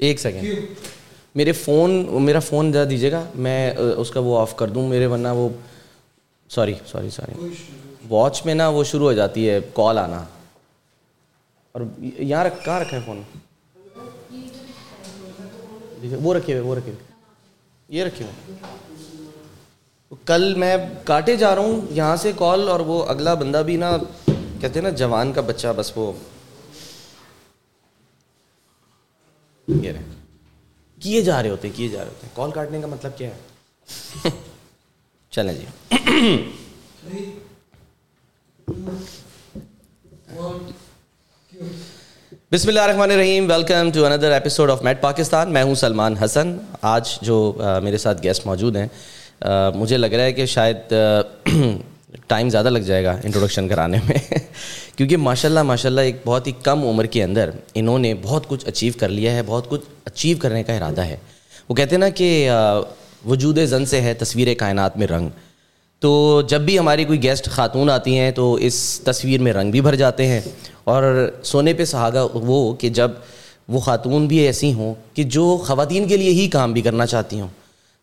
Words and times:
ایک 0.00 0.20
سیکنڈ 0.20 0.44
میرے 1.34 1.52
فون 1.52 2.06
میرا 2.22 2.38
فون 2.38 2.72
ذرا 2.72 2.84
دیجیے 2.90 3.12
گا، 3.12 3.24
میں 3.34 3.74
اس 3.74 4.10
کا 4.10 4.20
وہ 4.20 4.38
آف 4.38 4.56
کر 4.56 4.68
دوں، 4.68 4.88
میرے 4.88 5.06
ورنہ 5.06 5.28
وہ 5.28 5.48
سوری 6.48 6.74
سوری 6.86 7.10
سوری 7.10 7.48
واچ 8.08 8.46
میں 8.46 8.54
نا 8.54 8.68
وہ 8.68 8.84
شروع 8.84 9.06
ہو 9.06 9.12
جاتی 9.12 9.50
ہے 9.50 9.60
کال 9.74 9.98
آنا۔ 9.98 10.24
اور 11.72 11.80
یہاں 11.98 12.44
رکھ 12.44 12.64
کہاں 12.64 12.80
رکھا 12.80 12.96
ہے 12.96 13.02
فون 13.06 13.22
وہ 16.22 16.34
رکھے 16.34 16.52
ہوئے، 16.52 16.64
وہ 16.64 16.74
رکھے 16.74 16.92
ہوئے۔ 16.92 17.98
یہ 17.98 18.04
رکھے 18.04 18.24
ہوئے۔ 18.24 18.54
کل 20.26 20.54
میں 20.54 20.76
کاٹے 21.04 21.36
جا 21.36 21.54
رہا 21.54 21.62
ہوں، 21.62 21.80
یہاں 21.90 22.16
سے 22.16 22.32
کال 22.36 22.68
اور 22.68 22.80
وہ 22.80 23.04
اگلا 23.04 23.34
بندہ 23.34 23.62
بھی 23.66 23.76
نا، 23.76 23.96
کہتے 24.60 24.68
ہیں 24.74 24.82
نا، 24.82 24.88
جوان 24.88 25.32
کا 25.32 25.40
بچہ، 25.40 25.68
بس 25.76 25.92
وہ 25.96 26.12
کیے 31.02 31.20
جا 31.22 31.42
رہے 31.42 31.50
ہوتے 31.50 31.68
کیے 31.68 31.88
جا 31.88 31.98
رہے 31.98 32.08
ہوتے 32.08 32.26
ہیں۔ 32.26 32.36
کال 32.36 32.50
کاٹنے 32.50 32.80
کا 32.80 32.86
مطلب 32.86 33.18
کیا 33.18 33.28
ہے؟ 33.28 34.30
چلیں 35.32 35.54
جی۔ 35.54 35.66
بسم 42.52 42.68
اللہ 42.68 42.80
الرحمن 42.80 43.10
الرحیم 43.10 43.50
welcome 43.50 43.90
to 43.94 44.04
another 44.06 44.30
episode 44.32 44.70
of 44.70 44.82
meet 44.82 45.00
Pakistan 45.00 45.52
میں 45.52 45.62
ہوں 45.62 45.74
سلمان 45.74 46.16
حسن۔ 46.16 46.56
آج 46.82 47.18
جو 47.22 47.36
میرے 47.82 47.98
ساتھ 47.98 48.22
گیسٹ 48.22 48.46
موجود 48.46 48.76
ہیں 48.76 48.86
مجھے 49.74 49.96
لگ 49.96 50.06
رہا 50.06 50.24
ہے 50.24 50.32
کہ 50.32 50.46
شاید 50.46 50.94
ٹائم 52.30 52.48
زیادہ 52.48 52.70
لگ 52.70 52.78
جائے 52.86 53.04
گا 53.04 53.16
انٹروڈکشن 53.24 53.68
کرانے 53.68 53.98
میں 54.06 54.18
کیونکہ 54.96 55.16
ماشاء 55.18 55.48
اللہ 55.48 55.62
ماشاء 55.62 55.88
اللہ 55.88 56.00
ایک 56.00 56.16
بہت 56.24 56.46
ہی 56.46 56.52
کم 56.62 56.84
عمر 56.84 57.06
کے 57.06 57.22
اندر 57.22 57.50
انہوں 57.74 57.98
نے 57.98 58.14
بہت 58.22 58.48
کچھ 58.48 58.66
اچیو 58.66 58.92
کر 58.98 59.08
لیا 59.08 59.32
ہے 59.32 59.42
بہت 59.46 59.68
کچھ 59.68 59.84
اچیو 60.04 60.36
کرنے 60.40 60.62
کا 60.62 60.72
ارادہ 60.72 61.04
ہے 61.04 61.16
وہ 61.68 61.74
کہتے 61.74 61.94
ہیں 61.94 62.00
نا 62.00 62.08
کہ 62.14 62.48
وجود 63.26 63.58
زن 63.68 63.86
سے 63.86 64.00
ہے 64.00 64.14
تصویر 64.14 64.54
کائنات 64.58 64.96
میں 64.96 65.06
رنگ 65.06 65.28
تو 66.02 66.10
جب 66.48 66.60
بھی 66.60 66.78
ہماری 66.78 67.04
کوئی 67.04 67.22
گیسٹ 67.22 67.48
خاتون 67.48 67.90
آتی 67.90 68.18
ہیں 68.18 68.30
تو 68.30 68.52
اس 68.60 68.78
تصویر 69.04 69.40
میں 69.40 69.52
رنگ 69.52 69.70
بھی 69.70 69.80
بھر 69.80 69.94
جاتے 69.94 70.26
ہیں 70.26 70.40
اور 70.84 71.04
سونے 71.42 71.74
پہ 71.74 71.84
سہاگا 71.84 72.26
وہ 72.32 72.74
کہ 72.74 72.88
جب 72.90 73.10
وہ 73.68 73.80
خاتون 73.80 74.26
بھی 74.26 74.38
ایسی 74.38 74.72
ہوں 74.72 74.94
کہ 75.14 75.22
جو 75.28 75.56
خواتین 75.66 76.08
کے 76.08 76.16
لیے 76.16 76.30
ہی 76.32 76.48
کام 76.48 76.72
بھی 76.72 76.82
کرنا 76.82 77.06
چاہتی 77.06 77.40
ہوں 77.40 77.48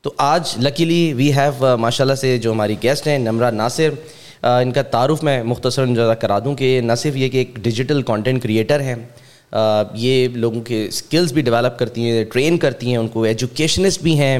تو 0.07 0.11
آج 0.17 0.53
لکیلی 0.63 1.13
وی 1.13 1.31
ہیو 1.35 1.75
ماشاء 1.77 2.03
اللہ 2.03 2.15
سے 2.15 2.37
جو 2.41 2.51
ہماری 2.51 2.75
گیسٹ 2.83 3.07
ہیں، 3.07 3.17
نمرہ 3.19 3.49
ناصر 3.51 3.89
uh, 3.89 4.61
ان 4.61 4.71
کا 4.71 4.81
تعارف 4.81 5.23
میں 5.23 5.41
مختصر 5.43 5.85
زیادہ 5.95 6.13
کرا 6.19 6.37
دوں 6.45 6.53
کہ 6.55 6.69
نہ 6.83 6.95
صرف 6.97 7.15
یہ 7.15 7.29
کہ 7.29 7.37
ایک 7.37 7.57
ڈیجیٹل 7.63 8.01
کانٹینٹ 8.01 8.43
کریٹر 8.43 8.81
ہیں 8.81 8.95
uh, 8.95 9.83
یہ 9.93 10.27
لوگوں 10.33 10.61
کے 10.65 10.85
اسکلز 10.85 11.33
بھی 11.33 11.41
ڈیولپ 11.41 11.77
کرتی 11.79 12.09
ہیں 12.09 12.23
ٹرین 12.33 12.57
کرتی 12.57 12.89
ہیں، 12.89 12.97
ان 12.97 13.07
کو 13.07 13.23
ایجوکیشنسٹ 13.23 14.01
بھی 14.03 14.17
ہیں، 14.19 14.37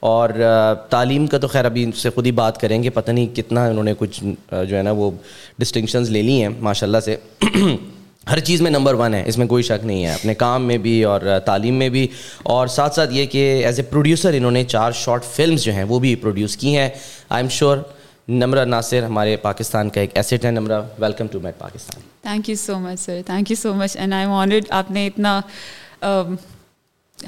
اور 0.00 0.30
uh, 0.30 0.74
تعلیم 0.90 1.26
کا 1.26 1.38
تو 1.38 1.48
خیر 1.48 1.64
ابھی 1.64 1.84
ان 1.84 1.92
سے 1.92 2.10
خود 2.10 2.26
ہی 2.26 2.32
بات 2.32 2.60
کریں 2.60 2.82
گے، 2.82 2.90
پتہ 2.90 3.10
نہیں 3.10 3.34
کتنا 3.36 3.66
انہوں 3.66 3.84
نے 3.84 3.94
کچھ 3.98 4.22
جو 4.68 4.76
ہے 4.76 4.82
نا 4.82 4.90
وہ 4.92 5.10
ڈسٹنکشنز 5.58 6.10
لے 6.10 6.22
لی 6.22 6.40
ہیں 6.42 6.48
ماشاء 6.60 6.86
اللہ 6.86 7.00
سے۔ 7.04 7.16
ہر 8.30 8.38
چیز 8.38 8.60
میں 8.60 8.70
نمبر 8.70 8.94
ون 8.94 9.14
ہے 9.14 9.22
اس 9.26 9.38
میں 9.38 9.46
کوئی 9.46 9.62
شک 9.62 9.84
نہیں 9.84 10.04
ہے 10.04 10.12
اپنے 10.14 10.34
کام 10.34 10.64
میں 10.64 10.78
بھی 10.78 11.04
اور 11.04 11.20
تعلیم 11.46 11.74
میں 11.74 11.88
بھی۔ 11.88 12.08
اور 12.42 12.66
ساتھ 12.66 12.94
ساتھ 12.94 13.14
یہ 13.14 13.26
کہ 13.26 13.62
ایز 13.64 13.78
اے 13.78 13.84
پروڈیوسر 13.84 14.32
انہوں 14.32 14.50
نے 14.50 14.64
چار 14.64 14.92
شارٹ 14.92 15.24
فلمز 15.24 15.62
جو 15.62 15.72
ہیں 15.72 15.84
وہ 15.84 15.98
بھی 15.98 16.14
پروڈیوس 16.14 16.56
کی 16.56 16.76
ہیں۔ 16.76 16.88
آئی 17.28 17.42
ایم 17.42 17.48
شیور 17.48 17.78
نمرہ 18.28 18.64
ناصر 18.64 19.02
ہمارے 19.02 19.36
پاکستان 19.36 19.90
کا 19.90 20.00
ایک 20.00 20.10
ایسٹ 20.14 20.44
ہے۔ 20.44 20.50
Nimra 20.50 20.80
welcome 20.98 21.26
to 21.26 21.40
meet 21.40 21.58
Pakistan 21.58 22.02
thank 22.22 22.48
you 22.48 22.56
so 22.56 22.78
much 22.78 23.00
sir 23.00 23.20
thank 23.26 23.50
you 23.50 23.56
so 23.56 23.74
much 23.74 23.96
and 23.96 24.14
I 24.14 24.26
wanted 24.26 24.64
آپ 24.70 24.90
نے 24.90 25.06
اتنا 25.06 25.40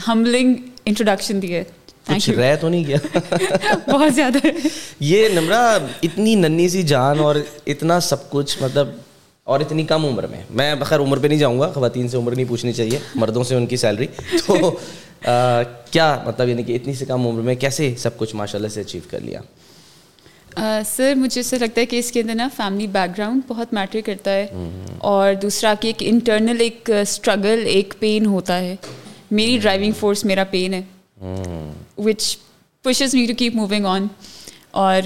ہمبلنگ 0.09 0.55
انٹروڈکشن 0.85 1.43
دی 1.43 1.55
ہے۔ 1.55 1.65
کچھ 2.09 2.31
رہ 2.31 2.57
تو 2.57 2.69
نہیں 2.69 2.85
گیا۔ 2.85 3.19
بہت 3.91 4.15
زیادہ۔ 4.15 4.47
یہ 5.01 5.29
نمرہ 5.29 5.79
اتنی 6.03 6.35
ننی 6.35 6.69
سی 6.69 6.83
جان 6.83 7.19
اور 7.19 7.37
اتنا 7.67 8.01
سب 8.01 8.31
کچھ 8.31 8.63
مطلب 8.63 8.89
اور 9.45 9.61
اتنی 9.61 9.85
کم 9.85 10.07
عمر 10.07 10.27
میں۔ 10.27 10.43
میں 10.51 10.75
بخیر 10.75 11.01
عمر 11.01 11.19
پہ 11.19 11.27
نہیں 11.27 11.39
جاؤں 11.39 11.61
گا 11.61 11.73
خواتین 11.73 12.09
سے 12.09 12.17
عمر 12.17 12.35
نہیں 12.35 12.45
پوچھنی 12.49 12.73
چاہیے 12.73 12.99
مردوں 13.15 13.45
سے 13.45 13.55
ان 13.55 13.67
کی 13.67 13.77
سیلری 13.77 14.07
تو 14.47 14.79
کیا 15.91 16.23
مطلب 16.27 16.49
یعنی 16.49 16.63
کہ 16.63 16.77
اتنی 16.77 16.95
سے 16.95 17.05
کم 17.05 17.27
عمر 17.27 17.41
میں 17.41 17.55
کیسے 17.55 17.95
سب 17.99 18.19
کچھ 18.19 18.35
ماشاء 18.37 18.59
اللہ 18.59 18.69
سے 18.69 18.81
اچیو 18.81 19.01
کر 19.11 19.21
لیا؟ 19.21 19.41
سر 20.87 21.15
مجھے 21.15 21.43
سے 21.43 21.59
لگتا 21.59 21.81
ہے 21.81 21.87
کہ 21.87 21.99
اس 21.99 22.13
کے 22.13 22.21
اندر 22.21 22.35
نا 22.35 22.49
فیملی 22.57 22.87
بیک 22.87 23.19
گراؤنڈ 23.19 23.43
بہت 23.49 23.75
میٹر 23.75 24.01
کرتا 24.05 24.31
ہے۔ 24.31 24.47
اور 24.99 25.35
دوسرا 25.35 25.75
کہ 25.81 25.87
ایک 25.87 25.97
انٹرنل 26.01 26.57
ایک 26.61 26.91
اسٹرگل 27.03 27.63
ایک 27.67 27.95
پین 27.99 28.27
ہوتا 28.27 28.61
ہے۔ 28.61 28.77
میری 29.31 29.59
ڈرائیونگ 29.59 29.93
فورس 30.01 30.25
میرا 30.25 30.45
پین 30.45 30.75
ہے۔ 30.75 30.83
Which 31.99 32.37
pushes 32.83 33.15
me 33.15 33.27
to 33.27 33.33
keep 33.39 33.55
moving 33.55 33.87
on 33.87 34.07
اور 34.71 35.01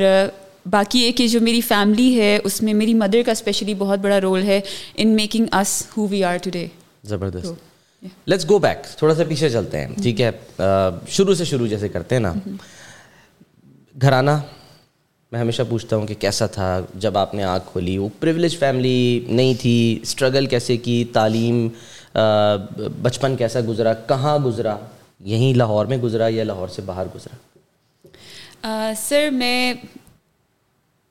باقی 0.71 0.99
یہ 0.99 1.13
کہ 1.13 1.27
جو 1.29 1.41
میری 1.41 1.61
فیملی 1.61 2.21
ہے 2.21 2.39
اس 2.45 2.63
میں 2.63 2.75
میری 2.75 2.95
مدر 2.95 3.23
کا 3.27 3.33
اسپیشلی 3.33 3.75
بہت 3.75 3.99
بڑا 3.99 4.21
رول 4.21 4.43
ہے 4.43 4.61
in 4.97 5.09
making 5.09 5.47
us 5.53 5.83
who 5.97 6.07
we 6.07 6.25
are 6.25 6.37
today 6.51 6.67
زبردست 7.05 8.07
لیٹس 8.27 8.49
گو 8.49 8.59
بیک 8.59 8.79
تھوڑا 8.99 9.15
سا 9.15 9.23
پیچھے 9.29 9.51
چلتے 9.51 9.81
ہیں 9.81 9.95
ٹھیک 10.03 10.21
ہے؟ 10.21 10.31
شروع 11.09 11.35
سے 11.35 11.45
شروع 11.45 11.67
جیسے 11.67 11.89
کرتے 11.89 12.15
ہیں 12.15 12.23
نا۔ 12.23 12.33
گھرانہ 14.01 14.31
میں 15.33 15.41
ہمیشہ 15.41 15.63
پوچھتا 15.69 15.97
ہوں 15.97 16.07
کہ 16.07 16.15
کیسا 16.15 16.47
تھا؟ 16.47 16.81
جب 16.95 17.19
آپ 17.19 17.35
نے 17.35 17.43
آنکھ 17.45 17.65
کھولی 17.73 17.99
وہ 17.99 18.09
پریولیج 18.21 18.59
فیملی 18.59 19.25
نہیں 19.29 19.55
تھی 19.61 19.99
اسٹرگل 20.03 20.47
کیسے 20.47 20.77
کی؟ 20.77 21.05
تعلیم 21.13 21.69
بچپن 23.03 23.37
کیسا 23.37 23.61
گزرا؟ 23.69 23.95
کہاں 23.95 24.39
گزرا؟ 24.39 24.77
یہیں 25.21 25.55
لاہور 25.55 25.87
میں 25.87 25.97
گزرا 25.97 26.29
یا 26.29 26.45
لاہور 26.45 26.69
سے 26.69 26.83
باہر 26.83 27.07
گزرا؟ 27.15 27.37
سر 28.97 29.29
میں 29.33 29.75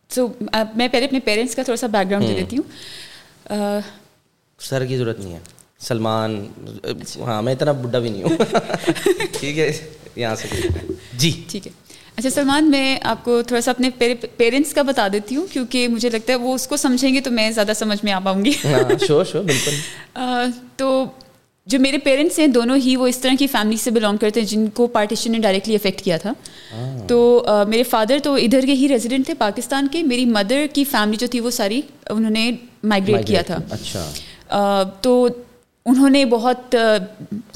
سو 0.09 0.27
میں 0.75 0.87
پہلے 0.87 1.05
اپنے 1.05 1.19
پیرنٹس 1.19 1.55
کا 1.55 1.63
تھوڑا 1.63 1.77
سا 1.77 1.87
بیک 1.87 2.09
گراؤنڈ 2.09 2.27
دے 2.27 2.33
دیتی 2.33 2.57
ہوں 2.57 3.79
سر 4.59 4.85
کی 4.85 4.97
ضرورت 4.97 5.19
نہیں 5.19 5.33
ہے 5.33 5.39
سلمان 5.79 6.45
ہاں 7.21 7.41
میں 7.41 7.53
اتنا 7.53 7.71
بڈھا 7.71 7.99
بھی 7.99 8.09
نہیں 8.09 8.23
ہوں 8.23 8.37
ٹھیک 9.39 9.59
ہے 9.59 9.71
یہاں 10.15 10.35
سے 10.35 10.47
جی 11.13 11.31
ٹھیک 11.49 11.67
ہے 11.67 11.71
اچھا 12.15 12.29
سلمان 12.29 12.69
میں 12.71 12.97
آپ 13.03 13.23
کو 13.25 13.41
تھوڑا 13.41 13.61
سا 13.61 13.71
اپنے 13.71 13.89
پیرنٹس 14.37 14.73
کا 14.73 14.81
بتا 14.81 15.07
دیتی 15.07 15.35
ہوں 15.35 15.45
کیونکہ 15.51 15.87
مجھے 15.87 16.09
لگتا 16.09 16.33
ہے 16.33 16.37
وہ 16.37 16.53
اس 16.53 16.67
کو 16.67 16.77
سمجھیں 16.77 17.13
گے 17.13 17.21
تو 17.21 17.31
میں 17.31 17.49
زیادہ 17.51 17.71
سمجھ 17.75 17.97
میں 18.03 18.13
آ 18.13 18.19
پاؤں 18.19 18.45
گی 18.45 18.51
شور 19.07 19.25
شور 19.25 19.43
بالکل 19.43 19.75
تو 20.77 21.05
جو 21.67 21.79
میرے 21.79 21.97
پیرنٹس 21.97 22.39
ہیں 22.39 22.47
دونوں 22.47 22.75
ہی 22.75 22.95
وہ 22.95 23.07
اس 23.07 23.17
طرح 23.17 23.31
کی 23.39 23.47
فیملی 23.47 23.77
سے 23.77 23.91
بلانگ 23.91 24.17
کرتے 24.17 24.39
ہیں 24.39 24.47
جن 24.47 24.67
کو 24.67 24.87
پارٹیشن 24.87 25.31
نے 25.31 25.39
ڈائریکٹلی 25.39 25.75
افیکٹ 25.75 26.01
کیا 26.01 26.17
تھا۔ 26.17 26.33
تو 27.07 27.43
میرے 27.67 27.83
فادر 27.83 28.17
تو 28.23 28.35
ادھر 28.35 28.65
کے 28.65 28.73
ہی 28.73 28.87
ریزیڈنٹ 28.87 29.25
تھے 29.25 29.33
پاکستان 29.33 29.87
کے۔ 29.91 30.03
میری 30.03 30.25
مدر 30.25 30.65
کی 30.73 30.83
فیملی 30.83 31.17
جو 31.17 31.27
تھی 31.27 31.39
وہ 31.39 31.49
ساری 31.49 31.81
انہوں 32.09 32.31
نے 32.31 32.51
مائگریٹ 32.83 33.27
کیا 33.27 33.41
تھا۔ 33.41 33.57
اچھا۔ 33.69 34.83
تو 35.01 35.27
انہوں 35.85 36.09
نے 36.09 36.25
بہت 36.25 36.75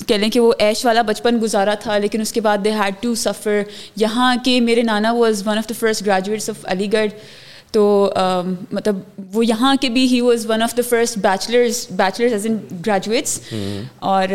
کہہ 0.07 0.16
لیں 0.16 0.29
کہ 0.29 0.39
وہ 0.39 0.53
ایش 0.59 0.85
والا 0.85 1.01
بچپن 1.01 1.39
گزارا 1.41 1.73
تھا 1.73 1.97
لیکن 1.97 2.22
اس 2.22 2.33
کے 2.33 2.41
بعد 2.41 2.57
دے 2.63 2.72
ہیڈ 2.72 2.93
ٹو 2.99 3.16
سفر 3.16 3.61
یہاں 3.95 4.35
کے 4.45 4.59
میرے 4.59 4.81
نانا 4.81 5.11
was 5.11 5.47
one 5.47 5.57
of 5.57 5.69
the 5.69 5.73
first 5.79 6.05
graduates 6.05 6.49
of 6.49 6.55
Aligarh. 6.93 7.09
تو 7.71 8.13
مطلب 8.71 8.99
وہ 9.33 9.45
یہاں 9.45 9.75
کے 9.81 9.89
بھی 9.89 10.05
ہی 10.05 10.21
was 10.21 10.45
one 10.49 10.63
of 10.63 10.77
the 10.77 10.81
first 10.89 11.17
bachelors 11.17 11.87
bachelors 11.89 12.33
as 12.33 12.45
in 12.45 12.57
graduates 12.85 13.39
اور 13.99 14.27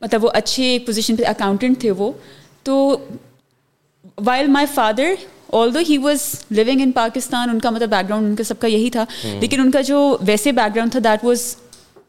مطلب 0.00 0.24
وہ 0.24 0.30
اچھے 0.34 0.64
ایک 0.64 0.86
پوزیشن 0.86 1.16
پہ 1.16 1.22
اکاؤنٹنٹ 1.26 1.80
تھے 1.80 1.90
وہ۔ 1.90 2.12
تو 2.62 2.96
while 4.24 4.46
my 4.46 4.66
father 4.74 5.14
although 5.74 5.78
he 5.88 5.98
was 5.98 6.20
living 6.50 6.80
in 6.80 6.92
Pakistan 6.92 7.50
ان 7.50 7.60
کا 7.60 7.70
مطلب 7.70 7.90
بیک 7.90 8.08
گراؤنڈ 8.08 8.26
ان 8.26 8.36
کا 8.36 8.44
سب 8.44 8.58
کا 8.58 8.68
یہی 8.68 8.90
تھا 8.90 9.04
لیکن 9.40 9.60
ان 9.60 9.70
کا 9.70 9.80
جو 9.80 10.16
ویسے 10.20 10.52
بیک 10.52 10.74
گراؤنڈ 10.74 10.92
تھا 10.92 11.00
that 11.04 11.24
was 11.24 11.56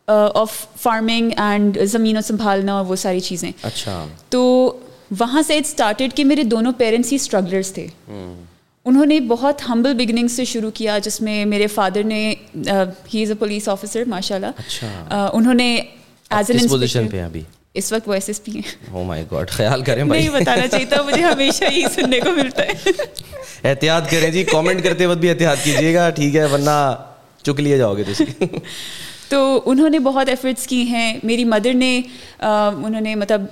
of 0.07 0.65
farming 0.81 1.29
and 1.37 1.77
زمینوں 1.83 2.21
سنبھالنا 2.21 2.73
اور 2.73 2.85
وہ 2.85 2.95
ساری 2.95 3.19
چیزیں۔ 3.19 3.51
اچھا۔ 3.61 4.05
تو 4.29 4.41
وہاں 5.19 5.41
سے 5.41 5.57
اٹ 5.57 5.65
اسٹارٹیڈ 5.65 6.13
کہ 6.13 6.25
میرے 6.25 6.43
دونوں 6.43 6.71
پیرنٹس 6.77 7.11
ہی 7.11 7.15
اسٹرگلرس 7.15 7.73
تھے۔ 7.73 7.87
انہوں 8.85 9.05
نے 9.05 9.19
بہت 9.19 9.61
ہمبل 9.69 9.93
بگننگ 9.93 10.27
سے 10.27 10.45
شروع 10.45 10.71
کیا 10.71 10.97
جس 10.97 11.21
میں 11.21 11.43
میرے 11.45 11.67
فادر 11.67 12.03
نے 12.03 12.19
ہی 13.13 13.21
از 13.23 13.29
اے 13.29 13.35
پولیس 13.35 13.69
آفیسر 13.69 14.03
ماشاء 14.07 14.35
اللہ 14.35 15.13
انہوں 15.33 15.53
نے 15.53 15.75
ایز 16.29 16.51
این 16.51 16.67
پوزیشن 16.67 17.07
پہ 17.07 17.21
ابھی؟ 17.21 17.41
اس 17.73 17.91
وقت 17.93 18.09
وہ 18.09 18.13
ایس 18.13 18.27
ایس 18.27 18.43
پی 18.43 18.51
ہیں۔ 18.51 18.91
او 18.91 19.03
مائی 19.03 19.23
گاڈ 19.31 19.49
خیال 19.49 19.81
کریں 19.81 20.03
نہیں 20.03 20.29
بتانا 20.29 20.67
چاہیے 20.67 20.85
تھا 20.85 21.01
مجھے 21.01 21.21
ہمیشہ 21.21 21.63
یہی 21.63 21.83
سننے 21.95 22.19
کو 22.19 22.31
ملتا 22.31 22.63
ہے۔ 22.63 22.91
احتیاط 23.69 24.11
کریں 24.11 24.29
جی 24.31 24.43
کامنٹ 24.43 24.83
کرتے 24.83 25.05
وقت 25.05 25.17
بھی 25.17 25.29
احتیاط 25.29 25.63
کیجیے 25.63 25.93
گا 25.95 26.09
ٹھیک 26.09 26.35
ہے 26.35 26.45
ورنہ 26.45 26.77
چک 27.43 27.59
لیے 27.59 27.77
جاؤ 27.77 27.95
گے 27.97 28.03
تو 29.29 29.61
انہوں 29.65 29.89
نے 29.89 29.99
بہت 29.99 30.29
ایفرٹس 30.29 30.67
کی 30.67 30.81
ہیں۔ 30.83 31.17
میری 31.23 31.45
مدر 31.45 31.73
نے 31.73 32.01
انہوں 32.39 33.01
نے 33.01 33.15
مطلب 33.15 33.45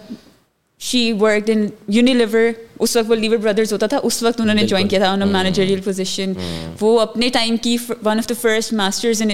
شی 0.82 1.12
ورک 1.12 1.50
ان 1.50 1.68
یونیلیور 1.88 2.52
اس 2.80 2.96
وقت 2.98 3.10
وہ 3.10 3.16
لیور 3.16 3.38
بردرز 3.38 3.74
ہوتا 3.74 3.88
تھا 3.88 4.00
اس 4.04 4.24
وقت 4.24 4.42
انہوں 4.42 4.56
نے 4.56 4.64
جوائن 4.64 4.88
کیا 4.88 5.00
تھا 5.00 5.12
انہوں 5.12 5.32
مینیجریل 5.32 5.82
پوزیشن 5.82 6.34
وہ 6.82 7.00
اپنے 7.00 7.30
ٹائم 7.30 7.58
کی 7.58 7.78
one 8.06 8.18
of 8.18 8.30
the 8.30 8.34
first 8.42 8.74
masters 8.74 9.22
in 9.22 9.30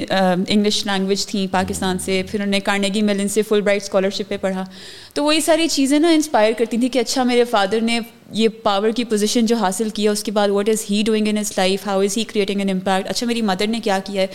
English 0.48 0.86
language 0.86 1.26
تھیں 1.28 1.48
پاکستان 1.52 2.00
سے۔ 2.00 2.22
پھر 2.28 2.40
انہوں 2.40 2.52
نے 2.52 2.60
کارنیگی 2.60 3.02
ملن 3.02 3.28
سے 3.28 3.42
فل 3.42 3.62
برائٹ 3.62 3.84
اسکالرشپ 3.84 4.30
پہ 4.30 4.38
پڑھا۔ 4.42 4.66
تو 5.14 5.24
وہی 5.24 5.42
ساری 5.42 5.68
چیزیں 5.68 6.00
نا 6.00 6.10
انسپائر 6.10 6.54
کرتی 6.58 6.78
تھیں 6.78 6.90
کہ 6.90 7.00
اچھا 7.00 7.24
میرے 7.24 7.44
فادر 7.44 7.82
نے 7.82 8.00
یہ 8.32 8.48
پاور 8.64 8.90
کی 8.90 9.04
پوزیشن 9.04 9.46
جو 9.46 9.56
حاصل 9.56 9.90
کیا 9.90 10.12
اس 10.12 10.24
کے 10.24 10.32
بعد 10.32 10.50
what 10.50 10.70
is 10.70 10.86
he 10.92 11.04
doing 11.06 11.28
in 11.28 11.38
his 11.38 11.52
life 11.58 11.88
how 11.88 12.02
is 12.02 12.18
he 12.18 12.24
creating 12.24 12.60
an 12.60 12.70
impact 12.70 13.10
اچھا 13.10 13.28
میری 13.28 13.42
مدر 13.42 13.68
نے 13.68 13.80
کیا 13.84 14.00
کیا 14.06 14.22
ہے؟ 14.22 14.28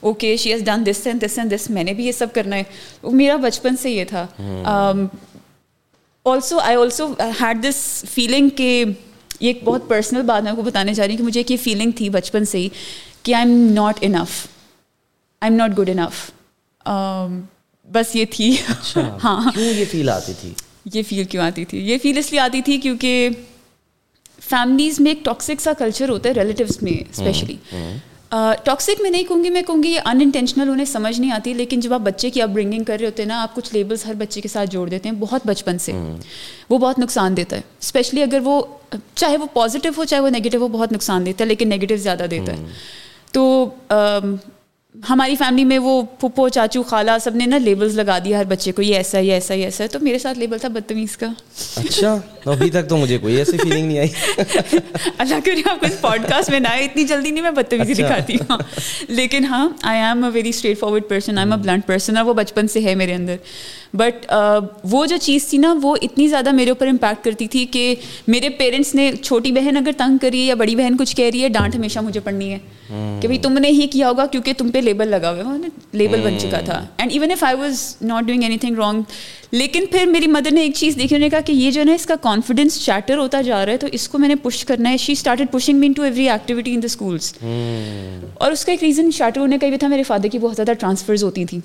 Okay 0.00 0.36
she 0.36 0.52
has 0.52 0.64
done 0.64 0.86
this 0.86 1.06
and 1.06 1.24
this 1.24 1.38
and 1.38 1.54
this 1.54 1.70
میں 1.70 1.84
نے 1.84 1.92
بھی 1.92 2.06
یہ 2.06 2.12
سب 2.12 2.26
کرنا 2.34 2.56
ہے۔ 2.56 2.62
میرا 3.02 3.36
بچپن 3.36 3.76
سے 3.76 3.90
یہ 3.90 4.04
تھا۔ 4.04 4.26
Also 6.30 6.58
I 6.58 6.76
also 6.76 7.06
had 7.40 7.62
this 7.64 7.76
feeling 8.10 8.48
کہ 8.56 8.84
یہ 9.40 9.46
ایک 9.46 9.62
بہت 9.64 9.88
پرسنل 9.88 10.22
بات 10.22 10.42
میں 10.42 10.50
آپ 10.50 10.56
کو 10.56 10.62
بتانے 10.62 10.94
چاہ 10.94 11.06
رہی 11.06 11.12
ہوں 11.12 11.18
کہ 11.18 11.24
مجھے 11.24 11.40
ایک 11.40 11.50
یہ 11.50 11.56
فیلنگ 11.62 11.90
تھی 11.96 12.08
بچپن 12.10 12.44
سے 12.44 12.58
ہی 12.58 12.68
کہ 13.22 13.34
I 13.34 13.48
am 13.48 13.56
not 13.74 13.98
enough 14.00 14.46
I 15.42 15.50
am 15.50 15.58
not 15.58 15.78
good 15.78 15.90
enough 15.90 16.30
بس 17.88 18.16
یہ 18.16 18.24
تھی 18.30 18.56
ہاں 19.24 19.40
یہ 19.56 19.84
فیل 19.90 20.08
آتی 20.08 20.32
تھی 20.40 20.52
یہ 20.94 21.02
فیل 21.08 21.24
کیوں 21.24 21.44
آتی 21.44 21.64
تھی 21.64 21.78
یہ 21.78 21.98
فیل 22.02 22.18
اس 22.18 22.30
لیے 22.32 22.40
آتی 22.40 22.62
تھی 22.62 22.78
کیونکہ 22.78 23.28
فیملیز 24.42 25.00
میں 25.00 25.10
ایک 25.10 25.24
ٹاکسک 25.24 25.60
سا 25.60 25.72
کلچر 25.78 26.08
ہوتا 26.08 26.28
ہے 26.28 26.34
ریلیٹیوس 26.34 26.82
میں 26.82 26.92
اسپیشلی 27.10 27.56
ٹاکسک 28.64 29.00
میں 29.00 29.10
نہیں 29.10 29.22
کہوں 29.22 29.44
گی 29.44 29.50
میں 29.50 29.62
کہوں 29.62 29.82
گی 29.82 29.88
یہ 29.88 30.00
ان 30.04 30.20
انٹینشنل 30.20 30.70
انہیں 30.70 30.84
سمجھ 30.84 31.20
نہیں 31.20 31.32
آتی 31.32 31.54
لیکن 31.54 31.80
جب 31.80 31.92
آپ 31.92 32.00
بچے 32.00 32.30
کی 32.30 32.42
اپ 32.42 32.48
برنگنگ 32.48 32.84
کر 32.84 32.96
رہے 32.98 33.06
ہوتے 33.06 33.22
ہیں 33.22 33.28
نا 33.28 33.42
آپ 33.42 33.54
کچھ 33.54 33.74
لیبلس 33.74 34.06
ہر 34.06 34.14
بچے 34.14 34.40
کے 34.40 34.48
ساتھ 34.48 34.70
جوڑ 34.70 34.88
دیتے 34.88 35.08
ہیں 35.08 35.16
بہت 35.16 35.40
بچپن 35.44 35.78
سے۔ 35.78 35.92
وہ 36.70 36.78
بہت 36.78 36.98
نقصان 36.98 37.36
دیتا 37.36 37.56
ہے۔ 37.56 37.60
اسپیشلی 37.80 38.22
اگر 38.22 38.40
وہ 38.44 38.62
چاہے 39.14 39.36
وہ 39.36 39.46
پازیٹیو 39.52 39.92
ہو 39.96 40.04
چاہے 40.04 40.22
وہ 40.22 40.28
نگیٹیو 40.28 40.60
وہ 40.60 40.68
بہت 40.68 40.92
نقصان 40.92 41.26
دیتا 41.26 41.44
ہے 41.44 41.48
لیکن 41.48 41.68
نگیٹیو 41.68 41.96
زیادہ 41.96 42.26
دیتا 42.30 42.52
ہے۔ 42.52 42.64
تو 43.32 43.66
ہماری 45.10 45.36
فیملی 45.36 45.64
میں 45.64 45.78
وہ 45.78 46.02
پھپھو 46.02 46.48
چاچو 46.48 46.82
خالہ 46.82 47.10
سب 47.24 47.36
نے 47.36 47.46
نا 47.46 47.58
لیبلز 47.58 47.98
لگا 47.98 48.18
دیا 48.18 48.38
ہر 48.38 48.44
بچے 48.44 48.72
کو 48.72 48.82
یہ 48.82 48.96
ایسا 48.96 49.18
ہے 49.18 49.24
یہ 49.24 49.32
ایسا 49.32 49.54
یہ 49.54 49.64
ایسا۔ 49.64 49.84
ہے 49.84 49.88
تو 49.88 49.98
میرے 50.00 50.18
ساتھ 50.18 50.38
لیبل 50.38 50.58
تھا 50.58 50.68
بدتمیز 50.68 51.16
کا۔ 51.16 51.26
اچھا 51.76 52.16
ابھی 52.44 52.70
تک 52.70 52.88
تو 52.88 52.96
مجھے 52.96 53.18
کوئی 53.18 53.36
ایسی 53.36 53.56
فیلنگ 53.56 53.86
نہیں 53.86 53.98
آئی۔ 53.98 54.08
اللہ 55.18 55.34
کرے 55.44 55.62
آپ 55.70 55.80
کو 55.80 55.86
اس 55.86 56.00
پوڈ 56.00 56.28
کاسٹ 56.28 56.50
میں 56.50 56.60
نہ 56.60 56.68
آئے 56.68 56.84
اتنی 56.84 57.04
جلدی 57.04 57.30
نہیں 57.30 57.42
میں 57.42 57.50
بدتمیزی 57.50 57.94
دکھاتی 57.94 58.34
ہوں۔ 58.34 58.58
لیکن 59.08 59.44
ہاں 59.44 59.68
I 59.82 60.00
am 60.00 60.24
a 60.24 60.30
very 60.30 60.48
straightforward 60.78 61.02
person 61.08 61.38
I 61.38 61.46
am 61.46 61.52
a 61.52 61.58
blunt 61.58 61.86
person 61.86 62.16
اور 62.16 62.24
وہ 62.24 62.34
بچپن 62.34 62.68
سے 62.68 62.80
ہے 62.84 62.94
میرے 62.94 63.14
اندر۔ 63.14 63.36
بٹ 63.94 64.32
وہ 64.84 65.06
جو 65.06 65.16
چیز 65.16 65.46
تھی 65.46 65.58
نا 65.58 65.74
وہ 65.82 65.96
اتنی 66.02 66.28
زیادہ 66.28 66.52
میرے 66.52 66.70
اوپر 66.70 66.86
امپیکٹ 66.86 67.24
کرتی 67.24 67.46
تھی 67.46 67.64
کہ 67.64 67.94
میرے 68.26 68.48
پیرنٹس 68.48 68.94
نے 68.94 69.12
چھوٹی 69.22 69.52
بہن 69.52 69.76
اگر 69.76 69.90
تنگ 69.96 70.18
کری 70.18 70.40
ہے 70.40 70.44
یا 70.44 70.54
بڑی 70.54 70.76
بہن 70.76 70.96
کچھ 70.96 71.16
کہہ 71.16 71.30
رہی 71.32 71.42
ہے 71.42 71.48
ڈانٹ 71.48 71.76
ہمیشہ 71.76 71.98
مجھے 71.98 72.20
پڑھنی 72.20 72.50
ہے۔ 72.50 72.58
کہ 73.22 73.28
بھائی 73.28 73.38
تم 73.38 73.52
نے 73.52 73.68
ہی 73.68 73.86
کیا 73.86 74.08
ہوگا 74.08 74.26
کیونکہ 74.26 74.52
تم 74.58 74.70
پہ 74.70 74.78
لیبل 74.78 75.08
لگا 75.08 75.30
ہوا 75.30 75.54
ہے 75.54 75.68
لیبل 75.92 76.20
بن 76.20 76.38
چکا 76.38 76.60
تھا۔ 76.60 76.86
And 76.96 77.12
even 77.12 77.30
if 77.30 77.44
I 77.44 77.56
was 77.56 77.96
not 78.02 78.24
doing 78.24 78.42
anything 78.58 78.76
wrong 78.76 79.02
لیکن 79.52 79.84
پھر 79.90 80.04
میری 80.06 80.26
مدر 80.26 80.50
نے 80.50 80.60
ایک 80.60 80.74
چیز 80.74 80.96
دیکھی 80.96 81.16
انہوں 81.16 81.26
نے 81.26 81.30
کہا 81.30 81.40
کہ 81.40 81.52
یہ 81.52 81.70
جو 81.70 81.80
ہے 81.80 81.84
نا 81.84 81.92
اس 81.92 82.06
کا 82.06 82.14
کانفیڈینس 82.22 82.84
چیٹر 82.84 83.16
ہوتا 83.16 83.40
جا 83.42 83.64
رہا 83.64 83.72
ہے 83.72 83.76
تو 83.76 83.86
اس 83.92 84.08
کو 84.08 84.18
میں 84.18 84.28
نے 84.28 84.34
پش 84.34 84.64
کرنا 84.64 84.90
ہے۔ 84.90 84.96
She 84.96 85.12
started 85.12 85.50
pushing 85.52 85.78
me in 85.78 85.92
to 85.92 86.02
every 86.02 86.28
activity 86.30 86.74
in 86.74 86.82
the 86.82 86.86
schools 86.86 87.32
اور 88.34 88.52
اس 88.52 88.64
کا 88.64 88.72
ایک 88.72 88.82
ریزن 88.84 89.12
چیٹر 89.12 89.40
ہونے 89.40 89.58
کا 89.58 89.66
یہ 89.66 89.76
تھا 89.76 89.88
میرے 89.88 90.02
فادر 90.02 90.28
کی 90.28 90.38
بہت 90.38 90.56
زیادہ 90.56 90.72
ٹرانسفرز 90.72 91.24
ہوتی 91.24 91.44
تھیں۔ 91.44 91.60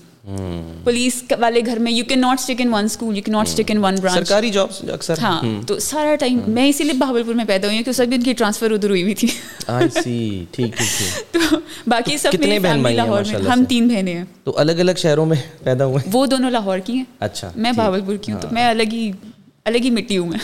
پولیس 0.83 1.24
والے 1.39 1.62
گھر 1.65 1.80
میں 1.80 1.91
you 1.91 2.06
can 2.06 2.19
not 2.21 2.39
stick 2.39 2.62
in 2.62 2.74
one 2.74 2.83
school 2.83 3.18
you 3.18 3.24
can 3.24 3.33
not 3.33 3.47
stick 3.47 3.71
in 3.71 3.77
one 3.77 3.95
branch 3.95 4.15
سرکاری 4.18 4.50
جابس 4.50 4.81
اکثر۔ 4.89 5.15
ہاں 5.21 5.41
تو 5.68 5.79
سارا 5.79 6.15
ٹائم 6.15 6.39
میں 6.47 6.68
اسی 6.69 6.83
لیے 6.83 6.94
بہاول 6.94 7.24
پور 7.24 7.33
میں 7.33 7.45
پیدا 7.45 7.68
ہوئی 7.68 7.77
ہوں 7.77 7.83
کہ 7.83 7.89
اس 7.89 8.00
وقت 8.00 8.13
ان 8.13 8.24
کی 8.24 8.33
ٹرانسفر 8.33 8.71
ادھر 8.71 8.89
ہوئی 8.89 9.01
ہوئی 9.03 9.13
تھی۔ 9.13 9.27
ٹھیک 9.68 10.53
ٹھیک 10.53 10.75
تو 11.31 11.39
باقی 11.88 12.18
سب 12.18 12.31
کتنے 12.31 12.59
بہن 12.59 12.81
بھائی 12.81 12.95
لاہور 12.95 13.21
میں 13.27 13.50
ہم 13.50 13.63
تین 13.63 13.88
بہنیں 13.88 14.13
ہیں۔ 14.13 14.24
تو 14.44 14.53
الگ 14.57 14.79
الگ 14.79 14.91
شہروں 14.97 15.25
میں 15.25 15.38
پیدا 15.63 15.86
ہوئے؟ 15.86 16.09
وہ 16.13 16.25
دونوں 16.25 16.50
لاہور 16.51 16.79
کی 16.79 16.94
ہیں۔ 16.94 17.03
اچھا۔ 17.19 17.51
میں 17.56 17.71
بہاول 17.75 18.01
پور 18.01 18.15
کی 18.15 18.31
ہوں 18.31 18.39
تو 18.39 18.47
میں 18.51 18.69
الگ 18.69 18.91
ہی 18.91 19.11
الگ 19.65 19.77
ہی 19.77 19.89
مٹی 19.89 20.17
ہوں 20.17 20.29
میں۔ 20.29 20.39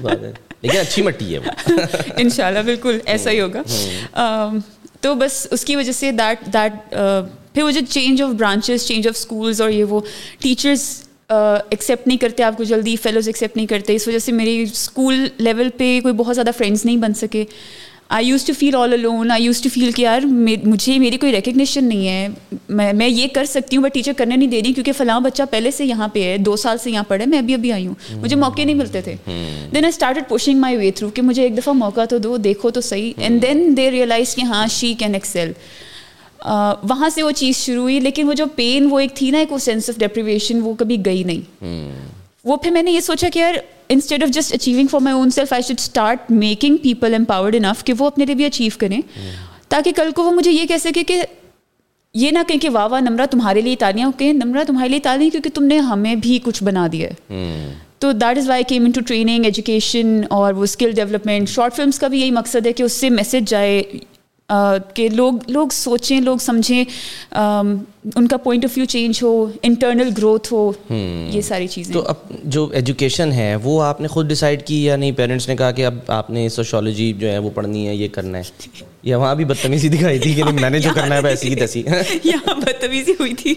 بات 0.00 0.22
ہے۔ 0.22 0.32
لیکن 0.62 0.78
اچھی 0.78 1.02
مٹی 1.02 1.34
ہے 1.34 1.38
ان 2.16 2.30
شاء 2.30 2.46
اللہ 2.46 2.58
بالکل 2.58 2.98
ایسا 3.04 3.30
ہی 3.30 3.40
ہوگا۔ 3.40 3.62
تو 5.00 5.14
بس 5.14 5.46
اس 5.50 5.64
کی 5.64 5.76
وجہ 5.76 5.92
سے 5.92 6.12
دیٹ 6.12 6.46
دیٹ 6.52 6.94
پھر 7.54 7.62
وہ 7.62 7.70
جو 7.70 7.80
change 7.88 8.22
of 8.22 8.28
branches 8.28 8.86
change 8.86 9.08
of 9.08 9.14
schools 9.16 9.60
اور 9.60 9.70
یہ 9.70 9.84
وہ 9.84 10.00
ٹیچرس 10.38 11.04
ایکسیپٹ 11.30 12.06
نہیں 12.06 12.18
کرتے 12.18 12.42
آپ 12.42 12.56
کو 12.56 12.64
جلدی 12.64 12.96
فیلوز 12.96 13.28
ایکسیپٹ 13.28 13.56
نہیں 13.56 13.66
کرتے 13.66 13.94
اس 13.94 14.08
وجہ 14.08 14.18
سے 14.18 14.32
میری 14.32 14.62
اسکول 14.62 15.28
لیول 15.38 15.68
پہ 15.76 16.00
کوئی 16.00 16.14
بہت 16.14 16.34
زیادہ 16.34 16.50
فرینڈس 16.58 16.84
نہیں 16.84 16.96
بن 16.96 17.14
سکے۔ 17.14 17.44
I 18.10 18.26
use 18.26 18.44
to 18.44 18.52
feel 18.58 18.74
alone 19.00 19.30
I 19.30 19.44
use 19.44 19.60
to 19.62 19.68
feel 19.68 19.90
کہ 19.92 20.02
یار 20.02 20.22
مجھے 20.64 20.98
میری 20.98 21.16
کوئی 21.16 21.32
ریکگنیشن 21.32 21.84
نہیں 21.84 22.08
ہے 22.08 22.28
میں 22.68 22.92
میں 22.92 23.08
یہ 23.08 23.26
کر 23.34 23.44
سکتی 23.44 23.76
ہوں 23.76 23.84
بٹ 23.84 23.94
ٹیچر 23.94 24.12
کرنے 24.16 24.36
نہیں 24.36 24.50
دے 24.50 24.60
رہی 24.62 24.72
کیونکہ 24.72 24.92
فلاں 24.92 25.18
بچہ 25.20 25.42
پہلے 25.50 25.70
سے 25.70 25.84
یہاں 25.84 26.08
پہ 26.08 26.22
ہے 26.24 26.36
دو 26.38 26.56
سال 26.56 26.78
سے 26.78 26.90
یہاں 26.90 27.02
پڑھے 27.08 27.26
میں 27.26 27.38
ابھی 27.38 27.54
ابھی 27.54 27.72
آئی 27.72 27.86
ہوں 27.86 27.94
مجھے 28.22 28.36
موقع 28.36 28.62
نہیں 28.62 28.74
ملتے 28.74 29.02
تھے 29.02 29.14
then 29.26 29.84
I 29.84 29.88
started 29.88 30.28
pushing 30.28 30.60
my 30.60 30.76
way 30.76 30.90
through 30.90 31.10
کہ 31.10 31.22
مجھے 31.22 31.42
ایک 31.42 31.56
دفعہ 31.58 31.72
موقع 31.72 32.04
تو 32.04 32.18
دو 32.18 32.36
دیکھو 32.36 32.70
تو 32.70 32.80
صحیح 32.80 33.12
اینڈ 33.16 33.42
دین 33.42 33.76
دے 33.76 33.90
ریئلائز 33.90 34.34
کہ 34.34 34.42
ہاں 34.42 34.66
شی 34.70 34.94
کین 34.94 35.14
ایکسیل 35.14 35.52
وہاں 36.82 37.08
سے 37.08 37.22
وہ 37.22 37.30
چیز 37.30 37.56
شروع 37.56 37.82
ہوئی 37.82 38.00
لیکن 38.00 38.28
وہ 38.28 38.32
جو 38.32 38.46
پین 38.56 38.88
وہ 38.90 39.00
ایک 39.00 39.14
تھی 39.14 39.30
نا 39.30 39.38
ایک 39.38 39.52
وہ 39.52 39.58
سینس 39.58 39.90
آف 39.90 39.98
ڈیپریویشن 39.98 40.60
وہ 40.62 40.74
کبھی 40.74 41.04
گئی 41.06 41.22
نہیں 41.24 42.16
وہ 42.48 42.56
پھر 42.56 42.70
میں 42.70 42.82
نے 42.82 42.90
یہ 42.90 43.00
سوچا 43.00 43.28
کہ 43.32 43.38
یار 43.38 43.54
instead 43.88 44.22
of 44.22 44.30
just 44.30 44.54
achieving 44.54 44.86
for 44.86 45.00
my 45.00 45.16
own 45.16 45.30
self 45.30 45.52
I 45.52 45.62
should 45.62 45.80
start 45.80 46.30
making 46.30 46.76
people 46.76 47.14
empowered 47.14 47.54
enough 47.54 47.84
کہ 47.84 47.92
وہ 47.98 48.06
اپنے 48.06 48.24
لیے 48.24 48.34
بھی 48.34 48.44
اچیو 48.44 48.78
کریں. 48.78 49.00
تاکہ 49.68 49.92
کل 49.96 50.10
کو 50.16 50.24
وہ 50.24 50.30
مجھے 50.30 50.50
یہ 50.50 50.66
کہہ 50.66 50.76
سکے 50.76 51.02
کہ 51.02 51.22
یہ 52.14 52.30
نہ 52.30 52.38
کہیں 52.48 52.58
کہ 52.58 52.68
واہ 52.70 52.86
واہ 52.86 53.00
نمرا 53.00 53.24
تمہارے 53.30 53.60
لیے 53.60 53.76
تالیاں 53.76 54.10
کہیں 54.18 54.32
نمرا 54.32 54.62
تمہارے 54.66 54.88
لیے 54.88 55.00
تالیاں 55.00 55.30
کیونکہ 55.30 55.50
تم 55.54 55.64
نے 55.64 55.78
ہمیں 55.78 56.14
بھی 56.14 56.38
کچھ 56.44 56.62
بنا 56.64 56.86
دیا 56.92 57.08
ہے. 57.08 57.74
تو 57.98 58.12
that 58.12 58.38
is 58.38 58.48
why 58.48 58.64
came 58.68 58.84
into 58.90 59.00
training 59.06 59.44
education 59.44 60.20
اور 60.30 60.54
وہ 60.54 60.64
اسکل 60.64 60.92
ڈیولپمنٹ 60.92 61.48
شارٹ 61.48 61.74
فلمس 61.76 61.98
کا 61.98 62.08
بھی 62.08 62.20
یہی 62.20 62.30
مقصد 62.30 62.66
ہے 62.66 62.72
کہ 62.72 62.82
اس 62.82 62.92
سے 62.92 63.10
میسج 63.10 63.48
جائے 63.50 63.82
کہ 64.94 65.08
لوگ 65.08 65.32
لوگ 65.46 65.68
سوچیں 65.68 66.20
لوگ 66.20 66.36
سمجھیں 66.36 66.84
ان 68.14 68.28
کا 68.28 68.36
پوائنٹ 68.36 68.64
آف 68.64 68.70
ویو 68.76 68.84
چینج 68.86 69.22
ہو 69.22 69.46
انٹرنل 69.62 70.08
گروتھ 70.18 70.52
ہو 70.52 70.72
یہ 71.30 71.40
ساری 71.40 71.66
چیزیں۔ 71.66 71.92
تو 71.94 72.02
اب 72.02 72.14
جو 72.44 72.66
ایجوکیشن 72.66 73.32
ہے 73.32 73.56
وہ 73.62 73.82
آپ 73.82 74.00
نے 74.00 74.08
خود 74.08 74.28
ڈیسائڈ 74.28 74.62
کی 74.66 74.84
یا 74.84 74.96
نہیں؟ 74.96 75.12
پیرنٹس 75.12 75.48
نے 75.48 75.56
کہا 75.56 75.70
کہ 75.70 75.86
اب 75.86 75.94
آپ 76.06 76.30
نے 76.30 76.48
سوشولوجی 76.48 77.12
جو 77.12 77.30
ہے 77.32 77.38
وہ 77.38 77.50
پڑھنی 77.50 77.88
ہے 77.88 77.94
یہ 77.94 78.08
کرنا 78.08 78.38
ہے۔ 78.38 78.42
یا 79.02 79.18
وہاں 79.18 79.34
بھی 79.34 79.44
بدتمیزی 79.44 79.88
دکھائی 79.88 80.18
تھی 80.18 80.34
کہ 80.34 80.44
میں 80.44 80.70
نے 80.70 80.78
جو 80.78 80.90
کرنا 80.94 81.16
ہے 81.16 81.28
ایسی 81.28 81.48
کی 81.48 81.54
تیسی 81.54 81.82
یہاں 82.24 82.54
بدتمیزی 82.54 83.12
ہوئی 83.12 83.34
تھی۔ 83.34 83.54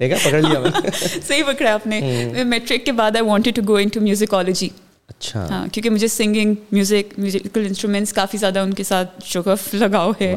دیکھا 0.00 0.16
پکڑ 0.22 0.40
لیا 0.42 0.60
صحیح 1.28 1.42
پکڑا 1.42 1.72
آپ 1.74 1.86
نے۔ 1.86 2.00
میٹرک 2.44 2.84
کے 2.84 2.92
بعد 2.92 3.10
I 3.10 3.24
wanted 3.24 3.54
to 3.54 3.62
go 3.68 3.74
into 3.88 4.00
musicology 4.00 4.68
اچھا۔ 5.08 5.46
ہاں 5.50 5.66
کیونکہ 5.72 5.90
مجھے 5.90 6.08
سنگنگ 6.08 6.54
میوزک 6.72 7.18
میوزیکل 7.18 7.64
انسٹرومینٹس 7.66 8.12
کافی 8.12 8.38
زیادہ 8.38 8.58
ان 8.58 8.72
کے 8.74 8.82
ساتھ 8.84 9.24
شغف 9.24 9.68
لگاؤ 9.74 10.12
ہے۔ 10.20 10.34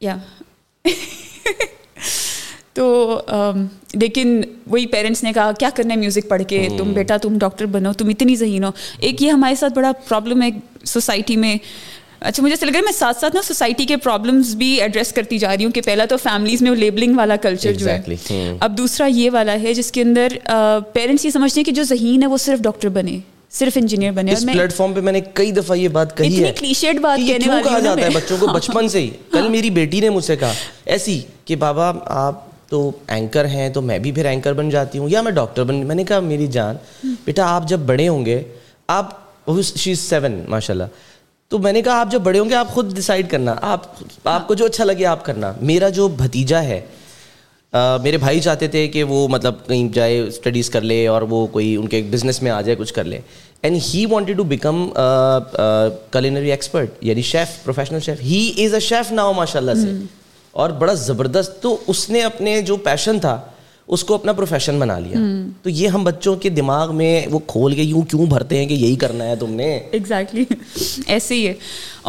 یا 0.00 0.16
تو 2.74 3.20
لیکن 3.94 4.40
وہی 4.66 4.86
پیرنٹس 4.86 5.22
نے 5.22 5.32
کہا 5.32 5.52
کیا 5.52 5.70
کرنا 5.74 5.94
ہے 5.94 5.98
میوزک 5.98 6.28
پڑھ 6.28 6.42
کے؟ 6.48 6.68
تم 6.78 6.92
بیٹا 6.92 7.16
تم 7.16 7.38
ڈاکٹر 7.38 7.66
بنو 7.66 7.92
تم 7.92 8.08
اتنی 8.08 8.36
ذہین 8.36 8.64
ہو۔ 8.64 8.70
ایک 8.98 9.22
یہ 9.22 9.30
ہمارے 9.30 9.54
ساتھ 9.54 9.72
بڑا 9.74 9.92
پرابلم 10.08 10.42
ہے 10.42 10.48
سوسائٹی 10.84 11.36
میں 11.36 11.56
اچھا 12.20 12.42
مجھے 12.42 12.56
لگ 12.62 12.70
رہا 12.70 12.78
ہے 12.78 12.84
میں 12.84 12.92
ساتھ 12.92 13.18
ساتھ 13.20 13.36
نا 13.36 13.42
سوسائٹی 13.42 13.84
کے 13.86 13.96
پرابلمس 13.96 14.54
بھی 14.54 14.66
ایڈریس 14.80 15.12
کرتی 15.12 15.38
جا 15.38 15.56
رہی 15.56 15.64
ہوں 15.64 15.72
کہ 15.72 15.80
پہلا 15.84 16.04
تو 16.04 16.16
فیملیز 16.16 16.62
میں 16.62 16.70
وہ 16.70 16.76
لیبلنگ 16.76 17.16
والا 17.16 17.36
کلچر 17.36 17.72
جو 17.72 17.86
ہے۔ 17.88 18.56
اب 18.60 18.76
دوسرا 18.78 19.06
یہ 19.06 19.30
والا 19.32 19.52
ہے 19.62 19.74
جس 19.74 19.92
کے 19.92 20.02
اندر 20.02 20.36
پیرنٹس 20.92 21.24
یہ 21.24 21.30
سمجھتے 21.30 21.60
ہیں 21.60 21.64
کہ 21.64 21.72
جو 21.72 21.82
ذہین 21.82 22.22
ہے 22.22 22.28
وہ 22.28 22.36
صرف 22.36 22.60
ڈاکٹر 22.62 22.88
بنے 22.88 23.18
صرف 23.50 23.76
انجینئر 23.76 24.12
بنے۔ 24.12 24.32
اس 24.32 24.44
پلیٹ 24.52 24.72
فارم 24.72 24.92
پہ 24.94 25.00
میں 25.00 25.12
نے 25.12 25.20
کئی 25.34 25.52
دفعہ 25.52 25.76
یہ 25.76 25.88
بات 25.88 26.16
کہی 26.18 26.44
ہے 26.44 26.52
کلیشیڈ 26.58 27.00
بات 27.00 27.18
کہنے 27.26 27.48
والی 27.48 27.68
کہا 27.68 27.78
جاتا 27.78 28.02
ہے 28.02 28.10
بچوں 28.14 28.36
کو؟ 28.40 28.46
بچپن 28.46 28.88
سے 28.88 29.00
ہی۔ 29.00 29.10
کل 29.32 29.48
میری 29.48 29.70
بیٹی 29.70 30.00
نے 30.00 30.08
مجھ 30.08 30.24
سے 30.24 30.36
کہا 30.36 30.52
ایسی 30.86 31.20
کہ 31.44 31.56
بابا 31.56 31.92
آپ 32.06 32.48
تو 32.68 32.90
اینکر 33.08 33.44
ہیں 33.44 33.68
تو 33.68 33.80
میں 33.82 33.98
بھی 33.98 34.12
پھر 34.12 34.24
اینکر 34.24 34.52
بن 34.52 34.70
جاتی 34.70 34.98
ہوں 34.98 35.08
یا 35.08 35.22
میں 35.22 35.32
ڈاکٹر 35.32 35.64
بن 35.64 35.86
میں 35.86 35.94
نے 35.94 36.04
کہا 36.04 36.20
میری 36.20 36.46
جان 36.46 36.76
بیٹا 37.24 37.46
آپ 37.54 37.68
جب 37.68 37.78
بڑے 37.86 38.08
ہوں 38.08 38.26
گے 38.26 38.42
آپ 38.88 39.18
شی 39.76 39.90
از 39.90 39.98
سیون 39.98 40.40
ماشاء 40.48 40.74
اللہ 40.74 40.84
تو 41.50 41.58
میں 41.58 41.72
نے 41.72 41.80
کہا 41.82 41.98
آپ 42.00 42.10
جب 42.10 42.20
بڑے 42.20 42.38
ہوں 42.38 42.48
گے 42.50 42.54
آپ 42.54 42.68
خود 42.68 42.94
ڈیسائڈ 42.94 43.30
کرنا۔ 43.30 43.54
آپ 43.62 43.80
آپ 44.24 44.46
کو 44.48 44.54
جو 44.54 44.64
اچھا 44.64 44.84
لگے 44.84 45.04
آپ 45.06 45.24
کرنا۔ 45.24 45.52
میرا 45.60 45.88
جو 45.88 46.08
بھتیجا 46.08 46.62
ہے 46.62 46.80
میرے 48.02 48.16
بھائی 48.16 48.40
چاہتے 48.40 48.68
تھے 48.68 48.86
کہ 48.88 49.02
وہ 49.04 49.26
مطلب 49.28 49.54
کہیں 49.66 49.88
جائے 49.92 50.20
اسٹڈیز 50.20 50.70
کر 50.70 50.80
لے 50.80 51.06
اور 51.06 51.22
وہ 51.30 51.46
کوئی 51.46 51.74
ان 51.76 51.86
کے 51.88 52.02
بزنس 52.10 52.40
میں 52.42 52.50
آ 52.50 52.60
جائے 52.60 52.76
کچھ 52.76 52.94
کر 52.94 53.04
لے۔ 53.04 53.20
And 53.62 53.78
he 53.94 54.04
wanted 54.10 54.36
to 54.36 54.44
become 54.44 54.88
culinary 56.10 56.50
expert 56.50 57.04
یعنی 57.04 57.22
chef 57.22 57.62
professional 57.64 58.00
chef 58.00 58.22
he 58.22 58.64
is 58.64 58.74
a 58.74 58.80
chef 58.80 59.12
now 59.12 59.32
ماشاء 59.32 59.60
اللہ 59.60 59.74
سے 59.74 59.92
اور 60.50 60.70
بڑا 60.70 60.94
زبردست 60.94 61.62
تو 61.62 61.76
اس 61.86 62.08
نے 62.10 62.22
اپنے 62.22 62.60
جو 62.62 62.76
پیشن 62.76 63.20
تھا 63.20 63.40
اس 63.90 64.04
کو 64.04 64.14
اپنا 64.14 64.32
پروفیشن 64.32 64.78
بنا 64.78 64.98
لیا۔ 64.98 65.18
تو 65.62 65.70
یہ 65.70 65.88
ہم 65.88 66.04
بچوں 66.04 66.36
کے 66.36 66.48
دماغ 66.48 66.96
میں 66.96 67.26
وہ 67.30 67.38
کھول 67.46 67.74
کے 67.74 67.82
یوں 67.82 68.02
کیوں 68.02 68.26
بھرتے 68.26 68.58
ہیں 68.58 68.66
کہ 68.66 68.74
یہی 68.74 68.96
کرنا 68.96 69.24
ہے 69.24 69.36
تم 69.36 69.50
نے؟ 69.50 69.80
ایگزیکٹلی 69.90 70.44
ایسے 71.06 71.34
ہی 71.34 71.48
ہے۔ 71.48 71.54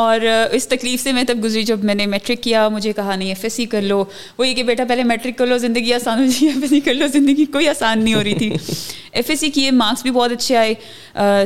اور 0.01 0.19
اس 0.51 0.67
تکلیف 0.67 1.03
سے 1.03 1.11
میں 1.11 1.23
تب 1.23 1.43
گزری 1.43 1.63
جب 1.63 1.83
میں 1.83 1.95
نے 1.95 2.05
میٹرک 2.05 2.43
کیا 2.43 2.67
مجھے 2.69 2.93
کہا 2.93 3.15
نہیں 3.15 3.29
ایف 3.29 3.39
ایس 3.43 3.53
سی 3.53 3.65
کر 3.65 3.81
لو۔ 3.81 4.03
وہ 4.37 4.47
یہ 4.47 4.53
کہ 4.53 4.63
بیٹا 4.63 4.83
پہلے 4.89 5.03
میٹرک 5.03 5.37
کر 5.37 5.47
لو 5.47 5.57
زندگی 5.57 5.93
آسان 5.93 6.19
ہو 6.19 6.25
جائے 6.25 6.45
ایف 6.45 6.57
ایس 6.61 6.69
سی 6.69 6.79
کر 6.79 6.93
لو 6.93 7.07
زندگی 7.07 7.45
کوئی 7.45 7.67
آسان 7.67 8.03
نہیں 8.03 8.13
ہو 8.13 8.23
رہی 8.23 8.35
تھی۔ 8.35 8.53
ایف 9.11 9.29
ایس 9.29 9.39
سی 9.39 9.49
کیے 9.49 9.71
مارکس 9.71 10.01
بھی 10.01 10.11
بہت 10.11 10.31
اچھے 10.31 10.57
آئے۔ 10.57 10.73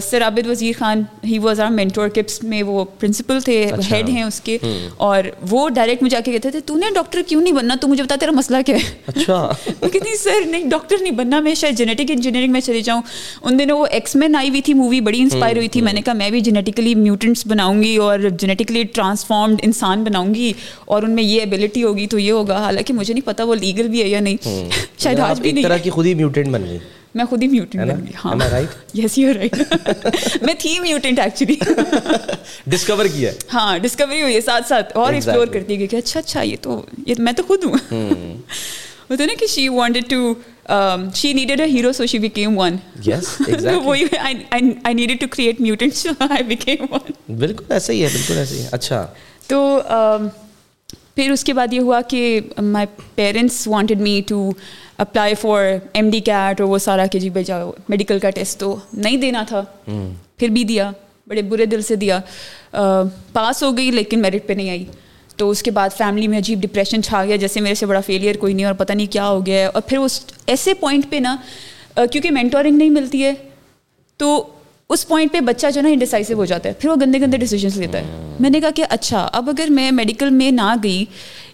Sir 0.09 0.21
Abid 0.21 0.47
Wazir 0.47 0.73
Khan 0.79 1.03
he 1.23 1.39
was 1.39 1.59
our 1.59 1.71
mentor 1.71 2.09
KIPS 2.09 2.43
میں 2.43 2.63
وہ 2.63 2.85
پرنسپل 2.99 3.39
تھے 3.39 3.65
ہیڈ 3.65 3.73
اچھا۔ 3.73 3.97
ہیں 3.97 4.23
اس 4.23 4.41
کے۔ 4.41 4.57
اور 4.97 5.23
وہ 5.49 5.69
ڈائریکٹ 5.69 6.03
مجھے 6.03 6.17
آ 6.17 6.19
کے 6.25 6.31
کہتے 6.31 6.51
تھے 6.51 6.59
تو 6.59 6.75
نے 6.75 6.85
ڈاکٹر 6.95 7.21
کیوں 7.27 7.41
نہیں 7.41 7.53
بننا؟ 7.53 7.75
تو 7.81 7.87
مجھے 7.87 8.03
بتا 8.03 8.15
تیرا 8.19 8.31
مسئلہ 8.31 8.57
کیا 8.65 8.75
ہے? 8.75 8.93
اچھا۔ 9.07 9.51
کہتی 9.65 10.17
سر 10.17 10.45
نہیں 10.45 10.69
ڈاکٹر 10.69 10.95
نہیں 11.01 11.11
بننا 11.11 11.39
میں 11.39 11.55
شاید 11.55 11.77
جینیٹک 11.77 12.11
انجینئرنگ 12.11 12.51
میں 12.51 12.61
چلی 12.61 12.81
جاؤں۔ 12.81 13.01
ان 13.41 13.59
دنوں 13.59 13.79
وہ 13.79 13.85
ایکس 13.91 14.15
مین 14.15 14.35
آئی 14.35 14.49
ہوئی 14.49 14.61
تھی 14.61 14.73
مووی 14.73 15.01
بڑی 15.01 15.19
انسپائر 15.19 15.57
ہوئی 15.57 15.67
تھی۔ 15.67 15.81
میں 15.81 15.93
نے 15.93 16.01
کہا 16.01 16.13
میں 16.13 16.29
بھی 16.29 16.41
جینیٹیکلی 16.41 16.95
میوٹنٹس 16.95 17.47
بناؤں 17.47 17.83
گی 17.83 17.97
اور 17.97 18.19
جینیٹکلی 18.45 18.83
ٹرانسفارمڈ 18.83 19.59
انسان 19.63 20.03
بناؤں 20.03 20.33
گی 20.35 20.53
اور 20.85 21.03
ان 21.03 21.11
میں 21.11 21.23
یہ 21.23 21.39
ایبلٹی 21.39 21.83
ہوگی 21.83 22.07
تو 22.07 22.19
یہ 22.19 22.31
ہوگا۔ 22.31 22.57
حالانکہ 22.57 22.93
مجھے 22.93 23.13
نہیں 23.13 23.25
پتا 23.25 23.43
وہ 23.43 23.55
لیگل 23.55 23.87
بھی 23.87 24.03
ہے 24.03 24.07
یا 24.07 24.19
نہیں۔ 24.19 24.37
شاید 24.99 25.19
آج 25.19 25.41
بھی 25.41 25.63
طرح 25.63 25.77
کی 25.77 25.89
خود 25.89 26.05
ہی 26.05 26.13
میوٹنٹ 26.13 26.47
بن 26.47 26.65
گئی۔ 26.69 26.77
میں 27.15 27.25
خود 27.25 27.43
ہی 27.43 27.47
میوٹنٹ 27.47 27.81
بن 27.91 28.05
گئی۔ 28.05 28.13
ہاں۔ 28.25 28.35
یس 28.93 29.17
یو 29.17 29.33
رائٹ 29.33 29.55
میں 30.41 30.53
تھی 30.59 30.79
میوٹنٹ 30.79 31.19
ایکچولی 31.19 31.55
ڈسکور 32.67 33.05
کیا 33.05 33.31
ہاں 33.53 33.77
ڈسکوری 33.79 34.21
ہوئی 34.21 34.35
ہے 34.35 34.41
ساتھ 34.41 34.67
ساتھ۔ 34.67 34.97
اور 34.97 35.13
ایکسپلور 35.13 35.47
کرتی 35.47 35.79
گئی 35.79 35.87
کہ 35.87 35.95
اچھا 35.95 36.19
اچھا 36.19 36.41
یہ 36.41 36.55
تو 36.61 36.81
یہ 37.07 37.15
میں 37.17 37.33
تو 37.33 37.43
خود 37.47 37.63
ہوں۔ 37.63 37.73
ہوتا 39.09 39.23
ہے 39.23 39.27
نا 39.27 39.33
کہ 39.39 39.47
شی 39.47 39.69
وانٹیڈ 39.69 40.09
ٹو 40.09 40.33
وہی 43.83 44.03
بالکل 47.37 47.73
ایسا 47.73 47.93
ہی 47.93 48.03
ہے 48.03 48.07
بالکل 48.07 48.37
ایسا 48.37 48.55
ہی 48.55 48.65
اچھا 48.71 49.05
تو 49.47 49.79
پھر 51.15 51.31
اس 51.31 51.43
کے 51.43 51.53
بعد 51.53 51.73
یہ 51.73 51.79
ہوا 51.79 52.01
کہ 52.09 52.39
my 52.61 52.87
parents 53.15 53.67
wanted 53.67 54.01
me 54.01 54.21
to 54.27 54.49
apply 54.97 55.35
for 55.35 55.63
M 55.93 56.09
D 56.09 56.19
CAT 56.19 56.61
اور 56.61 56.69
وہ 56.69 56.77
سارا 56.77 57.05
کہ 57.05 57.19
جی 57.19 57.29
بھائی 57.29 57.45
جاؤ 57.45 57.71
میڈیکل 57.89 58.19
کا 58.19 58.29
ٹیسٹ 58.29 58.59
تو 58.59 58.75
نہیں 58.93 59.17
دینا 59.17 59.43
تھا 59.47 59.63
پھر 60.37 60.49
بھی 60.49 60.63
دیا 60.63 60.91
بڑے 61.27 61.41
برے 61.41 61.65
دل 61.65 61.81
سے 61.81 61.95
دیا 61.95 62.19
پاس 63.33 63.63
ہو 63.63 63.77
گئی 63.77 63.91
لیکن 63.91 64.21
میرٹ 64.21 64.47
پہ 64.47 64.53
نہیں 64.53 64.69
آئی 64.69 64.85
تو 65.35 65.49
اس 65.49 65.63
کے 65.63 65.71
بعد 65.71 65.89
فیملی 65.97 66.27
میں 66.27 66.37
عجیب 66.37 66.61
ڈپریشن 66.61 67.03
چھا 67.03 67.25
گیا 67.25 67.35
جیسے 67.35 67.61
میرے 67.61 67.75
سے 67.75 67.85
بڑا 67.85 67.99
فیلئر 67.99 68.37
کوئی 68.37 68.53
نہیں 68.53 68.65
اور 68.65 68.73
پتہ 68.73 68.93
نہیں 68.93 69.11
کیا 69.11 69.27
ہو 69.27 69.45
گیا 69.45 69.59
ہے۔ 69.59 69.65
اور 69.65 69.81
پھر 69.81 69.97
اس 69.97 70.25
ایسے 70.47 70.73
پوائنٹ 70.73 71.05
پہ 71.09 71.15
نا 71.15 71.35
کیونکہ 71.95 72.31
مینٹورنگ 72.31 72.77
نہیں 72.77 72.89
ملتی 72.89 73.23
ہے 73.23 73.33
تو 74.17 74.47
اس 74.89 75.07
پوائنٹ 75.07 75.31
پہ 75.31 75.39
بچہ 75.39 75.67
جو 75.73 75.81
نا 75.81 75.89
انڈیسائسو 75.89 76.33
ہو 76.33 76.45
جاتا 76.45 76.69
ہے 76.69 76.73
پھر 76.73 76.89
وہ 76.89 76.95
گندے 77.01 77.21
گندے 77.21 77.37
ڈیسیجنس 77.37 77.77
لیتا 77.77 77.97
ہے۔ 77.97 78.35
میں 78.39 78.49
نے 78.49 78.59
کہا 78.59 78.69
کہ 78.75 78.83
اچھا 78.89 79.29
اب 79.31 79.49
اگر 79.49 79.67
میں 79.69 79.91
میڈیکل 79.91 80.29
میں 80.29 80.51
نہ 80.51 80.75
گئی 80.83 81.05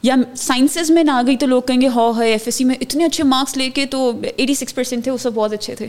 یا 0.04 0.16
سائنسز 0.38 0.90
میں 0.92 1.04
نہ 1.04 1.22
گئی 1.28 1.36
تو 1.38 1.46
لوگ 1.46 1.62
کہیں 1.62 1.82
گے 1.82 1.88
ہو 1.88 2.12
ہے 2.20 2.30
ایف 2.32 2.42
ایس 2.46 2.56
سی 2.56 2.64
میں 2.64 2.76
اتنے 2.82 3.06
اچھے 3.06 3.24
مارکس 3.24 3.58
لے 3.58 3.70
کے 3.70 3.86
تو 3.86 4.00
ایٹی 4.38 4.54
سکس 4.54 4.76
پرسینٹ 4.76 5.04
تھے 5.04 5.12
وہ 5.12 5.18
سب 5.18 5.34
بہت 5.34 5.54
اچھے 5.54 5.76
تھے۔ 5.76 5.88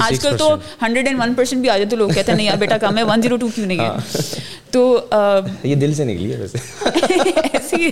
آج 0.00 0.18
کل 0.20 0.36
تو 0.36 0.54
ہنڈریڈ 0.82 1.06
اینڈ 1.06 1.20
ون 1.20 1.34
پرسینٹ 1.34 1.60
بھی 1.60 1.70
آ 1.70 1.76
جائے 1.76 1.88
تو 1.88 1.96
لوگ 1.96 2.10
کہتے 2.10 2.32
ہیں 2.32 2.36
نہیں 2.36 2.46
یار 2.46 2.56
بیٹا 2.56 2.78
کام 2.78 2.98
ہے 2.98 3.02
ون 3.02 3.22
زیرو 3.22 3.36
ٹو 3.36 3.48
کیوں 3.54 3.66
نہیں 3.66 3.78
ہے 3.78 3.84
ہاں۔ 3.84 3.98
تو 4.70 5.00
یہ 5.64 5.74
دل 5.74 5.94
سے 5.94 6.04
نکلی 6.04 6.32
ہے 6.32 6.40
ویسے۔ 6.40 6.58
ایسی 7.52 7.90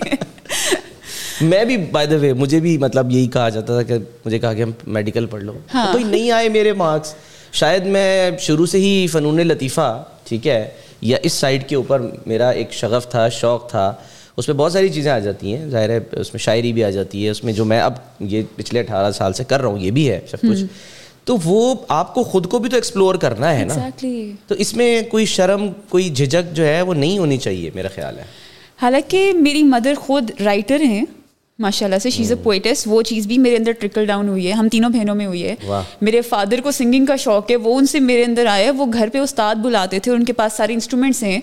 میں 1.41 1.63
بھی 1.65 1.77
بائی 1.91 2.07
دا 2.07 2.15
وے 2.15 2.33
مجھے 2.33 2.59
بھی 2.59 2.77
مطلب 2.77 3.11
یہی 3.11 3.27
کہا 3.27 3.49
جاتا 3.49 3.73
تھا 3.73 3.83
کہ 3.83 3.97
مجھے 4.25 4.39
کہا 4.39 4.53
کہ 4.53 4.61
ہم 4.61 4.71
میڈیکل 4.87 5.25
پڑھ 5.25 5.43
لو۔ 5.43 5.53
ہاں۔ 5.73 5.91
کوئی 5.91 6.03
نہیں 6.03 6.31
آئے 6.31 6.49
میرے 6.49 6.73
مارکس 6.73 7.13
شاید 7.53 7.85
میں 7.85 8.31
شروع 8.39 8.65
سے 8.65 8.77
ہی 8.77 9.07
فنون 9.11 9.47
لطیفہ 9.47 10.03
ٹھیک 10.23 10.47
ہے 10.47 10.69
یا 11.01 11.17
اس 11.23 11.33
سائڈ 11.33 11.67
کے 11.69 11.75
اوپر 11.75 12.01
میرا 12.25 12.49
ایک 12.49 12.73
شغف 12.73 13.09
تھا 13.11 13.29
شوق 13.29 13.69
تھا۔ 13.69 13.93
اس 14.39 14.47
میں 14.47 14.55
بہت 14.55 14.71
ساری 14.71 14.89
چیزیں 14.89 15.11
آ 15.11 15.19
جاتی 15.19 15.55
ہیں۔ 15.55 15.69
ظاہر 15.69 15.89
ہے 15.89 15.99
اس 16.11 16.33
میں 16.33 16.39
شاعری 16.39 16.73
بھی 16.73 16.83
آ 16.83 16.89
جاتی 16.89 17.25
ہے۔ 17.25 17.29
اس 17.29 17.43
میں 17.43 17.53
جو 17.53 17.65
میں 17.65 17.81
اب 17.81 17.93
یہ 18.19 18.41
پچھلے 18.55 18.79
اٹھارہ 18.79 19.11
سال 19.11 19.33
سے 19.33 19.43
کر 19.43 19.61
رہا 19.61 19.69
ہوں 19.69 19.79
یہ 19.79 19.91
بھی 19.91 20.09
ہے 20.09 20.19
سب 20.31 20.37
کچھ۔ 20.41 20.63
تو 21.23 21.37
وہ 21.43 21.75
آپ 21.87 22.13
کو 22.13 22.23
خود 22.23 22.49
کو 22.49 22.59
بھی 22.59 22.69
تو 22.69 22.75
ایکسپلور 22.75 23.15
کرنا 23.15 23.59
ہے 23.59 23.65
نا۔ 23.65 23.73
تو 24.47 24.55
اس 24.55 24.75
میں 24.75 25.01
کوئی 25.01 25.25
شرم 25.25 25.69
کوئی 25.89 26.09
جھجک 26.09 26.55
جو 26.55 26.65
ہے 26.65 26.81
وہ 26.81 26.93
نہیں 26.93 27.17
ہونی 27.17 27.37
چاہیے 27.37 27.69
میرا 27.75 27.87
خیال 27.95 28.19
ہے۔ 28.19 28.23
حالانکہ 28.81 29.33
میری 29.33 29.63
مدر 29.63 29.93
خود 29.99 30.31
رائٹر 30.45 30.81
ہیں۔ 30.81 31.05
ماشاء 31.59 31.85
اللہ 31.85 31.99
سے 31.99 32.09
شیز 32.09 32.31
اے 32.31 32.35
پوئٹس 32.43 32.83
وہ 32.87 33.01
چیز 33.01 33.25
بھی 33.27 33.37
میرے 33.37 33.55
اندر 33.55 33.71
ٹرکل 33.79 34.05
ڈاؤن 34.05 34.27
ہوئی 34.27 34.47
ہے. 34.47 34.51
ہم 34.51 34.67
تینوں 34.71 34.89
بہنوں 34.89 35.15
میں 35.15 35.25
ہوئی 35.25 35.43
ہے. 35.43 35.55
میرے 36.01 36.21
فادر 36.21 36.61
کو 36.63 36.71
سنگنگ 36.71 37.05
کا 37.05 37.15
شوق 37.15 37.51
ہے. 37.51 37.55
وہ 37.55 37.77
ان 37.77 37.85
سے 37.85 37.99
میرے 37.99 38.23
اندر 38.23 38.45
آیا 38.49 38.71
وہ 38.77 38.85
گھر 38.93 39.09
پہ 39.13 39.19
استاد 39.19 39.55
بلاتے 39.63 39.99
تھے. 39.99 40.11
ان 40.11 40.25
کے 40.25 40.33
پاس 40.33 40.53
سارے 40.57 40.73
انسٹرومینٹس 40.73 41.21
ہیں. 41.23 41.39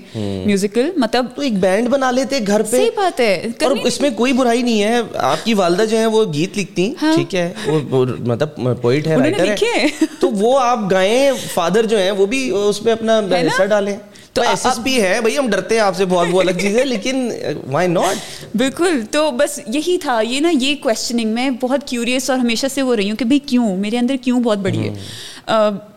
میوزیکل 0.46 0.90
مطلب 0.96 1.26
تو 1.36 1.42
ایک 1.42 1.58
بینڈ 1.60 1.88
بنا 1.88 2.10
لیتے 2.10 2.38
گھر 2.46 2.62
پہ. 2.62 2.76
صحیح 2.76 2.90
بات 2.96 3.20
ہے. 3.20 3.34
اور 3.64 3.76
اس 3.84 4.00
میں 4.00 4.10
کوئی 4.16 4.32
برائی 4.32 4.62
نہیں 4.62 4.82
ہے. 4.82 5.00
آپ 5.14 5.44
کی 5.44 5.54
والدہ 5.54 5.84
جو 5.90 5.98
ہے 5.98 6.06
وہ 6.06 6.24
گیت 6.32 6.58
لکھتی 6.58 6.92
ہاں۔ 7.02 7.14
ٹھیک 7.14 7.34
ہے. 7.34 7.52
وہ 7.90 8.04
مطلب 8.26 8.82
پوئٹ 8.82 9.06
ہے 9.06 9.16
رائٹر 9.16 9.54
ہے. 9.62 9.86
تو 10.20 10.30
وہ 10.30 10.58
آپ 10.60 10.90
گائیں 10.90 11.30
فادر 11.54 11.86
جو 11.86 11.98
ہیں 11.98 12.10
وہ 12.10 12.26
بھی 12.26 12.50
اس 12.68 12.82
میں 12.82 12.92
اپنا 12.92 13.18
حصہ 13.30 13.64
ڈالیں. 13.64 13.96
تو 14.36 14.42
ایس 14.42 14.66
ایس 14.66 14.78
پی 14.84 15.02
ہے 15.02 15.20
بھائی 15.20 15.38
ہم 15.38 15.50
ڈرتے 15.50 15.74
ہیں 15.74 15.82
آپ 15.82 15.96
سے 15.96 16.04
بہت 16.04 16.26
وہ 16.30 16.40
الگ 16.40 16.50
چیز 16.60 16.76
ہے 16.78 16.84
لیکن 16.84 17.30
وائی 17.70 17.88
ناٹ 17.88 18.56
بالکل 18.56 19.00
تو 19.10 19.30
بس 19.30 19.60
یہی 19.66 19.98
تھا 19.98 20.20
یہ 20.20 20.40
نا 20.40 20.50
یہ 20.60 20.74
کوشچننگ 20.82 21.30
میں 21.30 21.50
بہت 21.50 21.86
کیوریس 21.86 22.30
اور 22.30 22.38
ہمیشہ 22.38 22.66
سے 22.74 22.82
وہ 22.82 22.96
رہی 22.96 23.10
ہوں 23.10 23.16
کہ 23.16 23.24
بھائی 23.24 23.38
کیوں؟ 23.38 23.76
میرے 23.76 23.98
اندر 23.98 24.16
کیوں 24.22 24.40
بہت 24.40 24.58
بڑی 24.58 24.88
ہے؟ 24.88 24.94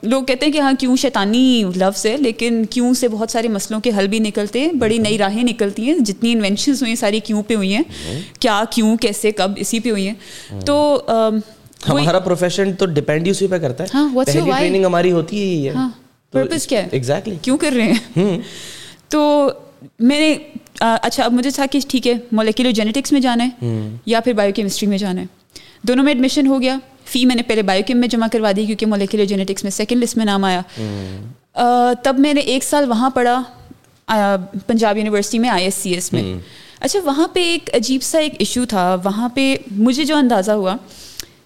لوگ 0.04 0.24
کہتے 0.24 0.46
ہیں 0.46 0.54
کہ 0.54 0.60
ہاں 0.60 0.74
کیوں 0.80 0.96
شیطانی 0.96 1.64
لفظ 1.76 2.06
ہے 2.06 2.18
لیکن 2.18 2.66
کیوں 2.66 2.94
سے 2.94 3.08
بہت 3.08 3.32
سارے 3.32 3.48
مسئلوں 3.48 3.80
کے 3.80 3.92
حل 3.98 4.08
بھی 4.08 4.20
نکلتے 4.20 4.60
ہیں 4.60 4.72
بڑی 4.72 4.98
نئی 4.98 5.18
راہیں 5.18 5.44
نکلتی 5.44 5.88
ہیں 5.88 5.98
جتنی 5.98 6.32
انوینشنز 6.32 6.82
ہوئی 6.82 6.90
ہیں 6.90 6.96
ساری 6.96 7.20
کیوں 7.20 7.44
پہ 7.44 7.56
ہوئی 7.56 7.76
ہیں؟ 7.76 7.84
کیا 8.40 8.64
کیوں 8.70 8.98
کیسے 8.98 9.32
کب 9.32 9.52
اسی 9.56 9.80
پہ 9.80 9.92
ہوئی 9.92 10.08
ہیں۔ 10.08 10.60
تو 10.62 11.02
ہمارا 11.90 12.20
پروفیشن 12.20 12.74
تو 12.74 12.86
ڈپینڈ 12.86 13.28
اسی 13.28 13.48
پہ 13.48 13.58
کرتا 13.58 13.84
ہے۔ 13.84 13.90
پہلی 14.26 14.52
ٹریننگ 14.60 14.86
ہماری 14.86 15.12
ہوتی 15.12 15.68
ہے۔ 15.68 15.74
ہاں۔ 15.74 15.90
پرپز 16.34 16.68
کیا 16.68 16.84
ہے 16.84 16.88
ایگزیکٹلی 16.92 17.36
کیوں 17.42 17.58
کر 17.58 17.74
رہے 17.76 17.92
ہیں؟ 18.18 18.38
تو 19.10 19.50
میں 20.00 20.20
نے 20.20 20.36
اچھا 20.80 21.24
اب 21.24 21.34
مجھے 21.34 21.50
تھا 21.52 21.66
کہ 21.72 21.80
ٹھیک 21.90 22.08
ہے 22.08 22.14
مولیکولر 22.32 22.72
جینیٹکس 22.72 23.12
میں 23.12 23.22
جانا 23.22 23.46
ہے 23.46 23.70
یا 24.06 24.20
پھر 24.20 24.34
بایو 24.34 24.54
کیمسٹری 24.56 24.88
میں 24.90 24.98
جانا 24.98 25.22
ہے۔ 25.22 25.26
دونوں 25.88 26.04
میں 26.04 26.14
ایڈمیشن 26.14 26.48
ہو 26.48 26.62
گیا۔ 26.62 26.78
فی 27.06 27.26
میں 27.26 27.36
نے 27.36 27.44
پہلے 27.44 27.62
بایو 27.62 27.84
کیم 27.88 27.98
میں 27.98 28.08
جمع 28.08 28.28
کروا 28.32 28.52
دی 28.56 28.66
کیونکہ 28.66 28.86
مولیکولر 28.86 29.26
جینیٹکس 29.26 29.64
میں 29.64 29.72
سیکنڈ 29.72 30.04
لسٹ 30.04 30.18
میں 30.18 30.26
نام 30.26 30.44
آیا۔ 30.44 30.62
تب 32.04 32.20
میں 32.20 32.34
نے 32.34 32.42
ایک 32.42 32.64
سال 32.64 32.90
وہاں 32.90 33.10
پڑھا 33.10 33.42
پنجاب 34.68 34.98
یونیورسٹی 34.98 35.40
میں 35.40 35.50
آئی 35.50 35.64
ایس 35.66 35.76
سی 35.76 35.94
ایس 35.94 36.12
میں۔ 36.14 36.24
اچھا 36.80 37.00
وہاں 37.06 37.28
پہ 37.28 37.44
ایک 37.44 37.70
عجیب 37.76 38.04
سا 38.04 38.20
ایک 38.20 38.36
ایشو 38.40 38.66
تھا۔ 38.66 38.96
وہاں 39.04 39.30
پہ 39.30 39.56
مجھے 39.72 40.04
جو 40.06 40.16
اندازہ 40.16 40.52
ہوا 40.52 40.76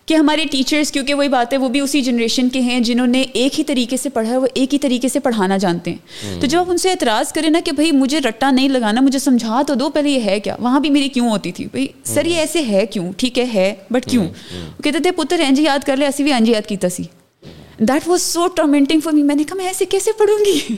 کہ 0.06 0.14
ہمارے 0.14 0.46
ٹیچرس 0.52 0.92
کیونکہ 0.92 1.14
وہی 1.14 1.28
بات 1.28 1.54
ہے 1.54 1.58
وہ 1.58 1.70
بھی 1.70 1.80
اسی 1.80 2.02
جنریشن 2.02 2.50
کے 2.50 2.60
ہیں 2.60 2.80
جنہوں 2.80 3.08
نے 3.08 3.22
ایک 3.34 3.60
ہی 3.60 3.64
طریقے 3.64 3.98
سے 3.98 4.10
پڑھا 4.10 4.32
ہے 4.32 4.38
وہ 4.38 4.48
ایک 4.54 4.74
ہی 4.74 4.80
طریقے 4.80 5.08
سے 5.08 5.20
پڑھانا 5.20 5.58
جانتے 5.58 5.92
ہیں۔ 5.92 6.42
تو 6.42 6.48
جب 6.48 6.60
آپ 6.60 6.70
ان 6.70 6.78
سے 6.78 6.90
اعتراض 6.90 7.34
کریں 7.34 7.50
نا 7.50 7.60
کہ 7.66 7.72
بھائی 7.72 7.92
مجھے 7.92 8.20
رٹا 8.20 8.52
نہیں 8.52 8.70
لگانا 8.70 9.02
مجھے 9.02 9.20
سمجھا 9.20 9.62
تو 9.68 9.74
دو 9.74 9.90
پہلے 9.90 10.10
یہ 10.10 10.22
ہے 10.22 10.40
کیا؟ 10.40 10.56
وہاں 10.60 10.80
بھی 10.80 10.90
میری 10.90 11.10
کیوں 11.10 11.30
ہوتی 11.30 11.52
تھی؟ 11.52 11.66
بھائی 11.66 11.88
سر 12.04 12.26
یہ 12.26 12.36
ایسے 12.36 12.62
ہے 12.68 12.86
کیوں؟ 12.86 13.12
ٹھیک 13.18 13.40
ہے 13.40 13.46
ہے 13.54 13.74
بٹ 13.92 14.06
کیوں؟ 14.06 14.26
وہ 14.78 14.82
کہتے 14.84 15.00
تھے 15.00 15.12
پتر 15.12 15.40
اینج 15.40 15.60
یاد 15.60 15.80
کر 15.86 15.98
لے 15.98 16.06
ایسی 16.06 16.24
بھی 16.24 16.34
اینج 16.34 16.50
یاد 16.50 16.68
کیتا 16.68 16.90
سی۔ 16.90 17.04
That 17.80 18.08
was 18.08 18.22
so 18.22 18.48
tormenting 18.48 19.00
for 19.00 19.14
me 19.14 19.24
میں 19.24 19.36
نے 19.36 19.44
کہا 19.44 19.56
میں 19.56 19.68
ایسے 19.68 19.86
کیسے 19.86 20.12
پڑھوں 20.12 20.46
گی؟ 20.46 20.76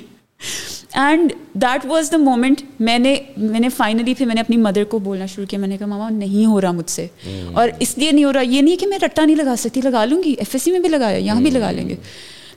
And 0.94 1.34
that 1.54 1.86
was 1.86 2.12
the 2.12 2.18
moment 2.18 2.62
میں 2.80 2.98
نے 3.00 3.16
میں 3.38 3.60
نے 3.60 3.70
فائنلی 3.70 4.14
پھر 4.14 4.26
میں 4.26 4.36
نے 4.36 4.42
اپنی 4.42 4.58
مدر 4.58 4.84
کو 4.84 5.00
بولنا 5.00 5.26
شروع 5.26 5.46
کیا 5.46 5.60
میں 5.60 5.68
نے 5.68 5.78
کہا 5.78 5.88
ماما 5.88 6.10
نہیں 6.10 6.46
ہو 6.46 6.62
رہا 6.62 6.72
مجھ 6.72 6.90
سے 6.90 7.08
اور 7.54 7.70
اس 7.80 7.98
لیے 7.98 8.12
نہیں 8.12 8.24
ہو 8.26 8.34
رہا 8.34 8.42
یہ 8.42 8.62
نہیں 8.62 8.76
کہ 8.76 8.88
میں 8.88 8.98
رٹا 9.04 9.26
نہیں 9.26 9.36
لگا 9.36 9.56
سکتی 9.58 9.82
لگا 9.82 10.06
لوں 10.06 10.24
گی 10.24 10.36
ایف 10.38 10.50
ایس 10.54 10.64
سی 10.64 10.72
میں 10.72 10.80
بھی 10.80 10.90
لگایا 10.90 11.18
یہاں 11.18 11.42
بھی 11.42 11.52
لگا 11.52 11.72
لیں 11.72 11.90
گے 11.90 11.96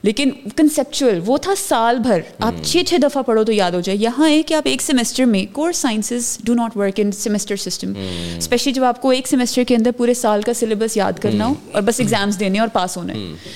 لیکن 0.02 0.30
کنسیپچل 0.56 1.18
وہ 1.26 1.36
تھا 1.38 1.54
سال 1.58 1.98
بھر 1.98 2.20
آپ 2.38 2.62
چھ 2.64 2.82
چھ 2.86 3.00
دفعہ 3.02 3.22
پڑھو 3.22 3.44
تو 3.44 3.52
یاد 3.52 3.72
ہو 3.72 3.80
جائے 3.80 3.96
یہاں 3.98 4.28
ہے 4.28 4.42
کہ 4.42 4.54
آپ 4.54 4.68
ایک 4.68 4.82
سیمسٹر 4.82 5.24
میں 5.24 5.44
course 5.52 5.76
sciences 5.76 6.36
do 6.44 6.54
not 6.54 6.76
work 6.76 7.00
in 7.00 7.10
semester 7.12 7.56
system 7.56 7.92
especially 8.36 8.72
جب 8.72 8.84
آپ 8.84 9.00
کو 9.02 9.10
ایک 9.10 9.28
سیمسٹر 9.28 9.64
کے 9.64 9.76
اندر 9.76 9.92
پورے 9.96 10.14
سال 10.14 10.42
کا 10.42 10.54
سلیبس 10.54 10.96
یاد 10.96 11.18
کرنا 11.22 11.46
ہو 11.46 11.54
اور 11.72 11.82
بس 11.82 12.00
ایگزامس 12.00 12.40
دینے 12.40 12.58
اور 12.58 12.68
پاس 12.68 12.96
ہونا 12.96 13.14
ہے 13.14 13.52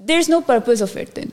there 0.00 0.18
is 0.18 0.30
no 0.30 0.40
purpose 0.40 0.82
of 0.82 0.96
it 0.96 1.16
then 1.16 1.28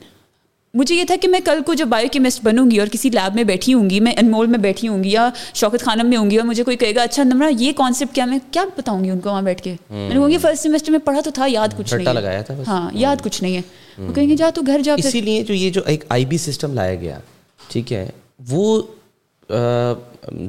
مجھے 0.74 0.94
یہ 0.94 1.04
تھا 1.04 1.14
کہ 1.22 1.28
میں 1.28 1.40
کل 1.44 1.58
کو 1.66 1.74
جب 1.74 1.86
بایو 1.86 2.08
کیمسٹ 2.12 2.40
بنوں 2.44 2.70
گی 2.70 2.78
اور 2.78 2.88
کسی 2.88 3.10
لیب 3.10 3.34
میں 3.34 3.44
بیٹھی 3.44 3.74
ہوں 3.74 3.90
گی 3.90 4.00
میں 4.00 4.12
انمول 4.16 4.46
میں 4.46 4.58
بیٹھی 4.58 4.88
ہوں 4.88 5.04
گی 5.04 5.10
یا 5.10 5.28
شوکت 5.54 5.82
خانم 5.82 6.06
میں 6.06 6.16
ہوں 6.18 6.30
گی 6.30 6.36
اور 6.36 6.46
مجھے 6.46 6.64
کوئی 6.64 6.76
کہے 6.76 6.94
گا 6.94 7.02
اچھا 7.02 7.22
نمرا 7.22 7.48
یہ 7.58 7.72
کانسیپٹ 7.72 8.14
کیا؟ 8.14 8.24
میں 8.24 8.38
کیا 8.50 8.64
بتاؤں 8.76 9.04
گی 9.04 9.10
ان 9.10 9.20
کو 9.20 9.30
وہاں 9.30 9.42
بیٹھ 9.42 9.62
کے؟ 9.62 9.74
میں 9.90 10.08
نے 10.08 10.14
کہوں 10.14 10.28
گی 10.28 10.38
فرسٹ 10.38 10.62
سیمسٹر 10.62 10.90
میں 10.90 10.98
پڑھا 10.98 11.20
تو 11.20 11.30
تھا 11.30 11.46
یاد 11.48 11.68
کچھ 11.78 11.94
نہیں 11.94 12.14
لگایا 12.14 12.42
تھا 12.42 12.54
ہاں 12.66 12.90
یاد 12.94 13.16
کچھ 13.22 13.42
نہیں 13.42 13.56
ہے۔ 13.56 13.62
وہ 13.98 14.12
کہیں 14.12 14.28
گے 14.28 14.36
جا 14.36 14.50
تو 14.54 14.62
گھر 14.66 14.80
جا 14.84 14.94
اسی 14.98 15.20
لیے 15.20 15.42
جو 15.42 15.54
یہ 15.54 15.70
جو 15.70 15.80
ایک 15.86 16.04
آئی 16.08 16.24
بی 16.24 16.38
سسٹم 16.38 16.74
لایا 16.74 16.94
گیا 16.94 17.18
ٹھیک 17.68 17.92
ہے 17.92 18.10
وہ 18.48 18.82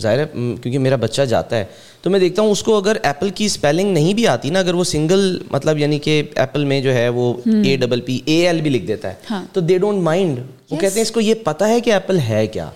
ظاہر 0.02 0.20
ہے 0.20 0.26
کیونکہ 0.34 0.80
میرا 0.80 0.96
بچہ 0.96 1.22
جاتا 1.22 1.58
ہے۔ 1.58 1.66
تو 2.02 2.10
میں 2.10 2.20
دیکھتا 2.20 2.42
ہوں 2.42 2.52
اس 2.52 2.64
کو 2.64 2.78
اگر 2.78 2.98
ایپل 3.04 3.30
کی 3.30 3.46
اسپیلنگ 3.46 3.94
نہیں 3.94 4.14
بھی 4.14 4.28
آتی 4.28 4.50
نا 4.50 4.60
اگر 4.60 4.74
وہ 4.74 4.84
سنگل 4.84 5.44
مطلب 5.52 5.78
یعنی 5.78 6.00
کہ 6.00 6.24
ایپل 6.36 6.66
میں 6.66 6.82
جو 6.82 6.94
ہے 6.94 7.10
وہ 7.10 7.34
اے 7.46 7.76
ڈبل 7.78 8.02
پی 8.02 8.20
اے 8.26 8.48
ایل 8.48 8.62
بھی 8.62 8.70
لکھ 8.70 8.86
دیتا 8.86 9.10
ہے۔ 9.10 9.14
تو 9.54 9.62
دے 9.62 9.78
ڈونٹ 9.78 10.02
مائنڈ 10.04 10.40
وہ 10.72 10.78
کہتے 10.78 10.96
ہیں 10.96 11.02
اس 11.02 11.12
کو 11.12 11.22
یہ 11.22 11.34
پتا 11.34 11.68
ہے 11.68 11.82
کہ 11.82 11.94
ایپل 11.94 12.20
ہے 12.30 12.48
کیا۔ 12.48 12.70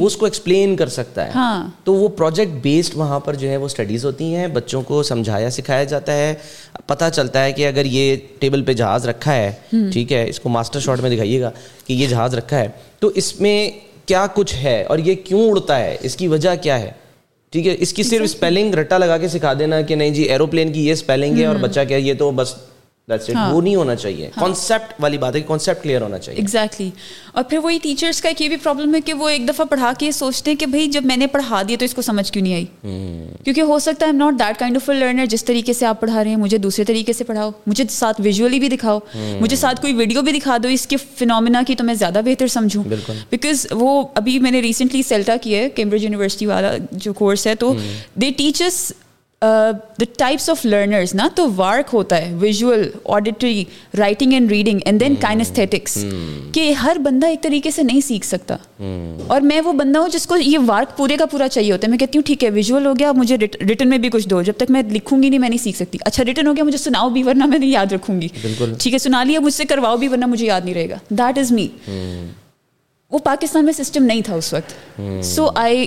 وہ 0.00 0.06
اس 0.06 0.16
کو 0.16 0.24
ایکسپلین 0.24 0.76
کر 0.76 0.88
سکتا 0.88 1.26
ہے۔ 1.26 1.30
تو 1.84 1.94
وہ 1.94 2.08
پروجیکٹ 2.08 2.50
بیسڈ 2.62 2.96
وہاں 2.96 3.20
پر 3.20 3.34
جو 3.34 3.48
ہے 3.48 3.56
وہ 3.56 3.66
اسٹڈیز 3.66 4.04
ہوتی 4.04 4.34
ہیں 4.34 4.46
بچوں 4.46 4.82
کو 4.82 5.02
سمجھایا 5.02 5.50
سکھایا 5.50 5.84
جاتا 5.84 6.12
ہے۔ 6.12 6.34
پتہ 6.86 7.04
چلتا 7.14 7.44
ہے 7.44 7.52
کہ 7.52 7.66
اگر 7.66 7.84
یہ 7.84 8.16
ٹیبل 8.38 8.62
پہ 8.62 8.72
جہاز 8.72 9.06
رکھا 9.06 9.34
ہے 9.36 9.52
ٹھیک 9.92 10.12
ہے 10.12 10.28
اس 10.28 10.40
کو 10.40 10.48
ماسٹر 10.48 10.80
شاٹ 10.80 11.00
میں 11.00 11.10
دکھائیے 11.10 11.40
گا 11.40 11.50
کہ 11.86 11.92
یہ 11.92 12.06
جہاز 12.06 12.34
رکھا 12.34 12.58
ہے۔ 12.58 12.68
تو 12.98 13.08
اس 13.14 13.40
میں 13.40 13.70
کیا 14.08 14.26
کچھ 14.34 14.54
ہے 14.54 14.82
اور 14.82 14.98
یہ 14.98 15.14
کیوں 15.14 15.50
اڑتا 15.50 15.80
ہے؟ 15.80 15.96
اس 16.00 16.16
کی 16.16 16.28
وجہ 16.28 16.50
کیا 16.62 16.80
ہے؟ 16.80 16.90
ٹھیک 17.50 17.66
ہے 17.66 17.76
اس 17.78 17.92
کی 17.92 18.02
صرف 18.02 18.22
اسپیلنگ 18.22 18.74
رٹا 18.74 18.98
لگا 18.98 19.18
کے 19.18 19.28
سکھا 19.28 19.52
دینا 19.58 19.80
کہ 19.80 19.94
نہیں 19.94 20.10
جی 20.10 20.22
ایروپلین 20.22 20.72
کی 20.72 20.86
یہ 20.86 20.92
اسپیلنگ 20.92 21.38
ہے 21.38 21.46
اور 21.46 21.56
بچہ 21.56 21.80
کیا 21.88 21.96
یہ 21.96 22.14
تو 22.14 22.30
بس۔ 22.30 22.54
وہ 23.08 23.60
نہیں 23.60 23.74
ہونا 23.74 23.94
چاہیے. 23.96 24.28
کانسیپٹ 24.34 24.92
ہاں۔ 24.92 25.02
والی 25.02 25.18
بات 25.18 25.36
ہے 25.36 25.40
کانسیپٹ 25.48 25.82
کلیئر 25.82 26.00
ہونا 26.02 26.18
چاہیے. 26.18 26.40
ایگزیکٹلی 26.40 26.90
اور 27.32 27.44
پھر 27.50 27.58
وہی 27.58 27.78
ٹیچرس 27.82 28.20
کا 28.20 28.28
ایک 28.28 28.40
یہ 28.42 28.48
بھی 28.48 28.56
پرابلم 28.56 28.94
ہے 28.94 29.00
کہ 29.00 29.12
وہ 29.14 29.28
ایک 29.28 29.48
دفعہ 29.48 29.64
پڑھا 29.64 29.92
کے 29.98 30.10
سوچتے 30.12 30.50
ہیں 30.50 30.58
کہ 30.58 30.66
بھائی 30.66 30.86
جب 30.86 31.04
میں 31.06 31.16
نے 31.16 31.26
پڑھا 31.26 31.62
دیا 31.68 31.76
تو 31.78 31.84
اس 31.84 31.94
کو 31.94 32.02
سمجھ 32.02 32.30
کیوں 32.32 32.42
نہیں 32.42 32.54
آئی؟ 32.54 32.64
کیونکہ 33.44 33.60
ہو 33.60 33.78
سکتا 33.78 34.06
ہے 34.06 34.12
not 34.12 34.38
that 34.38 34.58
kind 34.58 34.76
of 34.76 34.88
a 34.90 34.96
learner 34.96 35.26
جس 35.30 35.44
طریقے 35.44 35.72
سے 35.72 35.86
آپ 35.86 36.00
پڑھا 36.00 36.22
رہے 36.24 36.30
ہیں 36.30 36.36
مجھے 36.36 36.58
دوسرے 36.58 36.84
طریقے 36.84 37.12
سے 37.12 37.24
پڑھاؤ 37.24 37.50
مجھے 37.66 37.84
ساتھ 37.90 38.20
ویژولی 38.24 38.60
بھی 38.60 38.68
دکھاؤ 38.68 38.98
مجھے 39.40 39.56
ساتھ 39.56 39.80
کوئی 39.80 39.92
ویڈیو 39.94 40.22
بھی 40.22 40.32
دکھا 40.32 40.56
دو 40.62 40.68
اس 40.68 40.86
کے 40.86 40.96
فنومنا 41.18 41.62
کی 41.66 41.74
تو 41.74 41.84
میں 41.84 41.94
زیادہ 41.94 42.20
بہتر 42.24 42.46
سمجھوں. 42.48 42.84
بیکاز 43.30 43.66
وہ 43.70 44.04
ابھی 44.14 44.38
میں 44.38 44.50
نے 44.50 44.60
ریسنٹلی 44.62 45.02
سیلٹا 45.02 45.36
کیا 45.42 45.58
ہے 45.58 45.68
کیمبرج 45.70 46.04
یونیورسٹی 46.04 46.46
والا 46.46 46.76
جو 46.92 47.12
کورس 47.12 47.46
ہے 47.46 47.54
تو 47.54 47.74
they 48.20 48.30
teachers 48.36 48.92
the 49.42 50.04
types 50.18 50.48
of 50.50 50.64
learners 50.66 51.14
نا 51.14 51.26
تو 51.34 51.46
وارک 51.56 51.92
ہوتا 51.92 52.16
ہے 52.18 52.32
visual 52.38 52.82
auditory 53.06 53.64
writing 53.98 54.32
and 54.32 54.50
reading 54.50 54.80
and 54.84 55.00
then 55.00 55.14
kinesthetics 55.14 55.96
کہ 56.52 56.70
ہر 56.82 56.96
بندہ 57.02 57.26
ایک 57.26 57.42
طریقے 57.42 57.70
سے 57.70 57.82
نہیں 57.82 58.00
سیکھ 58.00 58.26
سکتا 58.26 58.56
اور 59.26 59.40
میں 59.40 59.60
وہ 59.60 59.72
بندہ 59.72 59.98
ہوں 59.98 60.08
جس 60.08 60.26
کو 60.26 60.36
یہ 60.36 60.58
وارک 60.66 60.96
پورے 60.96 61.16
کا 61.16 61.26
پورا 61.26 61.48
چاہیے 61.48 61.72
ہوتا 61.72 61.86
ہے 61.86 61.90
میں 61.90 61.98
کہتی 61.98 62.18
ہوں 62.18 62.24
ٹھیک 62.26 62.44
ہے 62.44 62.50
ویژول 62.50 62.86
ہو 62.86 62.94
گیا 62.98 63.12
مجھے 63.12 63.36
ریٹن 63.36 63.88
میں 63.88 63.98
بھی 63.98 64.10
کچھ 64.10 64.28
دو 64.28 64.42
جب 64.42 64.56
تک 64.56 64.70
میں 64.70 64.82
لکھوں 64.90 65.22
گی 65.22 65.28
نہیں 65.28 65.40
میں 65.40 65.48
نہیں 65.48 65.62
سیکھ 65.62 65.76
سکتی 65.76 65.98
اچھا 66.04 66.24
ریٹن 66.24 66.46
ہو 66.46 66.56
گیا 66.56 66.64
مجھے 66.64 66.78
سناؤ 66.78 67.10
بھی 67.10 67.22
ورنہ 67.22 67.46
میں 67.46 67.58
نہیں 67.58 67.70
یاد 67.70 67.92
رکھوں 67.92 68.20
گی 68.20 68.28
ٹھیک 68.78 68.92
ہے 68.92 68.98
سنا 68.98 69.22
لیا 69.24 69.40
مجھ 69.40 69.54
سے 69.54 69.64
کرواؤ 69.64 69.96
بھی 69.96 70.08
ورنہ 70.08 70.26
مجھے 70.26 70.46
یاد 70.46 70.60
نہیں 70.60 70.74
رہے 70.74 70.88
گا 70.90 70.98
دیٹ 71.12 71.38
از 71.38 71.52
می 71.52 71.68
وہ 73.10 73.18
پاکستان 73.18 73.64
میں 73.64 73.72
سسٹم 73.72 74.04
نہیں 74.04 74.22
تھا 74.22 74.34
اس 74.34 74.52
وقت. 74.52 75.00
سو 75.24 75.48
آئی 75.54 75.86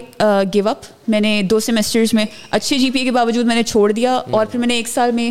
گیو 0.53 0.69
اپ 0.69 0.85
میں 1.07 1.19
نے 1.21 1.41
دو 1.43 1.59
سیمسٹرز 1.59 2.13
میں 2.13 2.25
اچھے 2.51 2.77
جی 2.77 2.89
پی 2.91 2.99
اے 2.99 3.05
کے 3.05 3.11
باوجود 3.11 3.45
میں 3.45 3.55
نے 3.55 3.63
چھوڑ 3.63 3.91
دیا 3.91 4.13
اور 4.31 4.45
پھر 4.45 4.59
میں 4.59 4.67
نے 4.67 4.75
ایک 4.75 4.87
سال 4.87 5.11
میں 5.11 5.29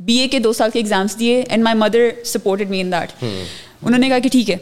بی 0.00 0.16
اے 0.16 0.26
کے 0.28 0.38
دو 0.38 0.52
سال 0.52 0.70
کے 0.70 0.78
ایگزامس 0.78 1.18
دیے 1.18 1.40
and 1.48 1.64
my 1.64 1.76
mother 1.76 2.08
supported 2.24 2.70
me 2.70 2.80
in 2.80 2.92
that 2.92 3.12
انہوں 3.22 3.98
نے 3.98 4.08
کہا 4.08 4.18
کہ 4.18 4.28
ٹھیک 4.28 4.50
ہے 4.50 4.56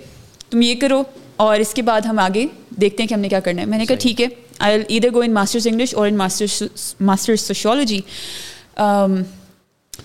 تم 0.50 0.62
یہ 0.62 0.74
کرو 0.80 1.02
اور 1.36 1.60
اس 1.60 1.74
کے 1.74 1.82
بعد 1.82 2.00
ہم 2.00 2.18
آگے 2.18 2.46
دیکھتے 2.80 3.02
ہیں 3.02 3.08
کہ 3.08 3.14
ہم 3.14 3.20
نے 3.20 3.28
کیا 3.28 3.40
کرنا 3.40 3.60
ہے۔ 3.60 3.66
میں 3.66 3.78
نے 3.78 3.86
کہا 3.86 3.96
ٹھیک 4.00 4.20
ہے 4.20 4.26
آئی 4.58 4.96
ادھر 4.96 5.12
گو 5.14 5.20
ان 5.20 5.34
ماسٹرز 5.34 5.66
انگلش 5.66 5.94
اور 5.94 6.08
ان 6.08 6.16
ماسٹر 6.16 6.66
ماسٹرز 7.00 7.40
سوشولوجی 7.40 8.00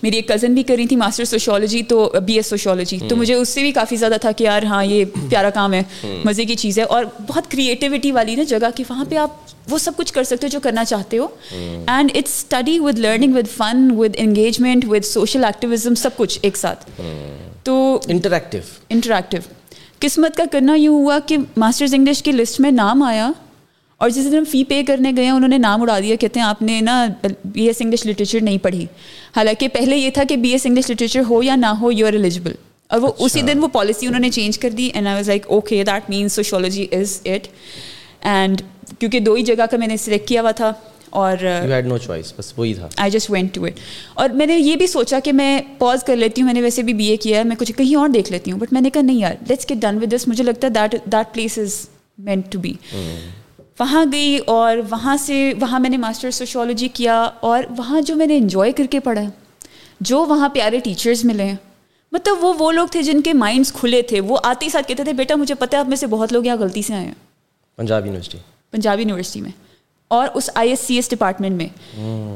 میری 0.02 0.16
ایک 0.16 0.28
کزن 0.28 0.54
بھی 0.54 0.62
کر 0.62 0.74
رہی 0.74 0.86
تھی 0.86 0.96
ماسٹر 0.96 1.24
سوشولوجی 1.24 1.82
تو 1.82 2.12
بی 2.26 2.34
ایس 2.34 2.46
سوشولوجی 2.46 2.98
تو 3.08 3.16
مجھے 3.16 3.34
اس 3.34 3.48
سے 3.48 3.60
بھی 3.60 3.72
کافی 3.72 3.96
زیادہ 3.96 4.16
تھا 4.20 4.32
کہ 4.32 4.44
یار 4.44 4.62
ہاں 4.62 4.84
یہ 4.84 5.04
پیارا 5.30 5.50
کام 5.50 5.74
ہے 5.74 5.82
مزے 6.24 6.44
کی 6.44 6.54
چیز 6.54 6.78
ہے۔ 6.78 6.84
اور 6.84 7.04
بہت 7.28 7.50
کریٹیوٹی 7.50 8.12
والی 8.12 8.34
نا 8.34 8.42
جگہ 8.42 8.70
کہ 8.76 8.84
وہاں 8.90 9.04
پہ 9.08 9.16
آپ 9.16 9.30
وہ 9.68 9.78
سب 9.78 9.92
کچھ 9.96 10.12
کر 10.12 10.24
سکتے 10.24 10.46
ہو 10.46 10.48
جو 10.48 10.60
کرنا 10.60 10.84
چاہتے 10.84 11.18
ہو۔ 11.18 11.26
And 11.86 12.10
it's 12.14 12.30
study 12.30 12.78
with 12.78 12.98
learning 12.98 13.34
with 13.34 13.56
fun 13.56 13.90
with 13.98 14.14
engagement 14.18 14.84
with 14.88 15.04
social 15.04 15.44
activism 15.44 15.94
سب 15.94 16.10
کچھ 16.16 16.38
ایک 16.42 16.56
ساتھ۔ 16.56 17.00
تو 17.62 18.00
انٹریکٹیو 18.06 18.60
انٹریکٹیو 18.88 19.40
قسمت 19.98 20.36
کا 20.36 20.44
کرنا 20.52 20.74
یوں 20.74 20.94
ہوا 20.94 21.18
کہ 21.26 21.36
ماسٹرز 21.56 21.94
انگلش 21.94 22.22
کی 22.22 22.32
لسٹ 22.32 22.60
میں 22.60 22.70
نام 22.70 23.02
آیا۔ 23.02 23.30
اور 24.02 24.10
جس 24.10 24.24
دن 24.30 24.36
ہم 24.36 24.44
فی 24.50 24.62
پے 24.64 24.82
کرنے 24.84 25.12
گئے 25.16 25.28
انہوں 25.30 25.48
نے 25.48 25.58
نام 25.58 25.82
اڑا 25.82 25.98
دیا 26.00 26.16
کہتے 26.16 26.40
ہیں 26.40 26.46
آپ 26.46 26.62
نے 26.62 26.80
نا 26.80 27.06
بی 27.44 27.66
ایس 27.66 27.80
انگلش 27.80 28.04
لٹریچر 28.06 28.40
نہیں 28.42 28.58
پڑھی۔ 28.58 28.84
حالانکہ 29.36 29.68
پہلے 29.68 29.96
یہ 29.96 30.10
تھا 30.10 30.22
کہ 30.28 30.36
بی 30.36 30.50
ایس 30.52 30.66
انگلش 30.66 30.90
لٹریچر 30.90 31.22
ہو 31.28 31.42
یا 31.42 31.56
نہ 31.56 31.66
ہو 31.80 31.92
یو 31.92 32.06
آر 32.06 32.12
ایلیجبل 32.12 32.54
اور 32.90 33.00
وہ 33.00 33.12
اسی 33.18 33.40
اچھا۔ 33.40 33.52
دن 33.52 33.58
وہ 33.58 33.68
پالیسی 33.68 34.06
انہوں 34.06 34.20
نے 34.20 34.30
چینج 34.30 34.58
کر 34.58 34.70
دی 34.70 34.88
and 34.94 35.06
I 35.06 35.16
was 35.16 35.28
like 35.28 35.46
okay 35.48 35.82
that 35.84 36.10
means 36.10 36.32
sociology 36.32 36.86
is 36.92 37.20
it 37.24 37.46
and 38.20 38.62
کیونکہ 38.98 39.20
دو 39.20 39.34
ہی 39.34 39.42
جگہ 39.42 39.66
کا 39.70 39.76
میں 39.76 39.86
نے 39.86 39.96
سلیکٹ 39.96 40.28
کیا 40.28 40.42
ہوا 40.42 40.50
تھا 40.50 40.72
اور 41.10 41.44
I 42.96 43.10
just 43.10 43.30
went 43.30 43.54
to 43.54 43.64
it 43.64 43.80
اور 44.14 44.28
میں 44.28 44.46
نے 44.46 44.58
یہ 44.58 44.76
بھی 44.76 44.86
سوچا 44.86 45.18
کہ 45.24 45.32
میں 45.32 45.60
پاز 45.78 46.04
کر 46.04 46.16
لیتی 46.16 46.40
ہوں 46.42 46.46
میں 46.46 46.54
نے 46.54 46.60
ویسے 46.62 46.82
بھی 46.82 46.94
بی 46.94 47.06
اے 47.06 47.16
کیا 47.16 47.38
ہے 47.38 47.44
میں 47.44 47.56
کچھ 47.56 47.72
کہیں 47.76 47.96
اور 47.96 48.08
دیکھ 48.08 48.32
لیتی 48.32 48.52
ہوں۔ 48.52 48.58
بٹ 48.58 48.72
میں 48.72 48.80
نے 48.80 48.90
کہا 48.90 49.02
نہیں 49.02 49.18
یار 49.18 49.34
let's 49.48 49.70
get 49.70 49.78
done 49.78 49.98
with 50.02 50.14
this 50.14 50.28
مجھے 50.28 50.44
لگتا 50.44 50.66
ہے 50.66 50.72
that 50.72 51.12
that 51.12 51.34
place 51.34 51.58
is 51.58 51.74
meant 52.18 52.52
to 52.52 52.58
be 52.58 52.72
وہاں 53.82 54.04
گئی 54.12 54.38
اور 54.46 54.76
وہاں 54.90 55.16
سے 55.16 55.52
وہاں 55.60 55.80
میں 55.80 55.90
نے 55.90 55.96
ماسٹر 55.96 56.30
سوشولوجی 56.30 56.88
کیا 56.88 57.22
اور 57.40 57.62
وہاں 57.76 58.00
جو 58.00 58.16
میں 58.16 58.26
نے 58.26 58.36
انجوائے 58.36 58.72
کر 58.72 58.84
کے 58.90 59.00
پڑھا 59.00 59.22
جو 60.00 60.26
وہاں 60.26 60.48
پیارے 60.48 60.78
ٹیچرز 60.78 61.24
ملے۔ 61.24 61.44
ہیں 61.44 61.56
مطلب 62.12 62.44
وہ 62.44 62.54
وہ 62.58 62.72
لوگ 62.72 62.86
تھے 62.86 63.02
جن 63.02 63.20
کے 63.20 63.32
مائنڈس 63.32 63.72
کھلے 63.72 64.02
تھے۔ 64.02 64.20
وہ 64.20 64.38
آتے 64.42 64.64
ہی 64.64 64.70
ساتھ 64.70 64.88
کہتے 64.88 65.04
تھے 65.04 65.12
بیٹا 65.12 65.34
مجھے 65.34 65.54
پتہ 65.54 65.76
ہے 65.76 65.80
آپ 65.80 65.88
میں 65.88 65.96
سے 65.96 66.06
بہت 66.06 66.32
لوگ 66.32 66.46
یہاں 66.46 66.56
غلطی 66.56 66.82
سے 66.82 66.94
آئے 66.94 67.06
ہیں۔ 67.06 67.14
پنجاب 67.76 68.06
یونیورسٹی 68.06 68.38
پنجاب 68.70 69.00
یونیورسٹی 69.00 69.40
میں۔ 69.40 69.50
اور 70.14 70.28
اس 70.34 70.48
I 70.54 70.70
S 70.70 70.80
C 70.80 70.94
S 70.94 71.08
department 71.10 71.56
میں. 71.56 71.66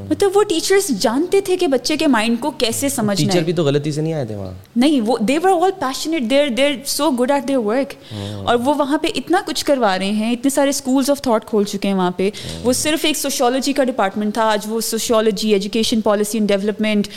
مطلب 0.09 0.37
وہ 0.37 0.43
ٹیچرس 0.49 0.87
جانتے 1.01 1.41
تھے 1.41 1.57
کہ 1.57 1.67
بچے 1.67 1.97
کے 1.97 2.07
مائنڈ 2.07 2.39
کو 2.41 2.51
کیسے 2.59 2.89
سمجھنا 2.89 3.27
ٹیچر 3.27 3.43
بھی 3.43 3.53
تو 3.53 3.63
غلطی 3.63 3.91
سے 3.91 4.01
نہیں 4.01 4.13
آئے 4.13 4.25
تھے 4.25 4.35
وہاں. 4.35 4.51
نہیں 4.75 5.01
وہ 5.05 5.17
they 5.17 5.37
were 5.43 5.63
all 5.63 5.71
passionate 5.79 6.29
they're 6.29 6.49
they're 6.57 6.71
so 6.87 7.09
good 7.19 7.31
at 7.31 7.47
their 7.47 7.57
work 7.65 7.93
اور 8.13 8.55
وہ 8.65 8.73
وہاں 8.77 8.97
پہ 8.97 9.07
اتنا 9.15 9.41
کچھ 9.45 9.63
کروا 9.65 9.97
رہے 9.99 10.11
ہیں 10.11 10.31
اتنے 10.33 10.49
سارے 10.49 10.69
اسکولس 10.69 11.09
آف 11.09 11.21
تھاٹ 11.21 11.45
کھول 11.47 11.63
چکے 11.63 11.87
ہیں 11.87 11.95
وہاں 11.95 12.11
پہ. 12.17 12.29
وہ 12.63 12.73
صرف 12.73 13.05
ایک 13.05 13.17
سوشولوجی 13.17 13.73
کا 13.73 13.83
ڈپارٹمنٹ 13.83 14.33
تھا 14.33 14.49
آج 14.51 14.65
وہ 14.69 14.81
sociology 14.81 15.53
education 15.53 16.01
policy 16.01 16.37
and 16.37 16.49
development 16.49 17.07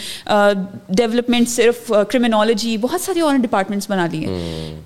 development 0.88 1.48
صرف 1.48 1.92
کرمنالوجی 2.08 2.76
بہت 2.80 3.00
سارے 3.00 3.20
اور 3.20 3.36
ڈپارٹمنٹس 3.42 3.90
بنا 3.90 4.06
لیے. 4.12 4.26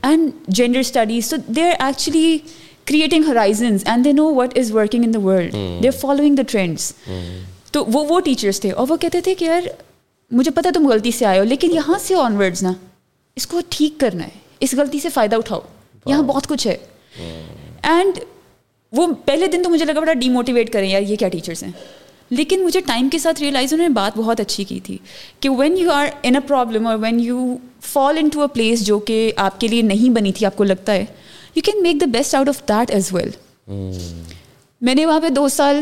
اینڈ 0.02 0.30
جینڈر 0.48 0.78
اسٹڈیز 0.78 1.30
تو 1.30 1.36
they 1.46 1.62
are 1.62 1.86
actually 1.86 2.36
creating 2.84 3.24
horizons 3.24 3.82
and 3.86 4.04
they 4.04 4.12
know 4.12 4.34
what 4.34 4.58
is 4.58 4.72
working 4.74 5.04
in 5.04 5.14
the 5.14 5.20
world 5.20 5.52
they 5.52 5.86
are 5.86 5.98
following 6.00 6.36
the 6.36 6.42
trends 6.48 6.92
تو 7.72 7.84
وہ 7.84 8.04
وہ 8.08 8.20
ٹیچرس 8.20 8.60
تھے 8.60 8.70
اور 8.70 8.86
وہ 8.88 8.96
کہتے 8.96 9.20
تھے 9.20 9.34
کہ 9.34 9.44
یار 9.44 9.62
مجھے 10.30 10.50
پتا 10.50 10.70
تم 10.74 10.88
غلطی 10.88 11.10
سے 11.10 11.26
آئے 11.26 11.38
ہو 11.38 11.44
لیکن 11.44 11.70
یہاں 11.72 11.98
سے 12.00 12.14
آن 12.14 12.36
ورڈز 12.36 12.62
نا 12.62 12.72
اس 13.36 13.46
کو 13.46 13.60
ٹھیک 13.68 14.00
کرنا 14.00 14.24
ہے 14.24 14.38
اس 14.60 14.74
غلطی 14.74 15.00
سے 15.00 15.08
فائدہ 15.08 15.36
اٹھاؤ۔ 15.36 15.60
یہاں 16.06 16.22
بہت 16.22 16.46
کچھ 16.46 16.66
ہے۔ 16.66 16.76
اینڈ 17.82 18.18
وہ 18.92 19.06
پہلے 19.24 19.46
دن 19.46 19.62
تو 19.62 19.70
مجھے 19.70 19.84
لگا 19.84 20.00
بڑا 20.00 20.12
ڈی 20.12 20.28
موٹیویٹ 20.28 20.72
کریں 20.72 20.90
یار 20.90 21.02
یہ 21.02 21.16
کیا 21.16 21.28
ٹیچرس 21.28 21.62
ہیں۔ 21.62 21.72
لیکن 22.30 22.64
مجھے 22.64 22.80
ٹائم 22.80 23.08
کے 23.08 23.18
ساتھ 23.18 23.40
ریئلائز 23.40 23.72
انہوں 23.72 23.88
نے 23.88 23.94
بات 23.94 24.18
بہت 24.18 24.40
اچھی 24.40 24.64
کی 24.64 24.80
تھی 24.80 24.98
کہ 25.40 25.48
when 25.48 25.76
you 25.76 25.90
are 25.90 26.06
in 26.22 26.34
a 26.34 26.40
problem 26.40 26.86
اور 26.86 26.96
when 26.98 27.20
you 27.20 27.56
fall 27.80 28.18
into 28.28 28.40
a 28.40 28.46
place 28.54 28.86
جو 28.86 28.98
کہ 28.98 29.32
آپ 29.36 29.60
کے 29.60 29.68
لیے 29.68 29.82
نہیں 29.82 30.10
بنی 30.10 30.32
تھی 30.32 30.46
آپ 30.46 30.56
کو 30.56 30.64
لگتا 30.64 30.92
ہے 30.92 31.04
you 31.56 31.62
can 31.64 31.82
make 31.82 32.00
the 32.00 32.06
best 32.06 32.34
out 32.34 32.48
of 32.48 32.62
that 32.68 32.90
as 32.90 33.08
well 33.12 33.30
میں 34.80 34.94
نے 34.94 35.06
وہاں 35.06 35.20
پہ 35.20 35.28
دو 35.28 35.48
سال 35.48 35.80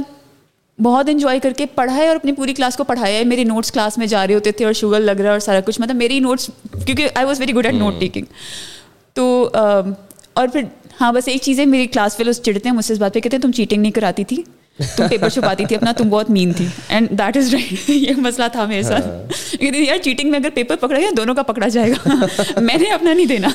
بہت 0.78 1.08
انجوائے 1.08 1.38
کر 1.38 1.52
کے 1.52 1.66
پڑھا 1.66 1.96
ہے 1.96 2.06
اور 2.08 2.16
اپنی 2.16 2.32
پوری 2.32 2.54
کلاس 2.54 2.76
کو 2.76 2.84
پڑھایا 2.84 3.18
ہے 3.18 3.24
میری 3.24 3.44
نوٹس 3.44 3.72
کلاس 3.72 3.98
میں 3.98 4.06
جا 4.06 4.26
رہے 4.26 4.34
ہوتے 4.34 4.52
تھے 4.52 4.64
اور 4.64 4.72
شوگر 4.72 5.00
لگ 5.00 5.10
رہا 5.10 5.24
ہے 5.24 5.28
اور 5.28 5.40
سارا 5.40 5.60
کچھ 5.60 5.80
مطلب 5.80 5.96
میری 5.96 6.18
نوٹس 6.20 6.50
کیونکہ 6.86 7.08
I 7.14 7.26
was 7.26 7.40
very 7.40 7.54
good 7.54 7.66
at 7.66 7.74
note 7.74 7.94
taking 8.00 8.24
تو 9.14 9.50
اور 10.32 10.48
پھر 10.48 10.62
ہاں 11.00 11.12
بس 11.12 11.28
ایک 11.28 11.42
چیز 11.42 11.60
ہے 11.60 11.64
میری 11.64 11.86
کلاس 11.86 12.16
فیلوز 12.16 12.40
چڑھتے 12.40 12.68
ہیں 12.68 12.76
مجھ 12.76 12.84
سے 12.84 12.92
اس 12.92 12.98
بات 12.98 13.14
پہ 13.14 13.20
کہتے 13.20 13.36
ہیں 13.36 13.42
تم 13.42 13.52
چیٹنگ 13.52 13.82
نہیں 13.82 13.92
کراتی 13.92 14.24
تھی 14.24 14.42
تم 14.96 15.08
پیپر 15.08 15.28
چھپاتی 15.28 15.64
تھی 15.64 15.76
اپنا 15.76 15.92
تم 15.92 16.08
بہت 16.08 16.30
مین 16.30 16.52
تھی 16.52 16.66
اینڈ 16.88 17.10
دیٹ 17.10 17.36
از 17.36 17.54
رائٹ 17.54 17.90
یہ 17.90 18.12
مسئلہ 18.16 18.44
تھا 18.52 18.64
میرے 18.64 18.82
ساتھ۔ 18.82 19.32
یار 19.64 19.98
چیٹنگ 19.98 20.30
میں 20.30 20.38
اگر 20.38 20.50
پیپر 20.54 20.76
پکڑا 20.76 20.98
گیا 20.98 21.10
دونوں 21.16 21.34
کا 21.34 21.42
پکڑا 21.42 21.68
جائے 21.68 21.90
گا 21.90 22.14
میں 22.60 22.76
نے 22.76 22.90
اپنا 22.90 23.12
نہیں 23.12 23.26
دینا 23.26 23.48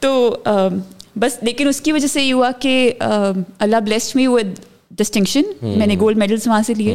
تو 0.00 0.36
بس 1.16 1.38
لیکن 1.42 1.68
اس 1.68 1.80
کی 1.80 1.92
وجہ 1.92 2.06
سے 2.06 2.22
یہ 2.22 2.32
ہوا 2.32 2.50
کہ 2.60 2.92
Allah 3.58 3.76
blessed 3.76 4.16
me 4.16 4.26
with 4.26 4.58
distinction 4.90 5.42
میں 5.62 5.86
نے 5.86 5.96
گولڈ 6.00 6.18
میڈلس 6.18 6.46
وہاں 6.46 6.62
سے 6.66 6.74
لیے 6.74 6.94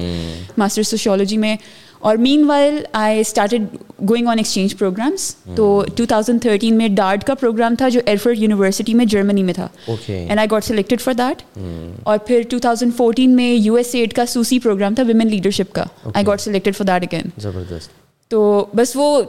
ماسٹر 0.57 0.83
سوشولوجی 0.83 1.37
میں۔ 1.37 1.55
اور 1.99 2.17
meanwhile 2.43 2.77
I 2.91 3.19
started 3.19 3.63
going 4.09 4.27
on 4.27 4.37
exchange 4.37 4.77
programmes 4.77 5.35
تو 5.55 5.85
ٹو 5.95 6.05
تھاؤزنڈ 6.05 6.41
تھرٹین 6.41 6.77
میں 6.77 6.87
ڈارٹ 6.87 7.23
کا 7.23 7.33
پروگرام 7.33 7.75
تھا 7.75 7.89
جو 7.89 7.99
ایئرفورڈ 8.05 8.39
یونیورسٹی 8.39 8.93
میں 8.93 9.05
جرمنی 9.05 9.43
میں 9.43 9.53
تھا۔ 9.53 9.67
And 10.07 10.39
I 10.39 10.47
got 10.51 10.63
selected 10.63 11.01
for 11.01 11.13
that 11.13 11.59
اور 12.03 12.17
پھر 12.17 12.41
ٹو 12.49 12.59
تھاؤزنڈ 12.59 12.95
فورٹین 12.97 13.35
میں 13.35 13.51
یو 13.53 13.75
ایس 13.75 13.95
ایڈ 13.95 14.13
کا 14.13 14.25
سوسی 14.25 14.59
پروگرام 14.59 14.95
تھا 14.95 15.03
ویمن 15.03 15.27
لیڈرشپ 15.27 15.73
کا۔ 15.73 15.83
I 16.13 16.25
got 16.27 16.41
selected 16.41 16.75
for 16.75 16.85
that 16.85 17.13
again 17.13 17.29
زبردست۔ 17.37 17.89
تو 18.29 18.65
بس 18.75 18.91
وہ 18.95 19.21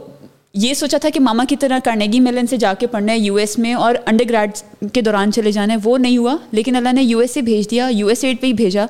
یہ 0.55 0.73
سوچا 0.73 0.97
تھا 0.97 1.09
کہ 1.09 1.19
ماما 1.19 1.43
کی 1.49 1.55
طرح 1.55 1.79
کرنیگی 1.83 2.19
میلن 2.19 2.47
سے 2.47 2.57
جا 2.57 2.73
کے 2.73 2.87
پڑھنا 2.87 3.13
ہے 3.13 3.19
یو 3.19 3.35
ایس 3.35 3.57
میں 3.59 3.73
اور 3.73 3.95
انڈر 4.05 4.25
گریڈ 4.29 4.51
کے 4.93 5.01
دوران 5.01 5.31
چلے 5.31 5.51
جانا 5.51 5.73
ہے 5.73 5.79
وہ 5.83 5.97
نہیں 5.97 6.17
ہوا۔ 6.17 6.35
لیکن 6.51 6.75
اللہ 6.75 6.93
نے 6.93 7.03
یو 7.03 7.19
ایس 7.19 7.31
اے 7.35 7.41
بھیج 7.41 7.71
دیا 7.71 7.87
یو 7.91 8.07
ایس 8.07 8.23
ایڈ 8.23 8.41
پہ 8.41 8.47
ہی 8.47 8.53
بھیجا۔ 8.53 8.85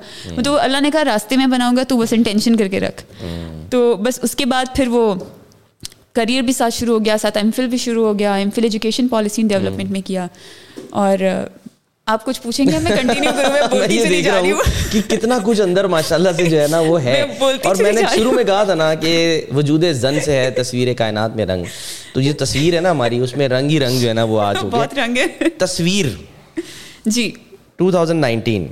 تو 0.45 0.59
اللہ 0.59 0.81
نے 0.81 0.91
کہا 0.91 1.03
راستے 1.05 1.37
میں 1.37 1.47
بناؤں 1.47 1.77
گا 1.77 1.83
تو 1.83 1.97
بس 1.97 2.13
انٹینشن 2.13 2.55
کر 2.55 2.67
کے 2.67 2.79
رکھ 2.79 3.03
تو 3.69 3.95
بس 3.95 4.19
اس 4.23 4.35
کے 4.35 4.45
بعد 4.45 4.65
پھر 4.75 4.87
وہ 4.87 5.15
کریئر 6.13 6.41
بھی 6.41 6.53
ساتھ 6.53 6.73
شروع 6.73 6.99
ہو 6.99 7.05
گیا 7.05 7.15
ساتھ 7.21 7.37
ایم 7.37 7.49
فل 7.55 7.67
بھی 7.67 7.77
شروع 7.77 8.07
ہو 8.07 8.19
گیا 8.19 8.33
M 8.35 8.49
Phil 8.55 8.63
education 8.63 9.07
policy 9.07 9.41
development 9.41 9.91
میں 9.91 10.01
کیا۔ 10.05 10.27
اور 10.89 11.17
آپ 12.05 12.25
کچھ 12.25 12.41
پوچھیں 12.41 12.65
گے؟ 12.65 12.79
میں 12.79 12.91
کنٹینیو 12.91 13.31
کروں 13.37 13.51
میں 13.53 13.61
بولتی 13.71 13.97
چلی 13.99 14.23
جا 14.23 14.41
رہی 14.41 14.51
ہوں 14.51 14.59
کہ 14.91 15.01
کتنا 15.07 15.37
کچھ 15.43 15.61
اندر 15.61 15.85
ماشاء 15.85 16.15
اللہ 16.15 16.29
سے 16.37 16.43
جو 16.43 16.61
ہے 16.61 16.67
نا 16.67 16.79
وہ 16.79 17.03
ہے۔ 17.03 17.21
اور 17.63 17.75
میں 17.75 17.91
نے 17.91 18.01
شروع 18.15 18.31
میں 18.31 18.43
کہا 18.43 18.63
تھا 18.63 18.73
نا 18.73 18.93
کہ 18.93 19.41
وجود 19.55 19.83
زن 19.91 20.19
سے 20.25 20.37
ہے 20.37 20.51
تصویر 20.51 20.93
کائنات 20.93 21.35
میں 21.35 21.45
رنگ۔ 21.45 21.65
تو 22.13 22.21
یہ 22.21 22.33
تصویر 22.39 22.73
ہے 22.73 22.79
نا 22.79 22.91
ہماری 22.91 23.19
اس 23.19 23.37
میں 23.37 23.47
رنگ 23.49 23.69
ہی 23.69 23.79
رنگ 23.79 23.99
جو 23.99 24.07
ہے 24.09 24.13
نا 24.13 24.23
وہ 24.23 24.41
آج 24.41 24.55
ہو 24.63 24.69
بہت 24.69 24.93
رنگ 24.93 25.17
ہے۔ 25.17 25.49
تصویر۔ 25.57 26.05
جی۔ 27.05 27.31
ٹو 27.75 27.91
تھاؤزینڈ 27.91 28.21
نائنٹین 28.21 28.67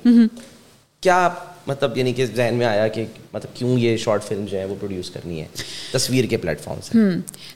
کیا 1.01 1.29
مطلب 1.67 1.97
یعنی 1.97 2.13
کہ 2.13 2.25
ذہن 2.35 2.53
میں 2.53 2.65
آیا 2.65 2.87
کہ 2.87 3.05
مطلب 3.33 3.55
کیوں 3.55 3.79
یہ 3.79 3.97
شارٹ 3.97 4.23
فلم 4.23 4.45
جو 4.45 4.59
ہے 4.59 4.65
وہ 4.65 4.75
پروڈیوس 4.79 5.09
کرنی 5.09 5.39
ہے؟ 5.41 5.45
تصویر 5.91 6.25
کے 6.25 6.37
پلیٹ 6.37 6.61
فارم 6.61 6.79
سے 6.81 6.97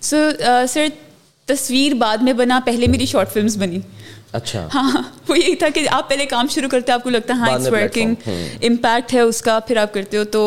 سو 0.01 0.17
سر 0.69 0.87
تصویر 1.45 1.93
بعد 1.93 2.17
میں 2.17 2.33
بنا 2.33 2.59
پہلے 2.65 2.87
میری 2.87 3.05
شارٹ 3.05 3.33
فلمس 3.33 3.57
بنی۔ 3.57 3.79
اچھا۔ 4.37 4.67
ہاں 4.73 5.01
وہ 5.27 5.37
یہی 5.39 5.55
تھا 5.55 5.67
کہ 5.69 5.85
آپ 5.91 6.09
پہلے 6.09 6.25
کام 6.25 6.47
شروع 6.49 6.69
کرتے 6.69 6.91
آپ 6.91 7.03
کو 7.03 7.09
لگتا 7.09 7.33
ہے 7.33 7.39
ہاں 7.39 7.53
اٹس 7.53 7.67
ورکنگ 7.69 8.29
امپیکٹ 8.63 9.13
ہے 9.13 9.19
اس 9.21 9.41
کا 9.41 9.59
پھر 9.67 9.77
آپ 9.77 9.93
کرتے 9.93 10.17
ہو۔ 10.17 10.23
تو 10.31 10.43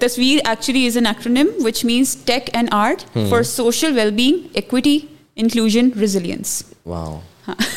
Tasveer 0.00 0.38
actually 0.44 0.86
is 0.86 0.96
an 0.96 1.06
acronym 1.06 1.46
which 1.64 1.84
means 1.84 2.16
tech 2.24 2.50
and 2.52 2.68
art 2.74 3.02
for 3.30 3.42
social 3.50 3.98
well 3.98 4.10
being 4.14 4.46
equity 4.52 4.98
inclusion 5.36 5.88
resilience 6.00 6.62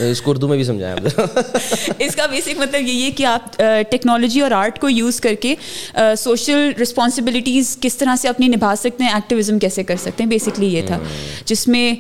اس 0.02 0.22
کو 0.22 0.32
اردو 0.32 0.48
میں 0.48 0.56
بھی 0.58 0.64
سمجھایا۔ 0.64 0.96
اس 2.00 2.16
کا 2.16 2.26
بیسک 2.26 2.58
مطلب 2.58 2.82
یہی 2.82 3.04
ہے 3.04 3.12
کہ 3.12 3.26
آپ 3.26 3.56
ٹیکنالوجی 3.92 4.42
اور 4.42 4.52
آرٹ 4.52 4.80
کو 4.80 4.90
یوز 4.90 5.20
کر 5.22 5.36
کے 5.36 5.54
سوشل 6.18 6.72
رسپانسبلٹیز 6.82 7.78
کس 7.82 7.96
طرح 7.98 8.16
سے 8.16 8.28
اپنی 8.28 8.48
نبھا 8.48 8.76
سکتے 8.76 9.04
ہیں 9.04 9.12
ایکٹیویزم 9.12 9.60
کیسے 9.60 9.84
کر 9.84 9.96
سکتے 9.96 10.24
ہیں 10.24 10.30
بیسکلی 10.30 10.68
یہ 10.68 10.88
تھا۔ 10.88 11.00
جس 11.46 11.68
میں 11.68 11.94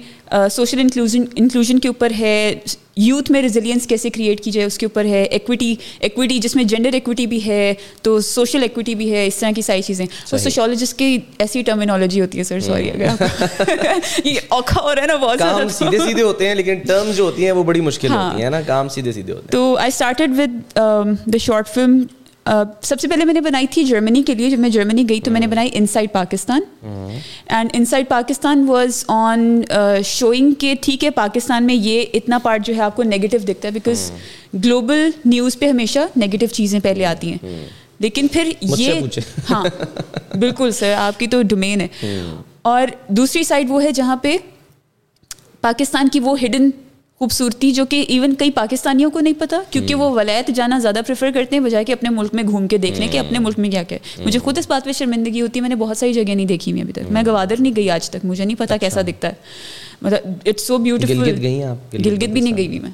سوشل 0.51 0.79
انکلوژن 0.79 1.23
انکلوژن 1.35 1.79
کے 1.79 1.87
اوپر 1.87 2.11
ہے 2.19 2.53
یوتھ 2.95 3.31
میں 3.31 3.41
ریزیلینس 3.41 3.87
کیسے 3.87 4.09
کریٹ 4.09 4.41
کی 4.41 4.51
جائے 4.51 4.65
اس 4.67 4.77
کے 4.77 4.85
اوپر 4.85 5.05
ہے 5.05 5.23
ایکویٹی 5.23 5.73
ایکویٹی 5.99 6.37
جس 6.39 6.55
میں 6.55 6.63
جینڈر 6.63 6.93
ایکویٹی 6.93 7.25
بھی 7.25 7.45
ہے 7.45 7.73
تو 8.01 8.19
سوشل 8.21 8.61
ایکویٹی 8.61 8.95
بھی 8.95 9.11
ہے 9.11 9.25
اس 9.27 9.35
طرح 9.35 9.51
کی 9.55 9.61
ساری 9.61 9.81
چیزیں۔ 9.81 10.05
تو 10.29 10.37
سوشولوجسٹ 10.37 10.97
کی 10.97 11.17
ایسی 11.39 11.61
ٹرمینالوجی 11.61 12.21
ہوتی 12.21 12.37
ہے 12.37 12.43
سر 12.43 12.59
سوری 12.59 12.89
اگر 12.91 13.23
یہ 14.25 14.39
اوکھا 14.49 14.81
ہو 14.81 14.95
رہا 14.95 15.01
ہے 15.01 15.07
نا 15.07 15.15
بہت 15.15 15.39
زیادہ۔ 15.39 15.67
سیدھے 15.69 15.99
سیدھے 15.99 16.21
ہوتے 16.23 16.47
ہیں 16.47 16.55
لیکن 16.55 16.79
ٹرم 16.79 17.11
جو 17.11 17.23
ہوتی 17.23 17.45
ہیں 17.45 17.51
وہ 17.51 17.63
بڑی 17.63 17.81
مشکل 17.81 18.11
ہوتی 18.11 18.43
ہیں 18.43 18.49
نا؟ 18.49 18.61
کام 18.61 18.89
سیدھے 18.89 19.11
سیدھے 19.11 19.33
ہوتے 19.33 19.43
ہیں۔ 19.43 19.51
تو 19.51 19.75
I 19.75 19.87
started 19.87 20.31
with 20.37 20.77
the 21.33 21.37
short 21.39 21.69
film 21.69 22.01
سب 22.81 22.99
سے 22.99 23.07
پہلے 23.07 23.25
میں 23.25 23.33
نے 23.33 23.41
بنائی 23.41 23.67
تھی 23.67 23.83
جرمنی 23.83 24.23
کے 24.23 24.35
لیے 24.35 24.49
جب 24.49 24.59
میں 24.59 24.69
جرمنی 24.69 25.09
گئی 25.09 25.21
تو 25.21 25.31
میں 25.31 25.39
نے 25.39 25.47
بنائی 25.47 25.69
inside 25.87 26.11
Pakistan 26.11 26.61
and 27.45 27.69
inside 27.85 28.07
Pakistan 28.09 28.65
was 28.67 29.03
on 29.07 29.61
showing 30.05 30.53
کہ 30.53 30.75
ٹھیک 30.81 31.03
ہے 31.03 31.09
پاکستان 31.09 31.63
میں 31.63 31.75
یہ 31.75 32.05
اتنا 32.13 32.37
پارٹ 32.37 32.65
جو 32.65 32.75
ہے 32.75 32.81
آپ 32.81 32.95
کو 32.95 33.03
نگیٹو 33.03 33.37
دکھتا 33.37 33.67
ہے 33.67 33.73
بیکاز 33.73 34.11
گلوبل 34.65 35.09
نیوز 35.25 35.59
پہ 35.59 35.69
ہمیشہ 35.69 35.99
نگیٹو 36.17 36.45
چیزیں 36.45 36.79
پہلے 36.79 37.05
آتی 37.05 37.31
ہیں. 37.31 37.67
لیکن 37.99 38.27
پھر 38.27 38.51
یہ 38.61 38.99
ہاں 39.49 39.63
بالکل 40.37 40.71
سر 40.71 40.93
آپ 40.97 41.19
کی 41.19 41.27
تو 41.27 41.41
ڈومین 41.41 41.81
ہے۔ 41.81 41.87
اور 42.61 42.87
دوسری 43.07 43.43
سائڈ 43.43 43.69
وہ 43.69 43.83
ہے 43.83 43.91
جہاں 43.91 44.15
پہ 44.15 44.37
پاکستان 45.61 46.09
کی 46.09 46.19
وہ 46.19 46.35
ہڈن 46.43 46.69
خوبصورتی 47.21 47.71
جو 47.71 47.85
کہ 47.85 48.05
ایون 48.07 48.35
کئی 48.35 48.51
پاکستانیوں 48.51 49.11
کو 49.11 49.19
نہیں 49.19 49.33
پتا 49.39 49.57
کیونکہ 49.69 49.95
وہ 49.95 50.09
ولایت 50.09 50.47
جانا 50.55 50.79
زیادہ 50.79 50.99
پریفر 51.07 51.31
کرتے 51.33 51.55
ہیں 51.55 51.63
بجائے 51.63 51.83
کہ 51.83 51.91
اپنے 51.91 52.09
ملک 52.09 52.33
میں 52.33 52.43
گھوم 52.43 52.67
کے 52.67 52.77
دیکھنے 52.77 53.07
کے 53.07 53.19
اپنے 53.19 53.39
ملک 53.39 53.59
میں 53.59 53.69
کیا 53.69 53.83
کیا۔ 53.83 53.97
مجھے 54.25 54.39
خود 54.39 54.57
اس 54.57 54.67
بات 54.67 54.85
پہ 54.85 54.91
شرمندگی 54.91 55.41
ہوتی 55.41 55.59
ہے 55.59 55.61
میں 55.61 55.69
نے 55.69 55.75
بہت 55.75 55.97
ساری 55.97 56.13
جگہ 56.13 56.35
نہیں 56.35 56.45
دیکھی 56.45 56.73
میں 56.73 56.81
ابھی 56.81 56.93
تک۔ 56.93 57.11
میں 57.11 57.23
گوادر 57.25 57.55
نہیں 57.59 57.73
گئی 57.75 57.89
آج 57.89 58.09
تک 58.09 58.25
مجھے 58.25 58.45
نہیں 58.45 58.59
پتا 58.59 58.77
کیسا 58.77 59.01
دکھتا 59.01 59.27
ہے۔ 59.27 59.33
مطلب 60.01 60.31
اٹس 60.45 60.67
سو 60.67 60.77
بیوٹیفل 60.77 61.19
گلگت 62.05 62.29
بھی 62.29 62.41
نہیں 62.41 62.57
گئی 62.57 62.67
ہوئی 62.67 62.79
میں۔ 62.79 62.91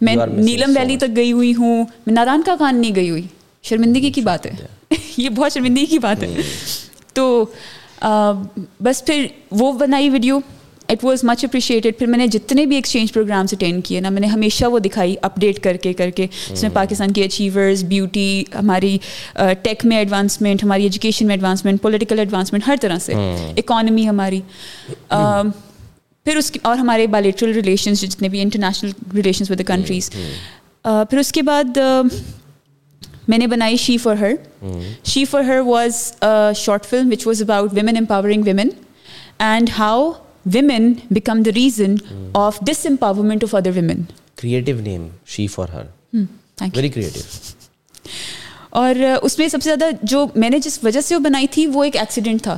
میں 0.00 0.16
نیلم 0.26 0.72
ویلی 0.76 0.96
تک 0.96 1.16
گئی 1.16 1.32
ہوئی 1.32 1.54
ہوں۔ 1.58 1.84
میں 2.06 2.14
ناران 2.14 2.42
کا 2.42 2.56
خان 2.58 2.80
نہیں 2.80 2.94
گئی 2.94 3.10
ہوئی۔ 3.10 3.22
شرمندگی 3.62 4.10
کی 4.10 4.20
بات 4.20 4.46
ہے۔ 4.46 4.52
یہ 5.16 5.28
بہت 5.28 5.52
شرمندگی 5.52 5.86
کی 5.86 5.98
بات 5.98 6.22
ہے۔ 6.22 6.34
تو 7.12 7.44
بس 8.80 9.04
پھر 9.04 9.26
وہ 9.50 9.72
بنائی 9.72 10.10
video. 10.10 10.38
It 10.88 11.04
was 11.04 11.24
much 11.24 11.44
appreciated 11.44 11.98
پھر 11.98 12.06
میں 12.06 12.18
نے 12.18 12.26
جتنے 12.26 12.66
بھی 12.66 12.76
ایکسچینج 12.76 13.12
پروگرامس 13.12 13.52
اٹینڈ 13.52 13.84
کیے 13.84 14.00
نا 14.00 14.08
میں 14.08 14.20
نے 14.20 14.26
ہمیشہ 14.26 14.66
وہ 14.66 14.78
دکھائی 14.78 15.14
اپڈیٹ 15.22 15.58
کر 15.58 15.76
کے 15.76 15.92
کر 15.92 16.10
کے 16.10 16.26
اس 16.50 16.62
میں 16.62 16.70
پاکستان 16.70 17.12
کی 17.12 17.22
اچیورز 17.22 17.84
بیوٹی 17.84 18.44
ہماری 18.54 18.98
ٹیک 19.62 19.86
میں 19.86 19.96
ایڈوانسمنٹ 19.96 20.64
ہماری 20.64 20.82
ایجوکیشن 20.82 21.26
میں 21.26 21.34
ایڈوانسمنٹ 21.34 21.82
پولیٹیکل 21.82 22.18
ایڈوانسمنٹ 22.18 22.68
ہر 22.68 22.76
طرح 22.80 22.98
سے۔ 22.98 23.12
اکانومی 23.56 24.08
ہماری۔ 24.08 24.40
پھر 26.26 26.36
اس 26.36 26.50
کی 26.50 26.58
اور 26.62 26.76
ہمارے 26.76 27.06
بالیٹرل 27.06 27.52
ریلیشنس 27.52 28.00
جتنے 28.00 28.28
بھی 28.28 28.40
international 28.42 28.90
relations 29.14 29.50
with 29.50 29.58
the 29.58 29.64
countries 29.66 30.10
پھر 30.82 31.18
اس 31.18 31.32
کے 31.32 31.42
بعد 31.42 31.78
میں 33.28 33.38
نے 33.38 33.46
بنائی 33.46 33.76
she 33.76 33.96
for 33.98 34.16
her 34.16 34.32
she 35.04 35.24
for 35.24 35.42
her 35.42 35.60
was 35.60 36.12
short 36.56 36.84
film 36.84 37.08
which 37.12 37.26
was 37.26 37.42
about 37.42 37.74
women 37.74 37.96
empowering 37.96 38.42
women 38.46 38.68
and 39.38 39.70
how 39.78 40.10
women 40.46 40.92
become 41.10 41.42
the 41.42 41.50
reason 41.54 41.94
of 42.34 42.58
disempowerment 42.86 43.44
of 43.44 43.54
other 43.54 43.70
women 43.74 44.02
creative 44.36 44.80
name 44.82 45.06
she 45.26 45.46
for 45.46 45.68
her 45.68 45.84
very 46.74 46.88
creative 46.88 47.20
اور 48.70 48.94
اس 49.22 49.38
میں 49.38 49.48
سب 49.48 49.62
سے 49.62 49.70
زیادہ 49.70 49.90
جو 50.02 50.26
میں 50.34 50.50
نے 50.50 50.58
جس 50.58 50.78
وجہ 50.82 51.00
سے 51.00 51.14
وہ 51.14 51.20
بنائی 51.20 51.46
تھی 51.50 51.66
وہ 51.66 51.84
ایک 51.84 51.96
ایکسیڈنٹ 51.96 52.42
تھا. 52.42 52.56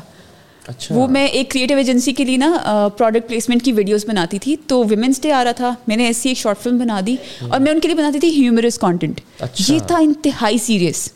اچھا. 0.69 0.95
وہ 0.95 1.07
میں 1.07 1.27
ایک 1.27 1.51
کریٹو 1.51 1.77
ایجنسی 1.77 2.13
کے 2.13 2.25
لیے 2.25 2.37
نا 2.37 2.89
پروڈکٹ 2.99 3.29
پلیسمنٹ 3.29 3.63
کی 3.65 3.73
ویڈیوز 3.73 4.05
بناتی 4.09 4.39
تھی. 4.39 4.57
تو 4.67 4.83
ویمنس 4.89 5.21
ڈے 5.23 5.33
آ 5.33 5.43
رہا 5.45 5.53
تھا. 5.53 5.73
میں 5.89 5.97
نے 5.97 6.07
ایسی 6.07 6.29
ایک 6.29 6.39
شارٹ 6.39 6.63
فلم 6.63 6.79
بنا 6.79 7.01
دی. 7.07 7.17
اور 7.41 7.61
میں 7.61 7.73
ان 7.73 7.81
کے 7.81 7.89
لیے 7.89 7.97
بناتی 7.97 8.21
تھی 8.21 8.31
ہیومرس 8.41 8.79
کانٹینٹ 8.79 9.21
یہ 9.69 9.79
تھا 9.87 9.99
انتہائی 9.99 10.59
سیریس 10.59 11.09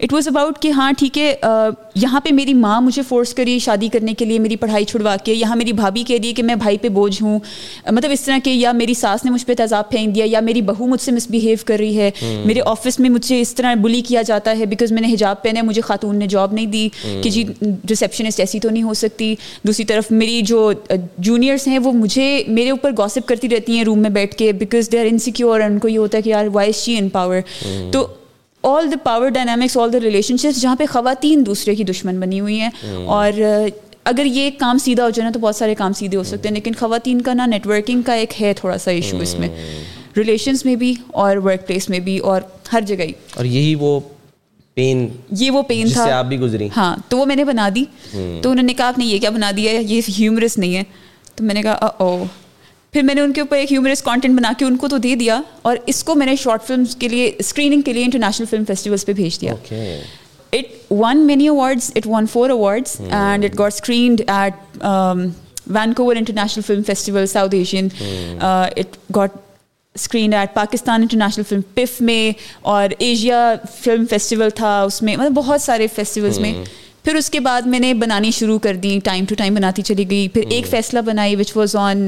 اٹ 0.00 0.12
واز 0.12 0.28
اباؤٹ 0.28 0.58
کہ 0.58 0.70
ہاں 0.70 0.92
ٹھیک 0.92 1.18
ہے 1.18 1.34
یہاں 1.94 2.20
پہ 2.20 2.32
میری 2.32 2.54
ماں 2.54 2.80
مجھے 2.80 3.02
فورس 3.08 3.34
کری 3.34 3.58
شادی 3.58 3.88
کرنے 3.88 4.14
کے 4.14 4.24
لیے 4.24 4.38
میری 4.38 4.56
پڑھائی 4.56 4.84
چھڑوا 4.84 5.16
کے 5.16 5.32
یہاں 5.32 5.56
میری 5.56 5.72
بھابھی 5.72 6.02
کہہ 6.02 6.18
دی 6.18 6.32
کہ 6.32 6.42
میں 6.42 6.54
بھائی 6.54 6.78
پہ 6.78 6.88
بوجھ 6.88 7.22
ہوں۔ 7.22 7.38
مطلب 7.92 8.10
اس 8.10 8.20
طرح 8.20 8.38
کہ 8.44 8.50
یا 8.50 8.72
میری 8.72 8.94
ساس 8.94 9.24
نے 9.24 9.30
مجھ 9.30 9.46
پہ 9.46 9.54
تیزاب 9.54 9.90
پھینک 9.90 10.14
دیا 10.14 10.24
یا 10.28 10.40
میری 10.40 10.62
بہو 10.62 10.86
مجھ 10.86 11.00
سے 11.00 11.12
مس 11.12 11.26
بیہیو 11.30 11.56
کر 11.66 11.76
رہی 11.78 11.98
ہے۔ 11.98 12.10
میرے 12.44 12.60
آفس 12.66 13.00
میں 13.00 13.10
مجھ 13.10 13.24
سے 13.24 13.40
اس 13.40 13.54
طرح 13.54 13.74
بلی 13.74 14.00
کیا 14.00 14.22
جاتا 14.22 14.58
ہے 14.58 14.66
بیکاز 14.66 14.92
میں 14.92 15.02
نے 15.02 15.12
حجاب 15.12 15.42
پہنے 15.42 15.62
مجھے 15.62 15.82
خاتون 15.82 16.18
نے 16.18 16.26
جاب 16.26 16.52
نہیں 16.52 16.66
دی 16.66 16.88
کہ 17.22 17.30
جی 17.30 17.44
ریسیپشنسٹ 17.90 18.40
ایسی 18.40 18.60
تو 18.60 18.70
نہیں 18.70 18.82
ہو 18.82 18.94
سکتی۔ 18.94 19.34
دوسری 19.66 19.84
طرف 19.84 20.10
میری 20.10 20.40
جو 20.42 20.72
جونیئرس 21.18 21.66
ہیں 21.68 21.78
وہ 21.78 21.92
مجھے 21.92 22.44
میرے 22.48 22.70
اوپر 22.70 22.90
گوسپ 22.98 23.28
کرتی 23.28 23.48
رہتی 23.48 23.76
ہیں 23.76 23.84
روم 23.84 23.98
میں 23.98 24.10
بیٹھ 24.10 24.36
کے 24.36 24.52
بیکاز 24.52 24.92
دے 24.92 25.00
آر 25.00 25.06
انسیکیور 25.06 25.60
ان 25.60 25.78
کو 25.78 25.88
یہ 25.88 25.98
ہوتا 25.98 26.18
ہے 26.18 26.22
کہ 26.22 26.30
یار 26.30 26.46
وائی 26.52 26.72
شی 26.72 26.98
ان 26.98 27.08
پاور 27.08 27.36
تو 27.92 28.06
all 28.64 28.90
the 28.90 28.96
power 29.02 29.28
dynamics 29.28 29.76
all 29.76 29.92
the 29.92 30.00
relationships 30.36 30.60
جہاں 30.60 30.76
پہ 30.76 30.86
خواتین 30.86 31.44
دوسرے 31.46 31.74
کی 31.74 31.84
دشمن 31.84 32.20
بنی 32.20 32.40
ہوئی 32.40 32.60
ہیں 32.60 32.70
اور 33.06 33.40
اگر 34.04 34.24
یہ 34.24 34.50
کام 34.58 34.78
سیدھا 34.78 35.04
ہو 35.04 35.10
جائے 35.10 35.24
نا 35.24 35.30
تو 35.32 35.40
بہت 35.40 35.56
سارے 35.56 35.74
کام 35.74 35.92
سیدھے 35.92 36.18
ہو 36.18 36.22
سکتے 36.24 36.48
ہیں 36.48 36.54
لیکن 36.54 36.72
خواتین 36.78 37.20
کا 37.22 37.34
نا 37.34 37.46
نیٹ 37.46 37.66
ورکنگ 37.66 38.02
کا 38.02 38.14
ایک 38.14 38.40
ہے 38.42 38.52
تھوڑا 38.54 38.78
سا 38.78 38.90
ایشو 38.90 39.18
اس 39.18 39.38
میں. 39.38 39.48
ریلیشنس 40.16 40.64
میں 40.64 40.76
بھی 40.76 40.94
اور 41.12 41.36
ورک 41.36 41.66
پلیس 41.66 41.88
میں 41.88 41.98
بھی 41.98 42.18
اور 42.18 42.40
ہر 42.72 42.80
جگہ 42.86 43.02
ہی. 43.02 43.12
اور 43.36 43.44
یہی 43.44 43.74
وہ 43.80 43.98
پین 44.74 45.06
یہ 45.30 45.50
وہ 45.50 45.62
پین 45.62 45.88
تھا. 45.92 46.04
آپ 46.18 46.24
بھی 46.24 46.38
گزری 46.40 46.68
ہاں 46.76 46.94
تو 47.08 47.18
وہ 47.18 47.24
میں 47.26 47.36
نے 47.36 47.44
بنا 47.44 47.68
دی. 47.74 47.84
تو 48.42 48.50
انہوں 48.50 48.66
نے 48.66 48.74
کہا 48.74 48.88
آپ 48.88 48.98
نے 48.98 49.04
یہ 49.04 49.18
کیا 49.18 49.30
بنا 49.30 49.50
دیا 49.56 49.72
یہ 49.72 50.00
ہیومرس 50.18 50.58
نہیں 50.58 50.76
ہے. 50.76 50.82
تو 51.36 51.44
میں 51.44 51.54
نے 51.54 51.62
کہا 51.62 51.72
او 51.72 52.24
پھر 52.94 53.02
میں 53.02 53.14
نے 53.14 53.20
ان 53.20 53.32
کے 53.32 53.40
اوپر 53.40 53.56
ایک 53.56 53.72
ہیومرس 53.72 54.02
کانٹینٹ 54.02 54.38
بنا 54.38 54.52
کے 54.58 54.64
ان 54.64 54.76
کو 54.76 54.88
تو 54.88 54.98
دے 54.98 55.14
دیا 55.14 55.40
اور 55.62 55.76
اس 55.86 56.02
کو 56.04 56.14
میں 56.14 56.26
نے 56.26 56.36
شارٹ 56.36 56.66
فلم 56.66 56.84
کے 56.98 57.08
لیے 57.08 57.30
اسکریننگ 57.38 57.82
کے 57.82 57.92
لیے 57.92 58.04
انٹرنیشنل 58.04 58.46
فلم 58.46 58.64
فیسٹیولس 58.64 59.06
پہ 59.06 59.12
بھیج 59.12 59.40
دیا. 59.40 59.54
It 60.52 60.92
won 60.92 61.26
many 61.26 61.48
awards 61.48 61.90
it 61.96 62.06
won 62.06 62.26
four 62.26 62.50
awards 62.50 63.00
and 63.00 63.44
it 63.44 63.58
got 63.58 63.72
screened 63.72 64.22
at 64.26 64.82
Vancouver 65.66 66.16
international 66.16 66.62
film 66.62 66.82
festival 66.82 67.26
South 67.26 67.54
Asian 67.54 67.88
it 68.40 68.96
got 69.16 69.36
screen 69.94 70.34
at 70.34 70.54
Pakistan 70.54 71.00
international 71.00 71.44
film 71.48 71.60
PIFF 71.74 72.00
میں 72.00 72.32
اور 72.62 72.88
Asia 72.98 73.54
film 73.80 74.04
festival 74.10 74.50
تھا 74.50 74.80
اس 74.82 75.02
میں 75.02 75.16
مطلب 75.16 75.32
بہت 75.32 75.62
سارے 75.62 75.86
فیسٹیولس 75.86 76.38
میں 76.38 76.52
پھر 77.04 77.14
اس 77.14 77.30
کے 77.30 77.40
بعد 77.40 77.62
میں 77.62 77.78
نے 77.78 77.94
بنانی 77.94 78.30
شروع 78.30 78.58
کر 78.58 78.76
دی 78.76 78.98
ٹائم 79.04 79.24
ٹو 79.24 79.34
ٹائم 79.34 79.54
بناتی 79.54 79.82
چلی 79.82 80.10
گئی۔ 80.10 80.28
پھر 80.28 80.42
ایک 80.50 80.66
فیصلہ 80.66 81.00
بنائی 81.00 81.36
which 81.36 81.56
was 81.56 81.76
on 81.76 82.06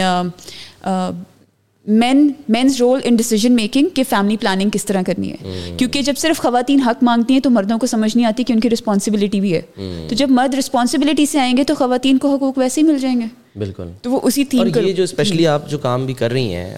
men 1.87 2.33
men's 2.49 2.77
role 2.81 3.01
in 3.05 3.17
decision 3.17 3.53
making 3.53 3.87
کہ 3.95 4.03
فیملی 4.09 4.37
پلاننگ 4.37 4.71
کس 4.71 4.85
طرح 4.85 5.03
کرنی 5.07 5.33
ہے۔ 5.33 5.75
کیونکہ 5.79 6.03
جب 6.03 6.15
صرف 6.17 6.39
خواتین 6.39 6.81
حق 6.81 7.03
مانگتی 7.05 7.35
ہیں 7.35 7.41
تو 7.41 7.51
مردوں 7.51 7.79
کو 7.79 7.87
سمجھ 7.87 8.17
نہیں 8.17 8.27
آتی 8.27 8.45
کہ 8.45 8.53
ان 8.53 8.61
کی 8.61 8.71
رسپانسبلٹی 8.71 9.41
بھی 9.41 9.55
ہے۔ 9.55 9.61
تو 10.09 10.15
جب 10.15 10.31
مرد 10.31 10.55
رسپانسبلٹی 10.55 11.27
سے 11.27 11.39
آئیں 11.39 11.57
گے 11.57 11.65
تو 11.65 11.75
خواتین 11.75 12.19
کو 12.19 12.35
حقوق 12.35 12.59
ویسے 12.59 12.81
ہی 12.81 12.87
مل 12.87 12.99
جائیں 12.99 13.21
گے۔ 13.21 13.27
بالکل۔ 13.59 13.89
تو 14.03 14.11
وہ 14.11 14.21
اسی 14.23 14.45
اور 14.59 14.67
تھیم 14.67 14.87
یہ 14.87 14.93
جو 14.93 15.03
اسپیشلی 15.03 15.47
آپ 15.47 15.71
جو 15.71 15.79
کام 15.79 16.07
بھی 16.07 16.15
کر 16.15 16.33
رہی 16.33 16.55
ہیں 16.55 16.75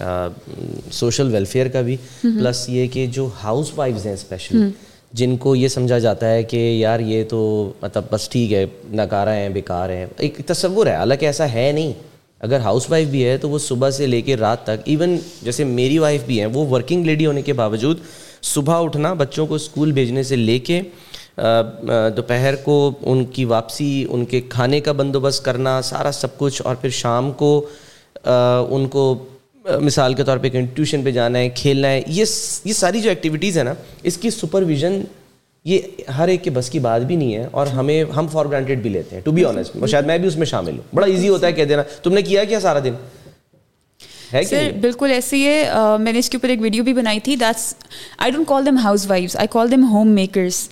سوشل 0.91 1.33
ویلفیئر 1.33 1.67
کا 1.67 1.81
بھی 1.81 1.97
پلس 2.21 2.69
یہ 2.69 2.87
کہ 2.87 3.07
جو 3.07 3.29
ہاؤس 3.43 3.71
وائفز 3.75 4.05
ہیں 4.05 4.13
اسپیشلی 4.13 4.63
جن 5.17 5.35
کو 5.37 5.55
یہ 5.55 5.67
سمجھا 5.67 5.97
جاتا 5.99 6.29
ہے 6.29 6.43
کہ 6.43 6.57
یار 6.57 6.99
یہ 6.99 7.23
تو 7.29 7.71
مطلب 7.81 8.03
بس 8.11 8.27
ٹھیک 8.29 8.53
ہے 8.53 8.65
نکارا 8.93 9.35
ہیں، 9.35 9.49
بیکار 9.49 9.89
ہیں۔ 9.89 10.05
ایک 10.17 10.39
تصور 10.45 10.87
ہے، 10.87 10.95
حالانکہ 10.95 11.25
ایسا 11.25 11.51
ہے 11.53 11.71
نہیں۔ 11.75 11.91
اگر 12.39 12.59
ہاؤس 12.59 12.89
وائف 12.89 13.07
بھی 13.07 13.23
ہے 13.25 13.37
تو 13.37 13.49
وہ 13.49 13.59
صبح 13.59 13.89
سے 13.89 14.07
لے 14.07 14.21
کے 14.21 14.35
رات 14.37 14.63
تک 14.63 14.81
ایون 14.85 15.17
جیسے 15.41 15.63
میری 15.63 15.97
وائف 15.99 16.23
بھی 16.25 16.39
ہیں، 16.39 16.47
وہ 16.53 16.65
ورکنگ 16.69 17.05
لیڈی 17.05 17.25
ہونے 17.25 17.41
کے 17.41 17.53
باوجود 17.53 17.97
صبح 18.41 18.83
اٹھنا، 18.83 19.13
بچوں 19.13 19.45
کو 19.47 19.55
اسکول 19.55 19.91
بھیجنے 19.91 20.23
سے 20.23 20.35
لے 20.35 20.57
کے 20.59 20.81
دوپہر 22.17 22.55
کو 22.63 22.91
ان 23.01 23.23
کی 23.25 23.45
واپسی، 23.45 24.05
ان 24.09 24.25
کے 24.25 24.41
کھانے 24.49 24.79
کا 24.79 24.91
بندوبست 24.91 25.43
کرنا، 25.45 25.81
سارا 25.81 26.11
سب 26.11 26.37
کچھ 26.37 26.61
اور 26.65 26.75
پھر 26.75 26.89
شام 26.89 27.31
کو 27.31 27.65
ان 28.25 28.87
کو 28.87 29.15
مثال 29.65 30.13
کے 30.13 30.23
طور 30.23 30.37
پہ 30.37 30.49
کہیں 30.49 30.65
ٹیوشن 30.75 31.03
پہ 31.03 31.11
جانا 31.11 31.39
ہے، 31.39 31.49
کھیلنا 31.49 31.89
ہے، 31.89 32.01
یہ 32.07 32.25
یہ 32.65 32.73
ساری 32.73 33.01
جو 33.01 33.09
ایکٹیویٹیز 33.09 33.57
ہیں 33.57 33.63
نا، 33.63 33.73
اس 34.03 34.17
کی 34.17 34.29
سپرویژن 34.29 35.01
یہ 35.65 35.79
ہر 36.17 36.27
ایک 36.27 36.43
کے 36.43 36.49
بس 36.49 36.69
کی 36.69 36.79
بات 36.79 37.01
بھی 37.01 37.15
نہیں 37.15 37.35
ہے 37.35 37.47
اور 37.51 37.67
ہمیں، 37.67 38.03
ہم 38.15 38.27
فار 38.27 38.45
گرانٹیڈ 38.45 38.81
بھی 38.81 38.89
لیتے 38.89 39.15
ہیں 39.15 39.21
ٹو 39.23 39.31
بی 39.31 39.45
آنیسٹ 39.45 39.75
اور 39.75 39.87
شاید 39.87 40.05
میں 40.05 40.17
بھی 40.17 40.27
اس 40.27 40.37
میں 40.37 40.45
شامل 40.45 40.71
ہوں۔ 40.71 40.95
بڑا 40.95 41.07
ایزی 41.07 41.29
ہوتا 41.29 41.47
ہے 41.47 41.51
کہہ 41.51 41.65
دینا، 41.65 41.83
تم 42.03 42.13
نے 42.13 42.21
کیا 42.21 42.43
کیا 42.43 42.59
سارا 42.59 42.79
دن؟ 42.83 42.93
سر 44.31 44.71
بالکل 44.81 45.11
ایسے 45.11 45.35
ہی 45.37 45.45
ہے۔ 45.47 45.69
میں 45.99 46.11
نے 46.13 46.19
اس 46.19 46.29
کے 46.29 46.37
اوپر 46.37 46.49
ایک 46.49 46.61
ویڈیو 46.61 46.83
بھی 46.83 46.93
بنائی 46.93 47.19
تھی۔ 47.19 47.35
That's 47.35 47.73
I 48.17 48.31
don't 48.31 48.47
call 48.47 48.65
them 48.65 48.77
house 48.77 49.05
wives 49.09 49.35
I 49.35 49.47
call 49.51 49.71
them 49.71 49.83
homemakers 50.07 50.67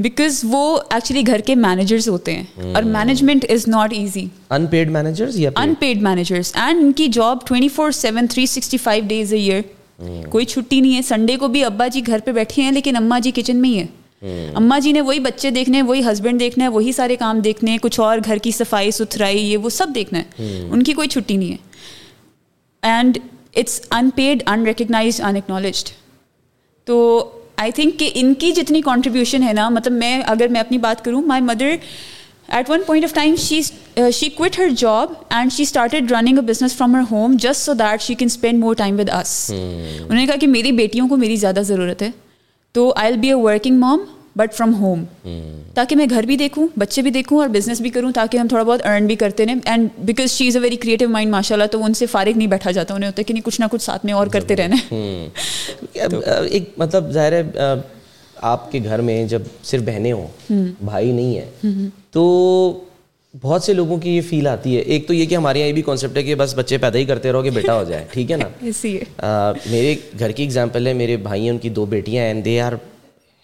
because 0.00 0.40
وہ 0.42 0.62
ایکچولی 0.90 1.22
گھر 1.26 1.40
کے 1.40 1.54
مینیجرس 1.54 2.08
ہوتے 2.08 2.34
ہیں۔ 2.36 2.44
اور 2.74 2.82
management 2.82 3.44
is 3.48 3.68
not 3.68 3.92
easy 3.92 4.24
unpaid 4.66 4.90
managers 4.90 5.38
یا 5.38 5.50
ان 5.56 5.74
پیڈ 5.74 6.02
مینیجرس 6.02 6.54
اینڈ 6.54 6.84
ان 6.84 6.92
کی 6.92 7.06
job 7.12 7.46
twenty 7.46 7.68
four 7.68 7.90
seven 7.90 8.26
three 8.26 8.46
sixty 8.46 8.76
five 8.76 9.04
days 9.08 9.32
a 9.32 9.38
year 9.38 9.60
کوئی 10.30 10.44
چھٹی 10.44 10.80
نہیں 10.80 10.96
ہے۔ 10.96 11.02
سنڈے 11.02 11.36
کو 11.36 11.48
بھی 11.48 11.64
ابا 11.64 11.86
جی 11.86 12.06
گھر 12.06 12.18
پہ 12.24 12.32
بیٹھے 12.32 12.62
ہیں 12.62 12.72
لیکن 12.72 12.96
اماں 12.96 13.20
جی 13.20 13.30
کچن 13.34 13.56
میں 13.56 13.70
ہی 13.70 13.78
ہے 13.78 13.86
اماں 14.54 14.80
جی 14.80 14.92
نے 14.92 15.00
وہی 15.00 15.18
بچے 15.18 15.50
دیکھنے 15.50 15.82
وہی 15.82 16.00
ہسبینڈ 16.00 16.40
دیکھنا 16.40 16.64
ہے 16.64 16.68
وہی 16.68 16.92
سارے 16.92 17.16
کام 17.16 17.38
دیکھنے 17.38 17.76
کچھ 17.82 18.00
اور 18.00 18.18
گھر 18.24 18.36
کی 18.36 18.50
صفائی 18.50 18.90
ستھرائی 18.90 19.38
یہ 19.38 19.56
وہ 19.56 19.70
سب 19.70 19.86
دیکھنا 19.94 20.18
ہے۔ 20.18 20.24
ان 20.70 20.82
کی 20.82 20.92
کوئی 20.92 21.08
چھٹی 21.08 21.36
نہیں 21.36 21.52
ہے۔ 21.52 21.56
And 22.82 23.18
it's 23.56 23.80
unpaid 24.10 24.42
unrecognise 24.66 25.20
unacknowledged 25.34 25.88
تو 26.86 26.98
آئی 27.56 27.72
تھنک 27.72 27.98
کہ 27.98 28.10
ان 28.14 28.34
کی 28.34 28.50
جتنی 28.52 28.80
کانٹریبیوشن 28.80 29.42
ہے 29.42 29.52
نا 29.52 29.68
مطلب 29.68 29.92
میں 29.92 30.20
اگر 30.26 30.48
میں 30.48 30.60
اپنی 30.60 30.78
بات 30.78 31.04
کروں 31.04 31.22
my 31.22 31.42
mother 31.42 31.74
at 32.48 32.70
one 32.70 32.82
point 32.86 33.04
of 33.04 33.14
time 33.14 33.34
she 33.36 33.60
she 34.12 34.28
quit 34.28 34.58
her 34.58 34.68
job 34.76 35.12
and 35.30 35.52
she 35.52 35.62
started 35.62 36.12
running 36.12 36.38
a 36.38 36.44
business 36.44 36.76
from 36.76 36.94
her 36.94 37.02
home 37.10 37.36
just 37.40 37.60
so 37.60 37.72
that 37.74 38.02
she 38.02 38.14
can 38.14 38.28
spend 38.32 38.60
more 38.60 38.74
time 38.74 38.98
with 38.98 39.10
us 39.12 39.50
انہوں 39.50 40.14
نے 40.14 40.26
کہا 40.26 40.36
کہ 40.36 40.46
میری 40.46 40.72
بیٹیوں 40.72 41.08
کو 41.08 41.16
میری 41.16 41.36
زیادہ 41.36 41.60
ضرورت 41.64 42.02
ہے 42.02 42.10
تو 42.74 42.92
I'll 43.08 43.18
be 43.18 43.28
a 43.28 43.34
working 43.34 43.78
mom 43.78 44.04
but 44.36 44.54
from 44.54 44.74
home 44.74 45.04
تاکہ 45.74 45.96
میں 45.96 46.06
گھر 46.10 46.22
بھی 46.22 46.36
دیکھوں 46.36 46.66
بچے 46.76 47.02
بھی 47.02 47.10
دیکھوں 47.10 47.38
اور 47.40 47.48
بزنس 47.48 47.80
بھی 47.80 47.90
کروں 47.90 48.12
تاکہ 48.12 48.38
ہم 48.38 48.48
تھوڑا 48.48 48.62
بہت 48.64 48.84
ارن 48.86 49.06
بھی 49.06 49.16
کرتے 49.16 49.46
رہیں. 49.46 49.54
And 49.64 49.88
because 49.98 50.30
she 50.30 50.46
is 50.48 50.56
a 50.56 50.62
very 50.62 50.76
creative 50.76 51.08
mind 51.08 51.30
ماشاء 51.30 51.54
اللہ 51.54 51.66
تو 51.66 51.84
ان 51.84 51.94
سے 51.94 52.06
فارغ 52.06 52.36
نہیں 52.36 52.48
بیٹھا 52.48 52.70
جاتا 52.70 52.94
انہیں 52.94 53.08
ہوتا 53.08 53.20
ہے 53.20 53.24
کہ 53.24 53.34
نہیں 53.34 53.44
کچھ 53.44 53.60
نہ 53.60 53.66
کچھ 53.70 53.82
ساتھ 53.82 54.04
میں 54.06 54.14
اور 54.14 54.26
کرتے 54.26 54.56
رہنا 54.56 54.76
ایک 55.94 56.68
مطلب 56.76 57.10
ظاہر 57.12 57.32
ہے 57.32 57.42
آپ 58.36 58.72
کے 58.72 58.80
گھر 58.84 59.00
میں 59.00 59.24
جب 59.24 59.42
صرف 59.64 59.82
بہنیں 59.82 60.12
ہوں 60.12 60.26
بھائی 60.84 61.12
نہیں 61.12 61.36
ہے 61.36 61.78
تو 62.10 62.22
بہت 63.42 63.62
سے 63.62 63.72
لوگوں 63.72 63.96
کی 63.96 64.16
یہ 64.16 64.20
فیل 64.20 64.46
آتی 64.46 64.76
ہے۔ 64.76 64.80
ایک 64.80 65.06
تو 65.08 65.14
یہ 65.14 65.26
کہ 65.26 65.34
ہمارے 65.34 65.58
یہاں 65.58 65.68
یہ 65.68 65.72
بھی 65.72 65.82
کانسیپٹ 65.82 66.16
ہے 66.16 66.22
کہ 66.22 66.34
بس 66.34 66.54
بچے 66.56 66.78
پیدا 66.78 66.98
ہی 66.98 67.04
کرتے 67.04 67.32
رہو 67.32 67.42
کہ 67.42 67.50
بیٹا 67.50 67.74
ہو 67.74 67.84
جائے 67.84 68.04
ٹھیک 68.10 68.32
ہے 68.32 68.36
نا؟ 68.36 69.52
میرے 69.70 69.94
گھر 70.18 70.30
کی 70.30 70.44
اگزامپل 70.44 70.86
ہے 70.86 70.92
میرے 70.92 71.16
بھائی 71.16 71.42
ہیں 71.42 71.50
ان 71.50 71.58
کی 71.58 71.68
دو 71.68 71.84
بیٹیاں 71.84 72.22
ہیں 72.22 72.32
and 72.32 72.44
they 72.44 72.60
are 72.60 72.72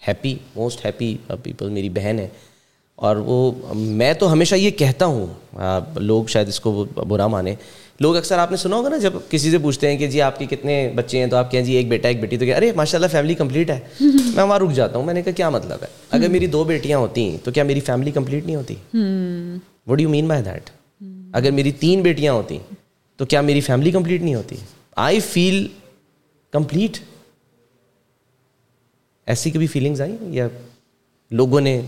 happy 0.07 0.35
most 0.55 0.85
happy 0.85 1.17
people 1.43 1.69
میری 1.69 1.89
بہن 1.89 2.19
ہے۔ 2.19 2.27
اور 2.95 3.15
وہ 3.15 3.51
میں 3.73 4.13
تو 4.13 4.31
ہمیشہ 4.31 4.55
یہ 4.55 4.71
کہتا 4.71 5.05
ہوں 5.05 5.25
لوگ 5.95 6.25
شاید 6.25 6.47
اس 6.47 6.59
کو 6.59 6.85
برا 7.07 7.27
مانے۔ 7.27 7.55
لوگ 7.99 8.15
اکثر 8.15 8.37
آپ 8.37 8.51
نے 8.51 8.57
سنا 8.57 8.75
ہوگا 8.75 8.89
نا 8.89 8.97
جب 8.97 9.13
کسی 9.29 9.51
سے 9.51 9.57
پوچھتے 9.57 9.91
ہیں 9.91 9.97
کہ 9.97 10.07
جی 10.07 10.21
آپ 10.21 10.39
کے 10.39 10.45
کتنے 10.45 10.91
بچے 10.95 11.19
ہیں 11.19 11.27
تو 11.27 11.35
آپ 11.37 11.51
کہیں 11.51 11.61
جی 11.61 11.73
ایک 11.73 11.87
بیٹا 11.87 12.07
ایک 12.07 12.19
بیٹی 12.21 12.37
تو 12.37 12.45
کہ 12.45 12.55
ارے 12.55 12.71
ماشاء 12.75 12.97
اللہ 12.97 13.07
فیملی 13.07 13.33
کمپلیٹ 13.33 13.69
ہے۔ 13.69 13.79
میں 14.35 14.43
وہاں 14.43 14.59
رک 14.59 14.71
جاتا 14.71 14.97
ہوں 14.97 15.05
میں 15.05 15.13
نے 15.13 15.21
کہا 15.21 15.31
کیا 15.31 15.49
مطلب 15.49 15.77
ہے؟ 15.81 15.87
اگر 16.09 16.27
میری 16.27 16.47
دو 16.47 16.63
بیٹیاں 16.63 16.99
ہوتی 16.99 17.37
تو 17.43 17.51
کیا 17.51 17.63
میری 17.63 17.79
فیملی 17.79 18.11
کمپلیٹ 18.11 18.45
نہیں 18.45 18.55
ہوتی؟ 18.55 18.75
What 19.87 20.01
you 20.01 20.09
mean 20.09 20.27
by 20.27 20.43
that 20.43 20.69
اگر 21.33 21.51
میری 21.51 21.71
تین 21.71 22.01
بیٹیاں 22.01 22.33
ہوتی 22.33 22.57
تو 23.17 23.25
کیا 23.25 23.41
میری 23.41 23.61
فیملی 23.61 23.91
کمپلیٹ 23.91 24.21
نہیں 24.21 24.35
ہوتی؟ 24.35 24.55
آئی 24.95 25.19
فیل 25.19 25.67
کمپلیٹ 26.51 26.97
ایسی 29.27 29.51
کبھی 29.51 29.67
فیلنگز 29.67 30.01
آئی 30.01 30.15
یا 30.21 30.47
لوگوں 31.31 31.61
نے 31.61 31.81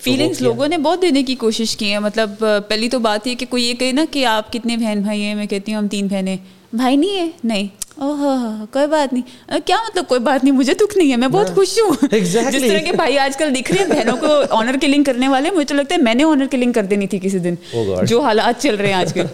فیلنگس 0.00 0.40
لوگوں 0.40 0.68
نے 0.68 0.78
بہت 0.78 1.02
دینے 1.02 1.22
کی 1.22 1.34
کوشش 1.34 1.76
کی 1.76 1.92
ہے 1.92 1.98
مطلب 1.98 2.44
پہلی 2.68 2.88
تو 2.88 2.98
بات 2.98 3.26
یہ 3.26 3.34
کہ 3.34 3.46
کوئی 3.50 3.64
یہ 3.64 3.74
کہے 3.74 3.92
نا 3.92 4.04
کہ 4.10 4.26
آپ 4.26 4.52
کتنے 4.52 4.76
بہن 4.76 5.00
بھائی 5.00 5.22
ہیں 5.22 5.34
میں 5.34 5.46
کہتی 5.46 5.72
ہوں 5.72 5.78
ہم 5.78 5.88
تین 5.88 6.06
بہنیں 6.06 6.36
بھائی 6.72 6.96
نہیں 6.96 7.16
ہے؟ 7.16 7.28
نہیں۔ 7.44 7.66
او 8.00 8.14
ہو 8.14 8.64
کوئی 8.72 8.86
بات 8.86 9.12
نہیں۔ 9.12 9.50
کیا 9.66 9.76
مطلب 9.76 10.04
کوئی 10.08 10.20
بات 10.20 10.44
نہیں 10.44 10.54
مجھے 10.54 10.74
دکھ 10.74 10.98
نہیں 10.98 11.10
ہے 11.10 11.16
میں 11.16 11.28
بہت 11.28 11.54
خوش 11.54 11.78
ہوں۔ 11.78 12.06
جس 12.20 12.36
طرح 12.68 12.78
کے 12.78 12.92
بھائی 12.92 13.18
آج 13.18 13.36
کل 13.36 13.54
دکھ 13.54 13.72
رہے 13.72 13.84
ہیں 13.84 13.90
بہنوں 13.90 14.16
کو 14.16 14.26
آنر 14.50 14.76
کلنگ 14.80 15.02
کرنے 15.04 15.28
والے 15.28 15.50
مجھے 15.50 15.64
تو 15.64 15.74
لگتا 15.74 15.94
ہے 15.94 16.00
میں 16.02 16.14
نے 16.14 16.24
آنر 16.24 16.46
کلنگ 16.50 16.72
کر 16.72 16.82
دینی 16.82 17.06
تھی 17.06 17.18
کسی 17.22 17.38
دن۔ 17.38 17.54
جو 18.06 18.20
حالات 18.20 18.62
چل 18.62 18.74
رہے 18.74 18.86
ہیں 18.86 18.94
آج 18.94 19.12
کل۔ 19.12 19.24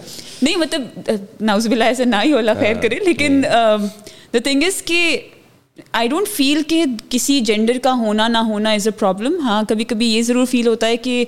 نہیں 0.41 0.55
مطلب 0.55 1.09
ناؤز 1.41 1.67
بلا 1.67 1.85
ایسے 1.85 2.05
نہ 2.05 2.15
ہی 2.25 2.31
اولا 2.31 2.53
خیر 2.53 2.75
کرے۔ 2.75 2.95
لیکن 3.05 3.41
دا 4.33 4.39
تھنگ 4.43 4.63
از 4.63 4.81
کہ 4.81 5.17
آئی 5.91 6.07
ڈونٹ 6.07 6.27
فیل 6.27 6.61
کہ 6.63 6.83
کسی 7.09 7.39
جینڈر 7.39 7.77
کا 7.83 7.93
ہونا 7.93 8.27
نہ 8.27 8.37
ہونا 8.37 8.71
از 8.71 8.87
اے 8.87 8.91
پرابلم 8.91 9.39
ہاں 9.39 9.63
کبھی 9.67 9.83
کبھی 9.83 10.07
یہ 10.07 10.21
ضرور 10.21 10.45
فیل 10.45 10.67
ہوتا 10.67 10.87
ہے 10.87 10.97
کہ 10.97 11.25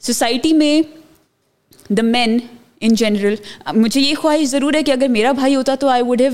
سوسائٹی 0.00 0.52
میں 0.52 0.82
دا 1.90 2.02
مین 2.02 2.38
ان 2.80 2.94
جنرل 2.94 3.34
مجھے 3.76 4.00
یہ 4.00 4.14
خواہش 4.14 4.48
ضرور 4.48 4.74
ہے 4.74 4.82
کہ 4.82 4.92
اگر 4.92 5.08
میرا 5.08 5.32
بھائی 5.32 5.54
ہوتا 5.54 5.74
تو 5.74 5.88
آئی 5.88 6.02
ووڈ 6.02 6.20
ہیو 6.20 6.32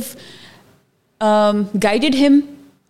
گائیڈڈ 1.83 2.15
ہم 2.15 2.41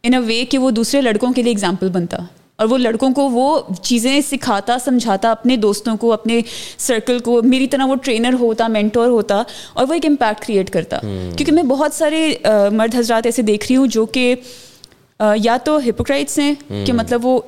ان 0.02 0.14
اے 0.14 0.20
وے 0.20 0.44
کہ 0.44 0.58
وہ 0.58 0.70
دوسرے 0.70 1.00
لڑکوں 1.00 1.32
کے 1.32 1.42
لیے 1.42 1.52
اگزامپل 1.52 1.88
بنتا۔ 1.88 2.16
اور 2.56 2.66
وہ 2.66 2.78
لڑکوں 2.78 3.10
کو 3.10 3.28
وہ 3.30 3.60
چیزیں 3.82 4.20
سکھاتا 4.20 4.78
سمجھاتا 4.78 5.30
اپنے 5.30 5.56
دوستوں 5.56 5.96
کو 5.96 6.12
اپنے 6.12 6.40
سرکل 6.78 7.18
کو 7.18 7.42
میری 7.42 7.66
طرح 7.66 7.84
وہ 7.84 7.94
ٹرینر 7.94 8.32
ہوتا 8.32 8.68
مینٹور 8.68 9.08
ہوتا 9.08 9.42
اور 9.72 9.86
وہ 9.88 9.94
ایک 9.94 10.06
امپیکٹ 10.06 10.46
کریٹ 10.46 10.70
کرتا۔ 10.70 10.98
کیونکہ 11.36 11.52
میں 11.52 11.62
بہت 11.62 11.94
سارے 11.94 12.34
مرد 12.72 12.94
حضرات 12.94 13.26
ایسے 13.26 13.42
دیکھ 13.42 13.66
رہی 13.68 13.76
ہوں 13.76 13.86
جو 13.86 14.06
کہ 14.06 14.34
یا 15.36 15.56
تو 15.64 15.78
ہپوکرائٹس 15.78 16.38
ہیں 16.38 16.54
کہ 16.86 16.92
مطلب 16.92 17.26
وہ 17.26 17.40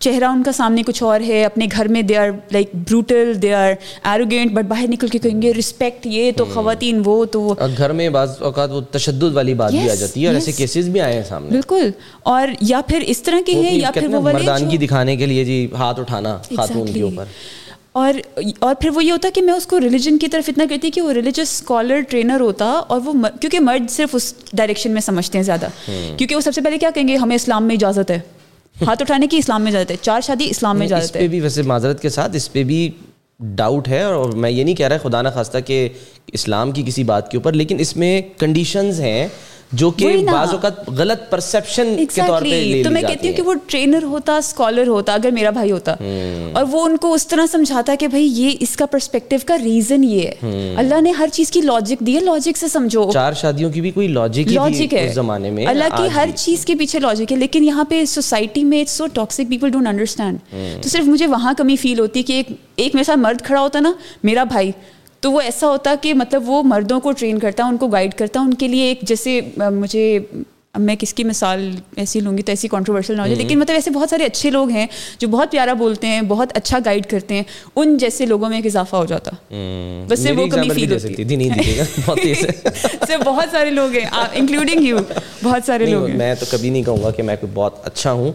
چہرہ 0.00 0.24
ان 0.24 0.42
کا 0.42 0.52
سامنے 0.52 0.82
کچھ 0.82 1.02
اور 1.02 1.20
ہے 1.20 1.44
اپنے 1.44 1.66
گھر 1.72 1.88
میں 1.88 2.02
they 2.02 2.16
are 2.16 2.28
like 2.52 2.70
brutal 2.74 3.42
they 3.42 3.54
are 3.54 3.72
arrogant 4.02 4.52
but 4.52 4.64
باہر 4.64 4.86
نکل 4.88 5.08
کے 5.08 5.18
کہیں 5.18 5.42
گے 5.42 5.52
رسپیکٹ 5.58 6.06
یہ 6.06 6.32
تو 6.36 6.44
خواتین 6.44 7.02
وہ 7.04 7.24
تو 7.24 7.54
گھر 7.78 7.92
میں 7.92 8.08
بعض 8.10 8.30
اوقات 8.38 8.70
وہ 8.70 8.80
تشدد 8.90 9.22
والی 9.22 9.54
بات 9.54 9.70
بھی 9.72 9.90
آ 9.90 9.94
جاتی 9.94 10.22
ہے 10.22 10.26
اور 10.26 10.34
ایسے 10.34 10.52
کیسز 10.52 10.88
بھی 10.88 11.00
آئے 11.00 11.14
ہیں 11.14 11.22
سامنے۔ 11.28 11.50
بالکل۔ 11.50 11.90
اور 12.22 12.48
یا 12.60 12.80
پھر 12.88 13.02
اس 13.06 13.22
طرح 13.22 13.40
کے 13.46 13.54
ہیں 13.54 13.74
یا 13.74 13.90
پھر 13.90 14.08
وہ 14.08 14.20
مردانگی 14.20 14.76
دکھانے 14.76 15.16
کے 15.16 15.26
لیے 15.26 15.44
جی 15.44 15.68
ہاتھ 15.72 16.00
اٹھانا 16.00 16.38
خاتون 16.56 16.92
کے 16.92 17.02
اوپر۔ 17.02 17.24
اور 17.92 18.14
اور 18.58 18.74
پھر 18.74 18.90
وہ 18.90 19.04
یہ 19.04 19.12
ہوتا 19.12 19.28
کہ 19.34 19.42
میں 19.42 19.54
اس 19.54 19.66
کو 19.66 19.80
ریلیجن 19.80 20.18
کی 20.18 20.28
طرف 20.28 20.44
اتنا 20.48 20.64
کہتی 20.70 20.90
کہ 20.90 21.00
وہ 21.00 21.12
ریلیجس 21.12 21.52
اسکالر 21.52 22.00
ٹرینر 22.00 22.40
ہوتا 22.40 22.66
اور 22.66 23.00
وہ 23.04 23.12
کیونکہ 23.40 23.60
مرد 23.60 23.90
صرف 23.90 24.08
اس 24.12 24.34
ڈائریکشن 24.52 24.90
میں 24.90 25.00
سمجھتے 25.00 25.38
ہیں 25.38 25.42
زیادہ۔ 25.42 25.66
کیونکہ 26.16 26.36
وہ 26.36 26.40
سب 26.40 26.54
سے 26.54 26.60
پہلے 26.60 26.78
کیا 26.78 26.90
کہیں 26.94 27.08
گے؟ 27.08 27.16
ہمیں 27.16 27.36
اسلام 27.36 27.64
میں 27.64 27.74
اجازت 27.74 28.10
ہے۔ 28.10 28.20
ہاتھ 28.82 29.02
اٹھانے 29.02 29.26
کی 29.26 29.36
اسلام 29.36 29.62
میں 29.62 29.72
اجازت 29.72 29.90
ہے۔ 29.90 29.96
چار 30.02 30.20
شادی 30.20 30.46
اسلام 30.50 30.78
میں 30.78 30.86
اجازت 30.86 31.16
ہے۔ 31.16 31.20
اس 31.20 31.24
پہ 31.24 31.28
بھی 31.28 31.40
ویسے 31.40 31.62
معذرت 31.62 32.02
کے 32.02 32.08
ساتھ 32.08 32.36
اس 32.36 32.52
پہ 32.52 32.64
بھی 32.64 32.90
ڈاؤٹ 33.40 33.88
ہے 33.88 34.02
اور 34.02 34.32
میں 34.32 34.50
یہ 34.50 34.64
نہیں 34.64 34.74
کہہ 34.74 34.88
رہا 34.88 35.08
خدا 35.08 35.22
نہ 35.22 35.28
خواستہ 35.28 35.58
کہ 35.66 35.88
اسلام 36.26 36.72
کی 36.72 36.82
کسی 36.86 37.04
بات 37.04 37.30
کے 37.30 37.36
اوپر 37.36 37.52
لیکن 37.52 37.76
اس 37.78 37.96
میں 37.96 38.22
کنڈیشنز 38.38 39.00
ہیں۔ 39.00 39.28
جو 39.72 39.90
کہ 39.90 40.16
بعض 40.32 40.50
اوقات 40.50 40.88
غلط 40.88 41.30
پرسپشن 41.30 41.96
کے 41.96 42.20
طور 42.26 42.42
پہ 42.42 42.82
تو 42.84 42.90
میں 42.90 43.02
کہتی 43.02 43.28
ہوں 43.28 43.34
کہ 43.34 43.42
وہ 43.42 43.54
ٹرینر 43.66 44.02
ہوتا 44.02 44.36
اسکالر 44.36 44.86
ہوتا 44.86 45.14
اگر 45.14 45.30
میرا 45.30 45.50
بھائی 45.50 45.72
ہوتا 45.72 45.94
اور 46.52 46.64
وہ 46.70 46.84
ان 46.84 46.96
کو 46.96 47.14
اس 47.14 47.26
طرح 47.26 47.46
سمجھاتا 47.52 47.94
کہ 47.94 48.08
بھائی 48.08 48.24
یہ 48.24 48.56
اس 48.60 48.76
کا 48.76 48.86
پرسپیکٹو 48.86 49.36
کا 49.46 49.58
ریزن 49.58 50.04
یہ 50.04 50.20
ہے۔ 50.20 50.74
اللہ 50.76 51.00
نے 51.00 51.10
ہر 51.10 51.28
چیز 51.32 51.50
کی 51.50 51.60
لاجک 51.60 52.00
دی 52.00 52.14
ہے 52.14 52.20
لاجک 52.20 52.56
سے 52.56 52.68
سمجھو۔ 52.68 53.10
چار 53.12 53.32
شادیوں 53.32 53.70
کی 53.70 53.80
بھی 53.80 53.90
کوئی 53.90 54.08
لاجک 54.08 54.52
لاجک 54.52 54.94
ہے۔ 54.94 55.12
زمانے 55.14 55.50
میں 55.50 55.66
اللہ 55.66 55.96
کی 55.96 56.08
ہر 56.14 56.28
چیز 56.36 56.64
کے 56.66 56.74
پیچھے 56.74 56.98
لاجک 56.98 57.32
ہے 57.32 57.36
لیکن 57.36 57.64
یہاں 57.64 57.84
پہ 57.84 58.04
سوسائٹی 58.04 58.64
میں 58.64 58.84
so 58.88 59.06
toxic 59.06 59.48
people 59.48 59.70
don't 59.70 59.86
understand 59.86 60.38
تو 60.82 60.88
صرف 60.88 61.04
مجھے 61.04 61.26
وہاں 61.26 61.52
کمی 61.58 61.76
فیل 61.76 61.98
ہوتی 61.98 62.18
ہے 62.20 62.24
کہ 62.24 62.32
ایک 62.32 62.46
ایک 62.76 62.94
میرے 62.94 63.04
ساتھ 63.04 63.18
مرد 63.18 63.42
کھڑا 63.42 63.60
ہوتا 63.60 63.80
نا 63.80 63.92
میرا 64.22 64.44
بھائی۔ 64.44 64.70
تو 65.24 65.32
وہ 65.32 65.40
ایسا 65.40 65.66
ہوتا 65.66 65.94
کہ 66.02 66.14
مطلب 66.14 66.42
وہ 66.46 66.62
مردوں 66.62 67.00
کو 67.00 67.12
ٹرین 67.12 67.38
کرتا 67.38 67.64
ان 67.64 67.76
کو 67.76 67.86
گائڈ 67.86 68.14
کرتا 68.14 68.40
ان 68.40 68.54
کے 68.54 68.68
لیے 68.68 68.84
ایک 68.84 69.00
جیسے 69.02 69.40
مجھے 69.56 70.18
میں 70.78 70.96
کس 70.96 71.14
کی 71.14 71.24
مثال 71.24 71.70
ایسی 71.96 72.20
لوں 72.20 72.38
گی 72.38 72.42
تو 72.42 72.52
ایسی 72.52 72.68
کانٹروورشل 72.68 73.16
نہ 73.16 73.22
ہو 73.22 73.26
جائے 73.26 73.38
لیکن 73.38 73.58
مطلب 73.58 73.74
ایسے 73.74 73.90
بہت 73.90 74.10
سارے 74.10 74.24
اچھے 74.24 74.50
لوگ 74.50 74.68
ہیں 74.68 74.86
جو 75.18 75.28
بہت 75.28 75.50
پیارا 75.50 75.72
بولتے 75.72 76.06
ہیں 76.06 76.22
بہت 76.22 76.52
اچھا 76.54 76.78
گائڈ 76.84 77.06
کرتے 77.06 77.34
ہیں 77.34 77.42
ان 77.76 77.96
جیسے 77.98 78.26
لوگوں 78.26 78.48
میں 78.48 78.58
ایک 78.58 78.66
اضافہ 78.66 78.96
ہو 78.96 79.04
جاتا۔ 79.04 79.30
بس 80.08 80.18
سے 80.18 80.32
وہ 80.32 80.46
کمی 80.46 80.68
فیل 80.68 80.92
ہوتی 80.92 82.32
ہے۔ 82.32 83.16
بہت 83.24 83.48
سارے 83.50 83.70
لوگ 83.70 83.90
ہیں۔ 83.90 84.06
انکلوڈنگ 84.32 84.84
یو 84.84 84.98
بہت 85.44 85.62
سارے 85.66 85.86
لوگ 85.86 86.06
ہیں۔ 86.06 86.16
میں 86.16 86.34
تو 86.34 86.46
کبھی 86.50 86.70
نہیں 86.70 86.82
کہوں 86.82 87.02
گا 87.02 87.10
کہ 87.10 87.22
میں 87.22 87.36
کوئی 87.40 87.52
بہت 87.54 87.86
اچھا 87.86 88.12
ہوں۔ 88.12 88.32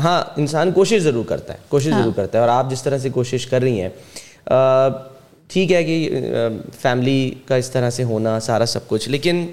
ہاں 0.00 0.24
انسان 0.36 0.72
کوشش 0.72 1.02
ضرور 1.02 1.24
کرتا 1.24 1.52
ہے 1.52 1.58
کوشش 1.68 1.90
ضرور 1.90 2.12
کرتا 2.12 2.38
ہے۔ 2.38 2.42
اور 2.42 2.48
آپ 2.48 2.70
جس 2.70 2.82
طرح 2.82 2.98
سے 2.98 3.10
کوشش 3.10 3.46
کر 3.46 3.62
رہی 3.62 3.80
ہیں 3.80 3.88
ٹھیک 5.48 5.72
ہے 5.72 5.84
کہ 5.84 6.10
فیملی 6.78 7.34
کا 7.46 7.56
اس 7.56 7.70
طرح 7.70 7.90
سے 7.90 8.04
ہونا 8.04 8.40
سارا 8.40 8.66
سب 8.66 8.88
کچھ 8.88 9.08
لیکن 9.08 9.46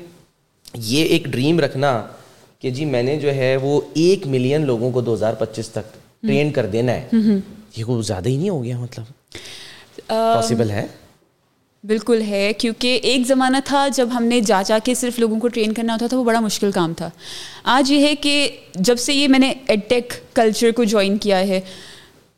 یہ 0.73 1.03
ایک 1.03 1.25
ڈریم 1.25 1.59
رکھنا 1.59 2.07
کہ 2.59 2.69
جی 2.69 2.85
میں 2.85 3.03
نے 3.03 3.15
جو 3.15 3.33
ہے 3.35 3.55
وہ 3.57 3.81
ایک 3.93 4.27
ملین 4.27 4.65
لوگوں 4.65 4.91
کو 4.91 5.01
دو 5.01 5.13
ہزار 5.13 5.33
پچیس 5.33 5.69
تک 5.69 5.93
ٹرین 6.21 6.51
کر 6.51 6.65
دینا 6.65 6.91
ہے۔ 6.91 7.07
یہ 7.77 7.83
کچھ 7.87 8.05
زیادہ 8.07 8.29
ہی 8.29 8.37
نہیں 8.37 8.49
ہو 8.49 8.63
گیا 8.63 8.79
مطلب؟ 8.79 9.03
پاسبل 10.07 10.69
ہے؟ 10.71 10.85
بالکل 11.83 12.21
ہے 12.21 12.51
کیونکہ 12.57 12.99
ایک 13.03 13.27
زمانہ 13.27 13.57
تھا 13.65 13.87
جب 13.93 14.09
ہم 14.13 14.23
نے 14.23 14.39
جا 14.41 14.61
جا 14.61 14.77
کے 14.83 14.93
صرف 14.95 15.19
لوگوں 15.19 15.39
کو 15.39 15.47
ٹرین 15.47 15.73
کرنا 15.73 15.93
ہوتا 15.93 16.07
تھا 16.07 16.17
وہ 16.17 16.23
بڑا 16.23 16.39
مشکل 16.39 16.71
کام 16.71 16.93
تھا۔ 16.93 17.09
آج 17.63 17.91
یہ 17.91 18.07
ہے 18.07 18.15
کہ 18.15 18.49
جب 18.75 18.99
سے 18.99 19.13
یہ 19.13 19.27
میں 19.27 19.39
نے 19.39 19.53
ایڈ 19.67 19.93
کلچر 20.33 20.71
کو 20.71 20.83
جوائن 20.83 21.17
کیا 21.17 21.39
ہے 21.39 21.59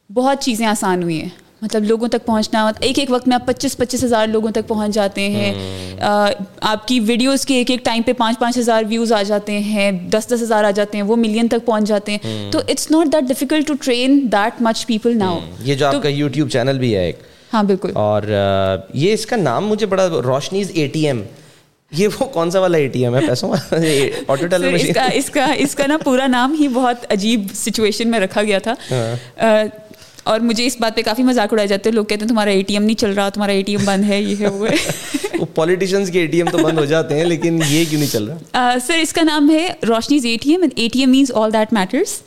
بہت 0.10 0.42
چیزیں 0.42 0.66
آسان 0.66 1.04
ہوئی 1.04 1.22
ہیں۔ 1.22 1.30
مطلب 1.62 1.84
لوگوں 1.84 2.08
تک 2.08 2.26
پہنچنا 2.26 2.72
ایک 2.80 3.00
ایک 3.00 3.12
وقت 3.12 3.28
میں 3.28 3.36
آپ 3.36 3.46
پچیس 3.48 3.78
پچیس 3.78 4.04
ہزار 4.04 4.28
لوگوں 4.28 4.52
تک 4.52 4.68
پہنچ 4.68 4.94
جاتے 4.94 5.30
ہیں۔ 5.30 5.54
آپ 6.62 6.88
کی 6.88 7.00
ویڈیوز 7.00 7.46
کے 7.46 7.56
ایک 7.56 7.72
ایک 7.72 7.86
ٹائم 7.86 8.02
پہ 8.04 8.14
پانچ 8.14 8.40
پانچ 8.40 8.58
ہزار 8.58 8.84
ویوز 8.88 9.14
آ 9.14 9.22
جاتے 9.24 9.60
ہیں 9.60 9.92
دس 9.92 10.28
دس 10.28 10.42
ہزار 10.42 10.64
آ 10.64 10.72
جاتے 10.72 10.98
ہیں 10.98 11.06
وہ 11.06 11.16
ملین 11.16 11.48
تک 11.48 11.66
پہنچ 11.66 11.88
جاتے 11.88 12.12
ہیں۔ 12.12 12.52
تو 12.52 12.60
it's 12.68 12.92
not 12.92 13.14
that 13.14 13.28
difficult 13.28 13.68
to 13.68 13.74
train 13.82 14.20
that 14.32 14.62
much 14.62 14.86
people 14.88 15.18
now 15.18 15.40
یہ 15.62 15.76
جو 15.76 15.88
آپ 15.88 16.02
کا 16.04 16.10
یوٹیوب 16.10 16.50
چینل 16.50 16.80
بھی 16.80 16.96
ہے 16.96 17.06
ایک۔ 17.06 17.22
ہاں 17.54 17.64
بالکل۔ 17.64 17.92
اور 17.96 18.24
یہ 18.94 19.14
اس 19.14 19.26
کا 19.26 19.36
نام 19.36 19.68
مجھے 19.68 19.86
بڑا 19.86 20.08
روشنیز 20.24 20.72
اے 20.74 20.88
ٹی 20.88 21.06
ایم 21.08 21.22
یہ 21.92 22.08
وہ 22.20 22.26
کون 22.26 22.52
سا 22.52 22.60
والا 22.60 22.78
اے 22.78 22.88
ٹی 22.88 23.04
ایم 23.04 23.16
ہے؟ 23.16 23.28
پیسوں 23.28 23.52
آٹو 24.28 24.48
ٹیلر 24.48 24.74
اس 25.14 25.30
کا 25.30 25.46
اس 25.58 25.76
کا 25.76 25.86
نا 25.88 25.98
پورا 25.98 26.28
نام 26.28 26.56
ہی 26.60 26.68
بہت 26.68 27.06
عجیب 27.10 27.48
سچویشن 27.56 28.12
میں 28.12 28.20
رکھا 28.20 28.44
گیا 28.44 28.60
تھا۔ 28.60 28.74
ہاں۔ 28.92 29.64
اور 30.28 30.40
مجھے 30.40 30.66
اس 30.66 30.76
بات 30.80 30.96
پہ 30.96 31.02
کافی 31.02 31.24
مذاق 31.24 31.54
اڑائے 31.54 31.68
جاتے 31.68 31.90
ہیں 31.90 31.96
لوگ 31.96 32.06
کہتے 32.06 32.22
ہیں 32.22 32.30
تمہارا 32.30 32.50
اے 32.50 32.62
ٹی 32.62 32.74
ایم 32.74 32.84
نہیں 32.84 32.96
چل 32.96 33.12
رہا 33.12 33.30
تمہارا 33.30 33.52
اے 33.52 33.62
ٹی 33.62 33.76
ایم 33.76 33.86
بند 33.86 34.04
ہے 34.10 34.22
یہ 34.22 34.36
ہے 34.40 34.48
وہ 34.48 34.68
ہے۔ 34.68 34.76
پالیٹیشینس 35.56 36.12
کے 36.12 36.20
اے 36.20 36.26
ٹی 36.26 36.38
ایم 36.38 36.50
تو 36.52 36.58
بند 36.58 36.80
ہو 36.80 36.86
جاتے 36.86 37.18
ہیں 37.18 37.26
لیکن 37.26 37.60
یہ 37.70 37.84
کیوں 37.90 38.00
نہیں 38.00 38.12
چل 38.12 38.24
رہا؟ 38.24 38.74
سر 38.88 38.98
اس 38.98 39.14
کا 39.14 39.22
نام 39.24 39.50
ہے 39.50 39.68
Roshnies 39.88 40.26
A 40.26 40.36
T 40.42 40.52
M 40.52 40.64
A 40.76 40.88
T 40.94 41.00
M 41.00 41.12
means 41.12 41.32
all 41.36 41.54
that 41.54 41.74
matters 41.74 42.22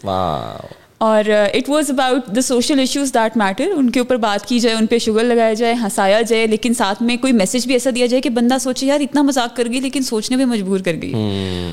اور 0.98 1.24
it 1.54 1.68
was 1.68 1.90
about 1.90 2.34
the 2.36 2.40
social 2.40 2.78
issues 2.78 3.14
that 3.14 3.36
matter 3.36 3.70
ان 3.76 3.90
کے 3.90 4.00
اوپر 4.00 4.16
بات 4.16 4.46
کی 4.46 4.58
جائے 4.58 4.76
ان 4.76 4.86
پہ 4.86 4.98
شوگر 4.98 5.24
لگایا 5.24 5.52
جائے 5.52 5.74
ہنسایا 5.74 6.20
جائے 6.22 6.46
لیکن 6.46 6.74
ساتھ 6.74 7.02
میں 7.02 7.16
کوئی 7.16 7.32
میسج 7.32 7.66
بھی 7.66 7.74
ایسا 7.74 7.90
دیا 7.94 8.06
جائے 8.06 8.20
کہ 8.20 8.30
بندہ 8.30 8.58
سوچے 8.60 8.86
یار 8.86 9.00
اتنا 9.00 9.22
مذاق 9.22 9.56
کر 9.56 9.68
گئی 9.72 9.80
لیکن 9.80 10.02
سوچنے 10.02 10.36
پہ 10.36 10.44
مجبور 10.44 10.80
کر 10.80 10.96
گئی۔ 11.02 11.12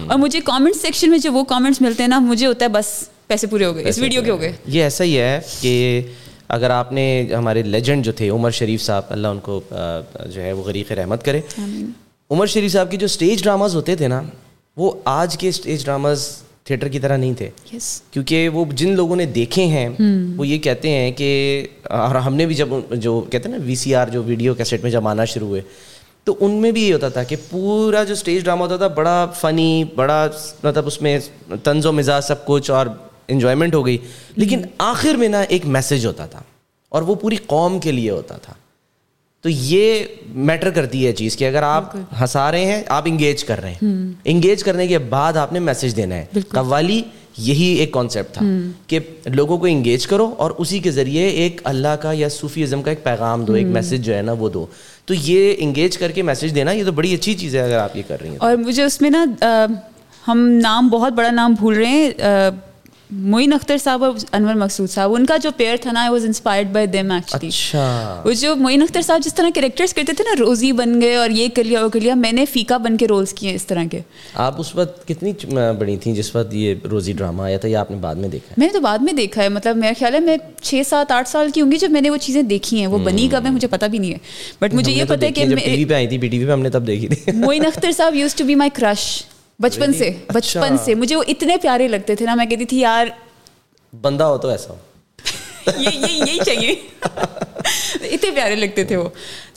اور 0.07 0.17
مجھے 0.17 0.39
کامنٹ 0.39 0.75
سیکشن 0.75 1.09
میں 1.09 1.17
جو 1.17 1.33
وہ 1.33 1.43
کامنٹس 1.43 1.81
ملتے 1.81 2.03
ہیں 2.03 2.07
نا 2.07 2.19
مجھے 2.19 2.45
ہوتا 2.47 2.65
ہے 2.65 2.69
بس 2.69 2.87
پیسے 3.27 3.47
پورے 3.47 3.65
ہو 3.65 3.75
گئے 3.75 3.87
اس 3.89 3.99
ویڈیو 3.99 4.21
کے 4.23 4.31
ہو 4.31 4.39
گئے؟ 4.41 4.51
یہ 4.67 4.83
ایسا 4.83 5.03
ہی 5.03 5.17
ہے 5.19 5.39
کہ 5.61 6.01
اگر 6.47 6.69
آپ 6.69 6.91
نے 6.91 7.27
ہمارے 7.37 7.61
لیجنڈ 7.63 8.05
جو 8.05 8.11
تھے 8.11 8.29
عمر 8.29 8.51
شریف 8.51 8.81
صاحب 8.81 9.03
اللہ 9.09 9.27
ان 9.27 9.39
کو 9.39 9.61
جو 10.25 10.41
ہے 10.41 10.51
وہ 10.51 10.63
غریق 10.63 10.91
رحمت 10.91 11.25
کرے۔ 11.25 11.41
عمر 12.29 12.45
شریف 12.45 12.71
صاحب 12.71 12.91
کے 12.91 12.97
جو 12.97 13.05
اسٹیج 13.05 13.43
ڈراماز 13.43 13.75
ہوتے 13.75 13.95
تھے 13.95 14.07
نا 14.07 14.21
وہ 14.77 14.91
آج 15.05 15.37
کے 15.37 15.49
اسٹیج 15.49 15.85
ڈراماز 15.85 16.27
تھیٹر 16.63 16.87
کی 16.87 16.99
طرح 16.99 17.17
نہیں 17.17 17.33
تھے۔ 17.33 17.49
کیونکہ 18.11 18.49
وہ 18.49 18.65
جن 18.71 18.95
لوگوں 18.95 19.15
نے 19.15 19.25
دیکھے 19.25 19.65
ہیں 19.65 19.89
وہ 20.37 20.47
یہ 20.47 20.57
کہتے 20.57 20.89
ہیں 20.89 21.11
کہ 21.11 21.67
اور 21.83 22.15
ہم 22.15 22.35
نے 22.35 22.45
بھی 22.45 22.55
جب 22.55 22.69
جو 22.91 23.19
کہتے 23.21 23.49
ہیں 23.49 23.57
نا 23.57 23.63
وی 23.65 23.75
سی 23.75 23.95
آر 23.95 24.07
جو 24.07 24.23
ویڈیو 24.23 24.53
کیسٹ 24.53 24.83
میں 24.83 24.91
جب 24.91 25.07
آنا 25.07 25.25
شروع 25.25 25.47
ہوئے 25.47 25.61
تو 26.23 26.35
ان 26.39 26.51
میں 26.51 26.71
بھی 26.71 26.87
یہ 26.87 26.93
ہوتا 26.93 27.09
تھا 27.09 27.23
کہ 27.23 27.35
پورا 27.49 28.03
جو 28.03 28.13
اسٹیج 28.13 28.43
ڈرامہ 28.43 28.63
ہوتا 28.63 28.77
تھا 28.77 28.87
بڑا 28.87 29.25
فنی 29.35 29.83
بڑا 29.95 30.27
مطلب 30.63 30.87
اس 30.87 31.01
میں 31.01 31.19
طنز 31.63 31.85
و 31.85 31.91
مزاج 31.91 32.23
سب 32.23 32.45
کچھ 32.45 32.71
اور 32.71 32.87
انجوائمنٹ 33.27 33.75
ہو 33.75 33.85
گئی۔ 33.85 33.97
لیکن 34.35 34.61
آخر 34.77 35.13
میں 35.13 35.27
نا 35.29 35.41
ایک 35.41 35.65
میسج 35.65 36.05
ہوتا 36.05 36.25
تھا 36.25 36.41
اور 36.89 37.01
وہ 37.01 37.15
پوری 37.15 37.35
قوم 37.35 37.79
کے 37.79 37.91
لیے 37.91 38.09
ہوتا 38.09 38.37
تھا۔ 38.37 38.53
تو 39.41 39.49
یہ 39.49 40.03
میٹر 40.29 40.69
کرتی 40.69 41.07
ہے 41.07 41.13
چیز 41.13 41.37
کہ 41.37 41.47
اگر 41.47 41.63
آپ 41.63 41.95
ہنسا 42.21 42.51
رہے 42.51 42.65
ہیں 42.65 42.83
آپ 42.87 43.03
انگیج 43.05 43.43
کر 43.43 43.61
رہے 43.61 43.71
ہیں۔ 43.71 44.13
انگیج 44.25 44.63
کرنے 44.63 44.87
کے 44.87 44.97
بعد 44.97 45.37
آپ 45.37 45.53
نے 45.53 45.59
میسج 45.59 45.95
دینا 45.95 46.15
ہے۔ 46.15 46.25
قوالی 46.47 47.01
یہی 47.37 47.65
ایک 47.65 47.91
کانسیپٹ 47.91 48.33
تھا 48.33 48.45
کہ 48.87 48.99
لوگوں 49.25 49.57
کو 49.57 49.65
انگیج 49.65 50.07
کرو 50.07 50.35
اور 50.37 50.51
اسی 50.57 50.79
کے 50.79 50.91
ذریعے 50.91 51.27
ایک 51.27 51.61
اللہ 51.63 51.87
کا 51.87 52.11
یا 52.13 52.29
صوفی 52.29 52.63
ازم 52.63 52.81
کا 52.81 52.89
ایک 52.91 53.03
پیغام 53.03 53.45
دو 53.45 53.53
ایک 53.53 53.65
میسج 53.65 54.05
جو 54.05 54.15
ہے 54.15 54.21
نا 54.21 54.31
وہ 54.31 54.49
دو۔ 54.49 54.65
تو 55.05 55.13
یہ 55.13 55.55
انگیج 55.57 55.97
کر 55.97 56.11
کے 56.11 56.21
میسج 56.21 56.55
دینا 56.55 56.71
یہ 56.71 56.83
تو 56.83 56.91
بڑی 56.91 57.13
اچھی 57.13 57.33
چیز 57.33 57.55
ہے 57.55 57.61
اگر 57.61 57.77
آپ 57.77 57.97
یہ 57.97 58.03
کر 58.07 58.21
رہی 58.21 58.29
ہیں۔ 58.29 58.37
اور 58.39 58.55
مجھے 58.55 58.83
اس 58.83 59.01
میں 59.01 59.09
نا 59.09 59.25
ہم 60.27 60.59
نام 60.61 60.89
بہت 60.89 61.13
بڑا 61.13 61.31
نام 61.31 61.53
بھول 61.53 61.75
رہے 61.75 61.87
ہیں۔ 61.87 62.11
معین 63.11 63.53
اختر 63.53 63.77
صاحب 63.77 64.03
اور 64.03 64.11
انور 64.31 64.53
مقصود 64.53 64.89
صاحب 64.89 65.13
ان 65.13 65.25
کا 65.25 65.37
جو 65.37 65.49
پیئر 65.57 65.75
تھا 65.81 65.91
نا 65.91 66.11
was 66.11 66.25
inspired 66.25 66.67
by 66.67 66.87
them 66.87 67.11
actually 67.11 67.49
وہ 68.25 68.31
جو 68.31 68.55
معین 68.55 68.81
اختر 68.81 69.01
صاحب 69.01 69.21
جس 69.23 69.33
طرح 69.33 69.49
کریکٹرس 69.55 69.93
کرتے 69.93 70.13
تھے 70.13 70.23
نا 70.23 70.35
روزی 70.39 70.71
بن 70.71 71.01
گئے 71.01 71.15
اور 71.15 71.29
یہ 71.29 71.47
کر 71.55 71.63
لیا 71.63 71.83
وہ 71.83 71.89
کر 71.89 71.99
لیا 71.99 72.13
میں 72.13 72.31
نے 72.31 72.45
فیکا 72.45 72.77
بن 72.77 72.97
کے 72.97 73.07
رولس 73.07 73.33
کیے 73.33 73.55
اس 73.55 73.65
طرح 73.65 73.83
کے۔ 73.91 74.01
آپ 74.33 74.59
اس 74.59 74.75
وقت 74.75 75.07
کتنی 75.07 75.31
بڑی 75.79 75.97
تھیں 75.97 76.15
جس 76.15 76.35
وقت 76.35 76.53
یہ 76.53 76.75
روزی 76.91 77.13
ڈرامہ 77.13 77.43
آیا 77.43 77.57
تھا 77.57 77.69
یا 77.69 77.79
آپ 77.79 77.91
نے 77.91 77.97
بعد 77.97 78.15
میں 78.15 78.29
دیکھا 78.29 78.53
میں 78.57 78.67
نے 78.67 78.73
تو 78.73 78.79
بعد 78.79 78.97
میں 78.97 79.13
دیکھا 79.13 79.43
ہے 79.43 79.49
مطلب 79.49 79.77
میرا 79.77 79.93
خیال 79.99 80.13
ہے 80.13 80.19
میں 80.19 80.37
چھ 80.61 80.81
سات 80.87 81.11
آٹھ 81.11 81.29
سال 81.29 81.49
کی 81.53 81.61
ہوں 81.61 81.71
گی 81.71 81.77
جب 81.77 81.91
میں 81.91 82.01
نے 82.01 82.09
وہ 82.09 82.17
چیزیں 82.17 82.41
دیکھی 82.41 82.79
ہیں۔ 82.79 82.87
وہ 82.87 82.97
بنی 82.97 83.27
کب 83.31 83.45
ہے 83.45 83.51
مجھے 83.51 83.67
پتا 83.67 83.87
بھی 83.87 83.97
نہیں 83.97 84.11
ہے۔ 84.11 84.17
بٹ 84.61 84.73
مجھے 84.73 84.91
یہ 84.91 85.03
پتا 85.03 85.25
ہے 85.25 85.31
کہ 85.31 85.45
ٹی 85.45 85.75
وی 85.75 85.85
پہ 85.85 85.93
آئی 85.93 86.07
تھی 86.07 86.17
بی 86.17 86.27
ٹی 86.27 86.39
وی 86.39 86.45
پہ 86.45 86.51
ہم 86.51 86.61
نے 86.61 86.69
تب 86.69 86.87
دیکھی 86.87 87.07
تھی۔ 87.07 87.31
Moin 87.31 87.65
Akhtar 87.65 87.91
sahab 87.91 88.15
used 88.15 88.35
to 88.35 88.43
be 88.43 88.55
my 88.55 88.69
crush 88.73 89.23
بچپن 89.59 89.93
سے 89.93 90.11
بچپن 90.33 90.77
سے۔ 90.85 90.95
مجھے 90.95 91.15
وہ 91.15 91.23
اتنے 91.27 91.57
پیارے 91.57 91.87
لگتے 91.87 92.15
تھے 92.15 92.25
نا 92.25 92.35
میں 92.35 92.45
کہتی 92.45 92.65
تھی 92.65 92.79
یار 92.79 93.07
بندہ 94.01 94.23
ہو 94.23 94.37
تو 94.37 94.47
ایسا 94.47 94.73
ہو۔ 94.73 94.77
یہی 95.77 96.37
چاہیے۔ 96.45 96.75
اتنے 98.01 98.31
پیارے 98.31 98.55
لگتے 98.55 98.83
تھے 98.83 98.95
وہ۔ 98.95 99.09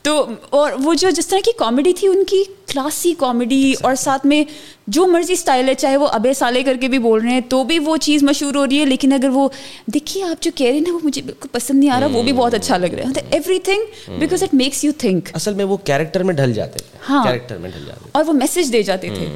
تو 0.03 0.27
اور 0.51 0.73
وہ 0.85 0.95
جو 0.95 1.11
جس 1.11 1.27
طرح 1.27 1.39
کی 1.45 1.51
کامیڈی 1.59 1.93
تھی 1.93 2.09
ان 2.09 2.25
کی 2.25 2.43
کلاسی 2.67 3.15
کامیڈی 3.19 3.75
اور 3.81 3.95
ساتھ 3.95 4.27
میں 4.27 4.45
جو 4.87 5.07
مرضی 5.07 5.33
اسٹائل 5.33 5.69
ہے 5.69 5.75
چاہے 5.75 5.97
وہ 5.97 6.07
ابے 6.09 6.33
سالے 6.35 6.63
کر 6.63 6.77
کے 6.81 6.89
بھی 6.89 6.99
بول 6.99 7.21
رہے 7.21 7.31
ہیں 7.31 7.41
تو 7.49 7.65
بھی 7.65 7.79
وہ 7.79 7.97
چیز 7.97 8.23
مشہور 8.23 8.55
ہو 8.55 8.67
رہی 8.67 8.81
ہے۔ 8.81 8.85
لیکن 8.85 9.13
اگر 9.13 9.29
وہ 9.29 9.49
دیکھیے 9.87 10.23
آپ 10.25 10.43
جو 10.43 10.51
کہہ 10.55 10.67
رہے 10.67 10.75
ہیں 10.75 10.81
نا 10.81 10.93
وہ 10.95 10.99
مجھے 11.03 11.23
بالکل 11.23 11.49
پسند 11.53 11.79
نہیں 11.79 11.91
آ 11.91 12.01
رہا 12.01 12.07
وہ 12.13 12.23
بھی 12.23 12.33
بہت 12.33 12.55
اچھا 12.55 12.77
لگ 12.77 12.95
رہا 12.95 13.09
ہے۔ 13.09 13.23
Everything 13.61 14.11
because 14.19 14.43
it 14.43 14.55
makes 14.55 14.85
you 14.85 14.93
think 14.99 15.29
اصل 15.33 15.55
میں 15.55 15.65
وہ 15.65 15.77
کیریکٹر 15.77 16.23
میں 16.23 16.35
ڈھل 16.35 16.53
جاتے 16.53 16.79
ہاں۔ 17.11 17.25
کیریکٹر 17.25 17.59
میں 17.59 17.71
ڈھل 17.71 17.85
جاتے 17.87 18.09
اور 18.13 18.25
وہ 18.25 18.33
میسج 18.33 18.73
دے 18.73 18.83
جاتے 18.83 19.09
تھے۔ 19.09 19.29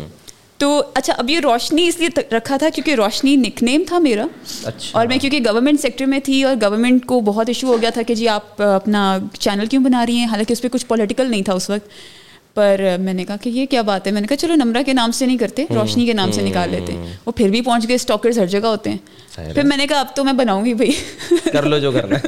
تو 0.59 0.83
اچھا 0.95 1.13
اب 1.19 1.31
یہ 1.31 1.41
روشنی 1.41 1.87
اس 1.89 1.99
لیے 2.01 2.09
رکھا 2.35 2.57
تھا 2.57 2.69
کیونکہ 2.75 2.95
روشنی 2.95 3.37
نک 3.37 3.63
نیم 3.63 3.83
تھا 3.87 3.99
میرا 3.99 4.27
اچھا۔ 4.65 4.99
اور 4.99 5.07
میں 5.07 5.19
کیونکہ 5.19 5.41
گورنمنٹ 5.47 5.81
سیکٹر 5.81 6.07
میں 6.07 6.21
تھی 6.21 6.43
اور 6.43 6.57
گورنمنٹ 6.63 7.07
کو 7.07 7.21
بہت 7.21 7.49
ایشو 7.49 7.67
ہو 7.67 7.81
گیا 7.83 7.91
تھا 7.91 8.03
کہ 8.03 8.15
جی 8.15 8.29
آپ 8.29 8.63
اپنا 8.63 9.19
چینل 9.39 9.67
کیوں 9.67 9.83
بنا 9.83 10.07
رہی 10.07 10.17
ہیں؟ 10.17 10.27
حالانکہ 10.27 10.53
اس 10.53 10.63
پہ 10.63 10.69
کچھ 10.69 10.87
پولیٹیکل 10.87 11.31
نہیں 11.31 11.43
تھا 11.43 11.53
اس 11.53 11.71
وقت۔ 11.71 11.89
پر 12.55 12.81
میں 13.01 13.15
نے 13.15 13.25
کہا 13.25 13.37
کہ 13.37 13.49
یہ 13.49 13.67
کیا 13.67 13.83
بات 13.83 14.07
ہے؟ 14.07 14.13
میں 14.13 14.21
نے 14.21 14.27
کہا 14.27 14.37
چلو 14.37 14.55
نمرہ 14.55 14.83
کے 14.83 14.93
نام 14.93 15.11
سے 15.11 15.27
نہیں 15.27 15.39
کرتے 15.39 15.65
روشنی 15.75 16.07
کے 16.07 16.13
نام 16.13 16.31
سے 16.31 16.43
نکال 16.43 16.71
لیتے۔ 16.71 17.13
وہ 17.27 17.33
پھر 17.33 17.49
بھی 17.49 17.61
پہنچ 17.61 17.89
گئے 17.89 17.97
اسٹاکرز 17.97 18.39
ہر 18.39 18.47
جگہ 18.47 18.61
ہوتے 18.61 18.91
ہیں۔ 18.91 18.99
پھر 19.55 19.63
میں 19.63 19.77
نے 19.77 19.87
کہا 19.87 20.01
اب 20.01 20.17
تو 20.17 20.25
میں 20.25 20.33
بناؤں 20.33 20.65
گی 20.65 20.75
بھائی۔ 20.75 20.91
کر 21.53 21.63
لو 21.63 21.79
جو 21.79 21.93
کرنا 21.93 22.17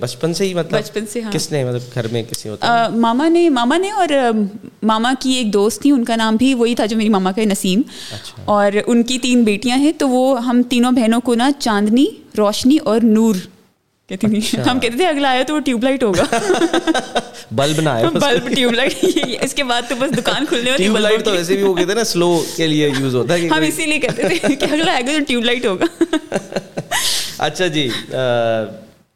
بچپن 0.00 0.34
سے 0.34 0.44
ہی 0.44 0.54
مطلب 0.54 0.80
بچپن 0.80 1.06
سے 1.06 1.20
ہاں۔ 1.20 1.32
کس 1.32 1.52
نے 1.52 1.64
مطلب 1.64 1.80
گھر 1.94 2.08
میں 2.08 2.22
کسی 2.22 2.48
ہوتا 2.48 2.88
ماما 2.88 3.28
نے 3.28 3.48
ماما 3.48 3.76
نے 3.76 3.90
اور 3.90 4.08
ماما 4.82 5.12
کی 5.20 5.32
ایک 5.32 5.52
دوست 5.52 5.82
تھی 5.82 5.90
ان 5.90 6.04
کا 6.04 6.16
نام 6.16 6.36
بھی 6.36 6.54
وہی 6.54 6.74
تھا 6.74 6.86
جو 6.86 6.96
میری 6.96 7.08
ماما 7.08 7.32
کا 7.32 7.44
نسیم۔ 7.44 7.82
اچھا۔ 8.12 8.42
اور 8.44 8.72
ان 8.86 9.02
کی 9.02 9.18
تین 9.18 9.44
بیٹیاں 9.44 9.76
ہیں 9.76 9.92
تو 9.98 10.08
وہ 10.08 10.44
ہم 10.44 10.62
تینوں 10.62 10.92
بہنوں 10.92 11.20
کو 11.20 11.34
نا 11.34 11.50
چاندنی 11.58 12.06
روشنی 12.38 12.76
اور 12.84 13.00
نور۔ 13.02 13.34
کہتی 14.10 14.26
نہیں 14.26 14.60
اچھا۔ 14.60 14.70
ہم 14.70 14.80
کہتے 14.80 14.96
تھے 14.96 15.06
اگلا 15.06 15.30
آیا 15.30 15.42
تو 15.42 15.54
وہ 15.54 15.60
ٹیوب 15.60 15.84
لائٹ 15.84 16.02
ہوگا۔ 16.02 16.24
بلب 17.50 17.80
نہ 17.80 17.90
بلب 18.12 18.48
ٹیوب 18.54 18.72
لائٹ 18.72 19.04
اس 19.40 19.54
کے 19.54 19.64
بعد 19.64 19.82
تو 19.88 19.94
بس 19.98 20.16
دکان 20.18 20.46
کھلنے 20.46 20.76
ٹیوب 20.76 20.98
لائٹ 20.98 21.24
تو 21.24 21.30
ویسے 21.30 21.56
بھی 21.56 21.62
وہ 21.62 21.74
کہتے 21.74 21.88
ہیں 21.88 21.94
نا 21.94 22.04
سلو 22.04 22.42
کے 22.56 22.66
لیے 22.66 22.90
یوز 22.98 23.14
ہوتا 23.14 23.34
ہے 23.34 23.48
ہم 23.48 23.62
اسی 23.62 23.86
لیے 23.86 23.98
کہتے 23.98 24.28
تھے 24.28 24.56
کہ 24.56 24.66
اگلا 24.72 24.92
آئے 24.92 25.02
گا 25.02 25.18
تو 25.18 25.24
ٹیوب 25.28 25.44
لائٹ 25.44 25.66
ہوگا۔ 25.66 25.84
اچھا 27.38 27.66
جی 27.66 27.88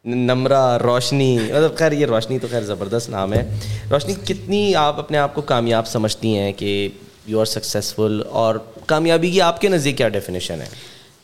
نمرہ 0.04 0.78
روشنی۔ 0.78 1.38
مطلب 1.38 1.76
خیر 1.76 1.92
یہ 1.92 2.06
روشنی 2.06 2.38
تو 2.38 2.46
خیر 2.50 2.62
زبردست 2.62 3.08
نام 3.10 3.32
ہے۔ 3.32 3.42
روشنی 3.90 4.14
کتنی 4.24 4.74
آپ 4.74 4.98
اپنے 4.98 5.18
آپ 5.18 5.34
کو 5.34 5.42
کامیاب 5.42 5.86
سمجھتی 5.86 6.36
ہیں 6.38 6.52
کہ 6.52 6.88
یو 7.26 7.40
آر 7.40 7.44
سکسیزفل 7.44 8.22
اور 8.30 8.54
کامیابی 8.86 9.30
کی 9.30 9.40
آپ 9.40 9.60
کے 9.60 9.68
نزدیک 9.68 9.96
کیا 9.96 10.08
ڈیفینیشن 10.08 10.60
ہے؟ 10.60 10.66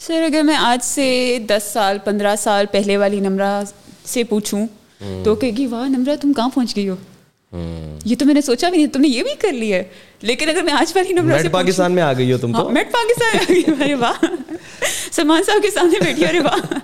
سر 0.06 0.22
اگر 0.22 0.42
میں 0.42 0.56
آج 0.56 0.84
سے 0.84 1.38
دس 1.48 1.70
سال 1.72 1.98
پندرہ 2.04 2.36
سال 2.36 2.66
پہلے 2.72 2.96
والی 2.96 3.20
نمرہ 3.20 3.62
سے 4.04 4.24
پوچھوں 4.24 4.66
تو 5.24 5.34
کہے 5.34 5.50
گی 5.50 5.66
واہ 5.66 5.88
نمرا 5.88 6.14
تم 6.20 6.32
کہاں 6.32 6.48
پہنچ 6.54 6.76
گئی 6.76 6.88
ہو؟ 6.88 6.96
یہ 8.04 8.16
تو 8.18 8.24
میں 8.24 8.34
نے 8.34 8.40
سوچا 8.40 8.70
بھی 8.70 8.78
نہیں 8.78 8.86
تم 8.86 9.00
نے 9.00 9.08
یہ 9.08 9.22
بھی 9.22 9.34
کر 9.38 9.52
لی 9.52 9.72
ہے۔ 9.72 9.82
لیکن 10.20 10.48
اگر 10.48 10.62
میں 10.62 10.72
آج 10.72 10.92
والی 10.94 11.12
نمرا 11.12 11.36
میٹ 11.36 11.52
پاکستان 11.52 11.92
میں 11.92 12.02
آ 12.02 12.12
گئی 12.12 12.32
ہو 12.32 12.38
تم 12.38 12.56
تو؟ 12.56 12.68
میٹ 12.68 12.92
پاکستان 12.92 13.54
میں 13.54 13.62
آ 13.62 13.72
گئی 13.74 13.84
ارے 13.84 13.94
واہ۔ 13.94 14.24
سلمان 15.12 15.42
صاحب 15.42 15.62
کے 15.62 15.70
سامنے 15.70 16.00
بیٹھی 16.04 16.26
ارے 16.26 16.40
واہ۔ 16.40 16.74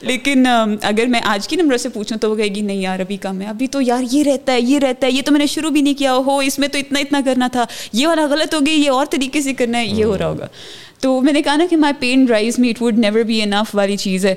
لیکن 0.00 0.46
اگر 0.82 1.06
میں 1.06 1.20
آج 1.24 1.48
کی 1.48 1.56
نمبر 1.56 1.76
سے 1.76 1.88
پوچھوں 1.88 2.18
تو 2.18 2.30
وہ 2.30 2.36
کہے 2.36 2.48
گی 2.48 2.60
نہیں 2.60 2.76
یار 2.76 3.00
ابھی 3.00 3.16
کم 3.16 3.40
ہے۔ 3.40 3.46
ابھی 3.46 3.66
تو 3.66 3.80
یار 3.80 4.02
یہ 4.10 4.22
رہتا 4.22 4.52
ہے 4.52 4.60
یہ 4.60 4.78
رہتا 4.78 5.06
ہے۔ 5.06 5.12
یہ 5.12 5.22
تو 5.22 5.32
میں 5.32 5.38
نے 5.38 5.46
شروع 5.46 5.70
بھی 5.70 5.80
نہیں 5.80 5.94
کیا۔ 5.94 6.14
ہو 6.14 6.38
اس 6.38 6.58
میں 6.58 6.68
تو 6.68 6.78
اتنا 6.78 6.98
اتنا 6.98 7.20
کرنا 7.24 7.48
تھا۔ 7.48 7.64
یہ 7.92 8.06
والا 8.06 8.26
غلط 8.26 8.54
ہو 8.54 8.58
گئی 8.66 8.74
یہ 8.74 8.90
اور 8.90 9.06
طریقے 9.06 9.40
سے 9.40 9.54
کرنا 9.54 9.78
ہے۔ 9.78 9.86
یہ 9.86 10.04
ہو 10.04 10.18
رہا 10.18 10.26
ہوگا۔ 10.28 10.46
تو 11.00 11.20
میں 11.20 11.32
نے 11.32 11.42
کہا 11.42 11.56
نا 11.56 11.66
کہ 11.70 11.76
my 11.76 11.94
pen 11.98 12.24
dries 12.24 12.58
me 12.58 12.70
it 12.70 12.82
would 12.82 12.98
never 12.98 13.22
be 13.22 13.42
enough 13.42 13.76
والی 13.76 13.96
چیز 13.96 14.26
ہے۔ 14.26 14.34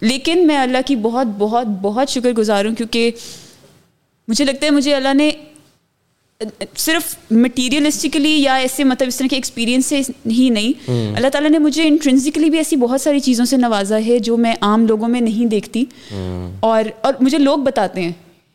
لیکن 0.00 0.46
میں 0.46 0.56
اللہ 0.56 0.78
کی 0.86 0.96
بہت 0.96 1.26
بہت 1.38 1.66
بہت 1.66 2.08
شکر 2.08 2.30
گزار 2.30 2.64
ہوں 2.64 2.74
کیونکہ 2.74 3.10
مجھے 4.28 4.44
لگتا 4.44 4.66
ہے 4.66 4.70
مجھے 4.70 4.94
اللہ 4.94 5.14
نے 5.14 5.30
صرف 6.76 7.16
مٹیریلسٹکلی 7.30 8.42
یا 8.42 8.54
ایسے 8.54 8.84
مطلب 8.84 9.08
اس 9.08 9.16
طرح 9.16 9.26
کے 9.30 9.36
ایکسپیرینس 9.36 9.86
سے 9.86 10.00
ہی 10.26 10.48
نہیں۔ 10.48 10.90
اللہ 11.16 11.28
تعالیٰ 11.28 11.50
نے 11.50 11.58
مجھے 11.58 11.88
انٹرنزکلی 11.88 12.50
بھی 12.50 12.58
ایسی 12.58 12.76
بہت 12.76 13.00
ساری 13.00 13.20
چیزوں 13.20 13.44
سے 13.44 13.56
نوازا 13.56 13.98
ہے 14.06 14.18
جو 14.18 14.36
میں 14.36 14.54
عام 14.60 14.86
لوگوں 14.86 15.08
میں 15.08 15.20
نہیں 15.20 15.46
دیکھتی۔ 15.46 15.84
اور 16.60 16.84
اور 17.00 17.14
مجھے 17.20 17.38
لوگ 17.38 17.58
بتاتے 17.58 18.02
ہیں۔ 18.02 18.12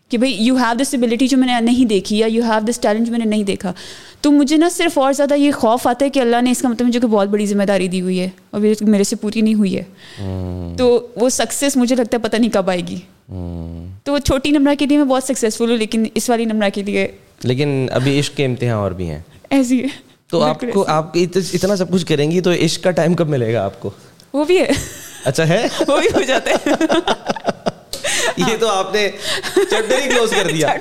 کہ 0.09 0.17
بھائی 0.17 0.33
یو 0.43 0.55
ہیو 0.55 0.73
دس 0.81 0.93
ایبلٹی 0.93 1.27
جو 1.27 1.37
میں 1.37 1.47
نے 1.47 1.59
نہیں 1.61 1.85
دیکھی 1.85 2.17
یا 2.17 2.27
یو 2.27 2.43
ہیو 2.43 2.59
دس 2.69 2.79
ٹیلنٹ 2.79 3.05
جو 3.05 3.11
میں 3.11 3.19
نے 3.19 3.25
نہیں 3.25 3.43
دیکھا 3.43 3.73
تو 4.21 4.31
مجھے 4.31 4.57
نا 4.57 4.69
صرف 4.69 4.97
اور 4.97 5.13
زیادہ 5.13 5.33
یہ 5.33 5.51
خوف 5.51 5.87
آتا 5.87 6.05
ہے 6.05 6.09
کہ 6.09 6.19
اللہ 6.19 6.41
نے 6.41 6.51
اس 6.51 6.61
کا 6.61 6.69
مطلب 6.69 6.87
مجھے 6.87 6.99
کوئی 6.99 7.11
بہت 7.11 7.27
بڑی 7.27 7.45
ذمہ 7.45 7.63
داری 7.63 7.87
دی 7.87 8.01
ہوئی 8.01 8.19
ہے 8.19 8.29
اور 8.49 8.61
میرے 8.81 9.03
سے 9.03 9.15
پوری 9.15 9.41
نہیں 9.41 9.53
ہوئی 9.53 9.77
ہے۔ 9.77 9.83
تو 10.77 11.07
وہ 11.15 11.29
سکسیز 11.29 11.77
مجھے 11.77 11.95
لگتا 11.95 12.17
ہے 12.17 12.21
پتہ 12.21 12.37
نہیں 12.37 12.51
کب 12.51 12.69
آئے 12.69 12.81
گی۔ 12.87 12.99
تو 14.03 14.13
وہ 14.13 14.19
چھوٹی 14.19 14.51
نمرہ 14.51 14.75
کے 14.75 14.85
لیے 14.85 14.97
میں 14.97 15.05
بہت 15.05 15.23
سکسیزفل 15.23 15.69
ہوں 15.69 15.77
لیکن 15.77 16.05
اس 16.15 16.29
والی 16.29 16.45
نمرہ 16.45 16.69
کے 16.73 16.83
لیے 16.83 17.07
لیکن 17.43 17.87
ابھی 17.91 18.19
عشق 18.19 18.37
کے 18.37 18.45
امتحان 18.45 18.71
اور 18.71 18.91
بھی 18.91 19.09
ہیں۔ 19.09 19.19
ایسی 19.49 19.83
ہے 19.83 19.87
تو 20.27 20.41
آپ 20.41 20.63
کو 20.73 20.85
آپ 20.87 21.17
اتنا 21.53 21.75
سب 21.75 21.91
کچھ 21.91 22.05
کریں 22.05 22.31
گی 22.31 22.41
تو 22.41 22.51
عشق 22.51 22.83
کا 22.83 22.91
ٹائم 22.91 23.13
کب 23.13 23.29
ملے 23.29 23.53
گا 23.53 23.63
آپ 23.65 23.79
کو؟ 23.79 23.89
وہ 24.33 24.43
بھی 24.43 24.59
ہے۔ 24.59 24.71
اچھا 25.25 25.47
ہے؟ 25.47 25.67
وہ 25.87 25.97
بھی 25.97 26.07
ہو 26.15 26.21
جاتا 26.21 26.51
ہے۔ 26.51 26.73
یہ 28.47 28.55
تو 28.59 28.67
آپ 28.69 28.93
نے 28.93 29.09
چیپٹر 29.55 29.97
ہی 29.99 30.09
کلوز 30.09 30.31
کر 30.31 30.47
دیا. 30.51 30.73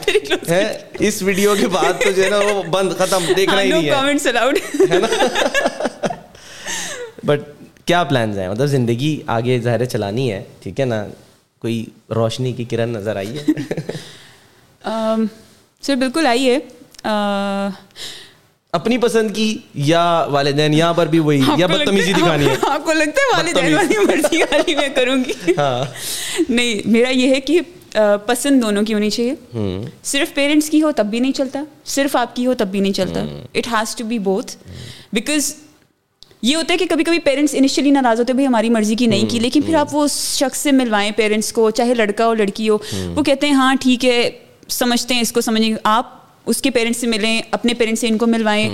اس 0.99 1.23
ویڈیو 1.23 1.55
کے 1.61 1.67
بعد 1.67 2.03
تو 2.05 2.11
جو 2.11 2.25
ہے 2.25 2.29
نا 2.31 2.39
وہ 2.39 2.63
بند 2.63 2.93
ختم 2.99 3.25
دیکھنا 3.37 3.63
ہی 3.63 3.71
نہیں 3.73 3.91
ہے۔ 3.91 4.29
الاؤڈ 4.29 4.59
بٹ 7.25 7.41
کیا 7.85 8.03
پلانز 8.05 8.39
ہیں؟ 8.39 8.49
مطلب 8.49 8.67
زندگی 8.67 9.21
آگے 9.27 9.59
ظاہر 9.61 9.85
چلانی 9.85 10.33
ہے 10.33 10.43
ٹھیک 10.63 10.81
ہے 10.81 10.85
نا؟ 10.85 11.05
کوئی 11.63 11.85
روشنی 12.15 12.53
کی 12.53 12.65
کرن 12.65 12.89
نظر 12.89 13.17
آئی 13.17 13.39
ہے؟ 13.39 13.45
سر 15.83 15.97
بالکل 15.97 16.27
آئی 16.27 16.51
ہے۔ 16.51 16.59
اپنی 18.73 18.99
پسند 18.99 19.31
کی 19.35 19.59
یا 19.75 20.27
والدین 20.31 20.75
یہاں 20.75 20.95
پر 20.95 21.07
بھی 21.07 21.19
وہی 21.19 21.41
یا 21.57 21.67
بدتمیزی 21.67 22.13
دکھانی 22.13 22.47
ہے۔ 22.47 22.55
آپ 22.63 22.85
کو 22.85 22.93
لگتا 22.93 23.21
ہے 23.21 23.37
والدین 23.37 23.75
والی 23.75 23.99
مرضی 24.07 24.43
والی 24.43 24.75
میں 24.75 24.89
کروں 24.95 25.17
گی؟ 25.17 25.53
نہیں 26.49 26.89
میرا 26.89 27.09
یہ 27.09 27.35
ہے 27.35 27.41
کہ 27.41 27.61
پسند 28.27 28.63
دونوں 28.63 28.83
کی 28.83 28.95
ہونی 28.95 29.11
چاہیے۔ 29.11 29.35
صرف 30.05 30.35
پیرنٹس 30.35 30.71
کی 30.71 30.83
ہو 30.83 30.93
تب 30.93 31.07
بھی 31.07 31.19
نہیں 31.19 31.33
چلتا 31.33 31.63
صرف 31.85 32.17
آپ 32.17 32.37
کی 32.37 32.47
ہو 32.47 32.55
تب 32.55 32.69
بھی 32.69 32.81
نہیں 32.81 32.93
چلتا۔ 32.93 33.21
It 33.55 33.67
has 33.67 33.97
to 33.97 34.05
be 34.05 34.19
both 34.19 34.57
because 35.13 35.55
یہ 36.43 36.57
ہوتا 36.57 36.73
ہے 36.73 36.79
کہ 36.79 36.87
کبھی 36.87 37.05
کبھی 37.05 37.19
پیرنٹس 37.19 37.55
انیشلی 37.55 37.91
ناراض 37.91 38.21
ہوتے 38.21 38.33
ہیں 38.33 38.37
بھائی 38.37 38.47
ہماری 38.47 38.71
مرضی 38.71 38.95
کی 38.95 39.07
نہیں 39.07 39.27
کی 39.27 39.39
لیکن 39.39 39.63
پھر 39.63 39.75
آپ 39.75 39.95
وہ 39.95 40.07
شخص 40.11 40.59
سے 40.59 40.73
ملوائیں 40.73 41.11
پیرنٹس 41.17 41.53
کو 41.53 41.71
چاہے 41.71 41.95
لڑکا 41.95 42.27
ہو 42.27 42.35
لڑکی 42.35 42.69
ہو۔ 42.69 42.79
وہ 43.15 43.23
کہتے 43.23 43.47
ہیں 43.47 43.55
ہاں 43.55 43.75
ٹھیک 43.81 44.05
ہے 44.05 44.31
سمجھتے 44.69 45.15
ہیں 45.15 45.21
اس 45.21 45.33
کو 45.33 45.41
سمجھیں 45.41 45.75
آپ 45.85 46.18
اس 46.49 46.63
کے 46.63 46.71
پیرنٹس 46.71 47.01
سے 47.01 47.07
ملیں 47.07 47.43
اپنے 47.51 47.75
پیرنٹس 47.75 48.01
سے 48.01 48.09
ان 48.09 48.19
کو 48.19 48.27
ملوائیں۔ 48.27 48.69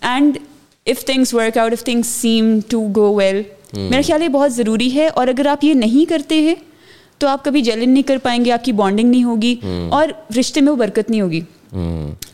And 0.00 0.38
if 0.86 1.04
things 1.04 1.34
work 1.34 1.58
out 1.58 1.72
if 1.72 1.84
things 1.84 2.06
seem 2.06 2.58
to 2.68 2.88
go 2.96 3.14
well 3.14 3.42
میرا 3.72 4.00
خیال 4.06 4.22
یہ 4.22 4.28
بہت 4.28 4.52
ضروری 4.52 4.94
ہے۔ 4.94 5.06
اور 5.08 5.28
اگر 5.28 5.46
آپ 5.46 5.64
یہ 5.64 5.74
نہیں 5.74 6.08
کرتے 6.10 6.40
ہیں 6.40 6.54
تو 7.18 7.28
آپ 7.28 7.44
کبھی 7.44 7.62
جلن 7.62 7.90
نہیں 7.90 8.02
کر 8.02 8.18
پائیں 8.22 8.44
گے 8.44 8.52
آپ 8.52 8.64
کی 8.64 8.72
بانڈنگ 8.72 9.10
نہیں 9.10 9.24
ہوگی۔ 9.24 9.54
اور 9.90 10.08
رشتے 10.40 10.60
میں 10.60 10.72
وہ 10.72 10.76
برکت 10.76 11.10
نہیں 11.10 11.20
ہوگی۔ 11.20 11.40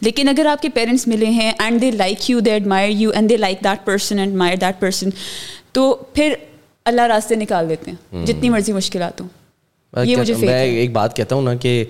لیکن 0.00 0.28
اگر 0.28 0.46
آپ 0.46 0.62
کے 0.62 0.68
پیرنٹس 0.68 1.08
ملے 1.08 1.26
ہیں 1.26 1.52
and 1.58 1.80
they 1.80 1.90
like 1.90 2.30
you 2.30 2.40
they 2.40 2.50
admire 2.50 2.88
you 2.88 3.10
and 3.10 3.30
they 3.30 3.36
like 3.36 3.64
that 3.64 3.86
person 3.86 4.18
and 4.18 4.34
admire 4.34 4.56
that 4.56 4.80
person 4.80 5.08
تو 5.72 5.94
پھر 6.14 6.34
اللہ 6.84 7.02
راستے 7.02 7.34
نکال 7.34 7.68
دیتے 7.68 7.90
ہیں۔ 7.90 8.26
جتنی 8.26 8.48
مرضی 8.48 8.72
مشکلات 8.72 9.20
ہوں۔ 9.20 9.28
میں 10.46 10.62
ایک 10.62 10.92
بات 10.92 11.16
کہتا 11.16 11.34
ہوں 11.34 11.42
نا 11.42 11.54
کہ 11.54 11.84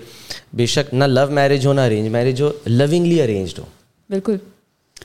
بے 0.53 0.65
شک 0.65 0.93
نہ 0.93 1.03
لو 1.03 1.31
میرج 1.31 1.67
ہو 1.67 1.73
نہ 1.73 1.81
ارینج 1.81 2.07
میرج 2.07 2.41
ہو 2.41 2.51
لونگلی 2.65 3.21
ارینجڈ 3.21 3.59
ہو۔ 3.59 3.63
بالکل۔ 4.09 4.35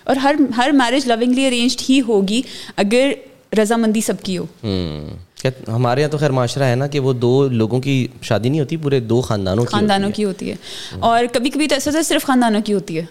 اور 0.04 0.16
ہر 0.16 0.34
ہر 0.56 0.70
میرج 0.72 1.06
لونگلی 1.06 1.46
ارینجڈ 1.46 1.82
ہی 1.88 2.00
ہوگی 2.00 2.42
اگر 2.76 3.12
رضامندی 3.62 4.00
سب 4.00 4.14
کی 4.22 4.38
ہو۔ 4.38 4.46
ہمارے 5.68 6.00
یہاں 6.00 6.10
تو 6.10 6.18
خیر 6.18 6.30
معاشرہ 6.30 6.62
ہے 6.62 6.74
نا 6.74 6.86
کہ 6.86 7.00
وہ 7.00 7.12
دو 7.12 7.48
لوگوں 7.48 7.80
کی 7.80 8.08
شادی 8.22 8.48
نہیں 8.48 8.60
ہوتی 8.60 8.76
پورے 8.76 9.00
دو 9.00 9.20
خاندانوں 9.20 9.64
خاندانوں 9.64 10.10
کی 10.10 10.24
ہوتی 10.24 10.50
ہے۔ 10.50 10.56
اور 11.00 11.24
کبھی 11.32 11.50
کبھی 11.50 11.68
تو 11.68 11.74
ایسا 11.74 12.02
صرف 12.04 12.24
خاندانوں 12.24 12.60
کی 12.60 12.72
ہوتی 12.72 12.98
ہے۔ 12.98 13.04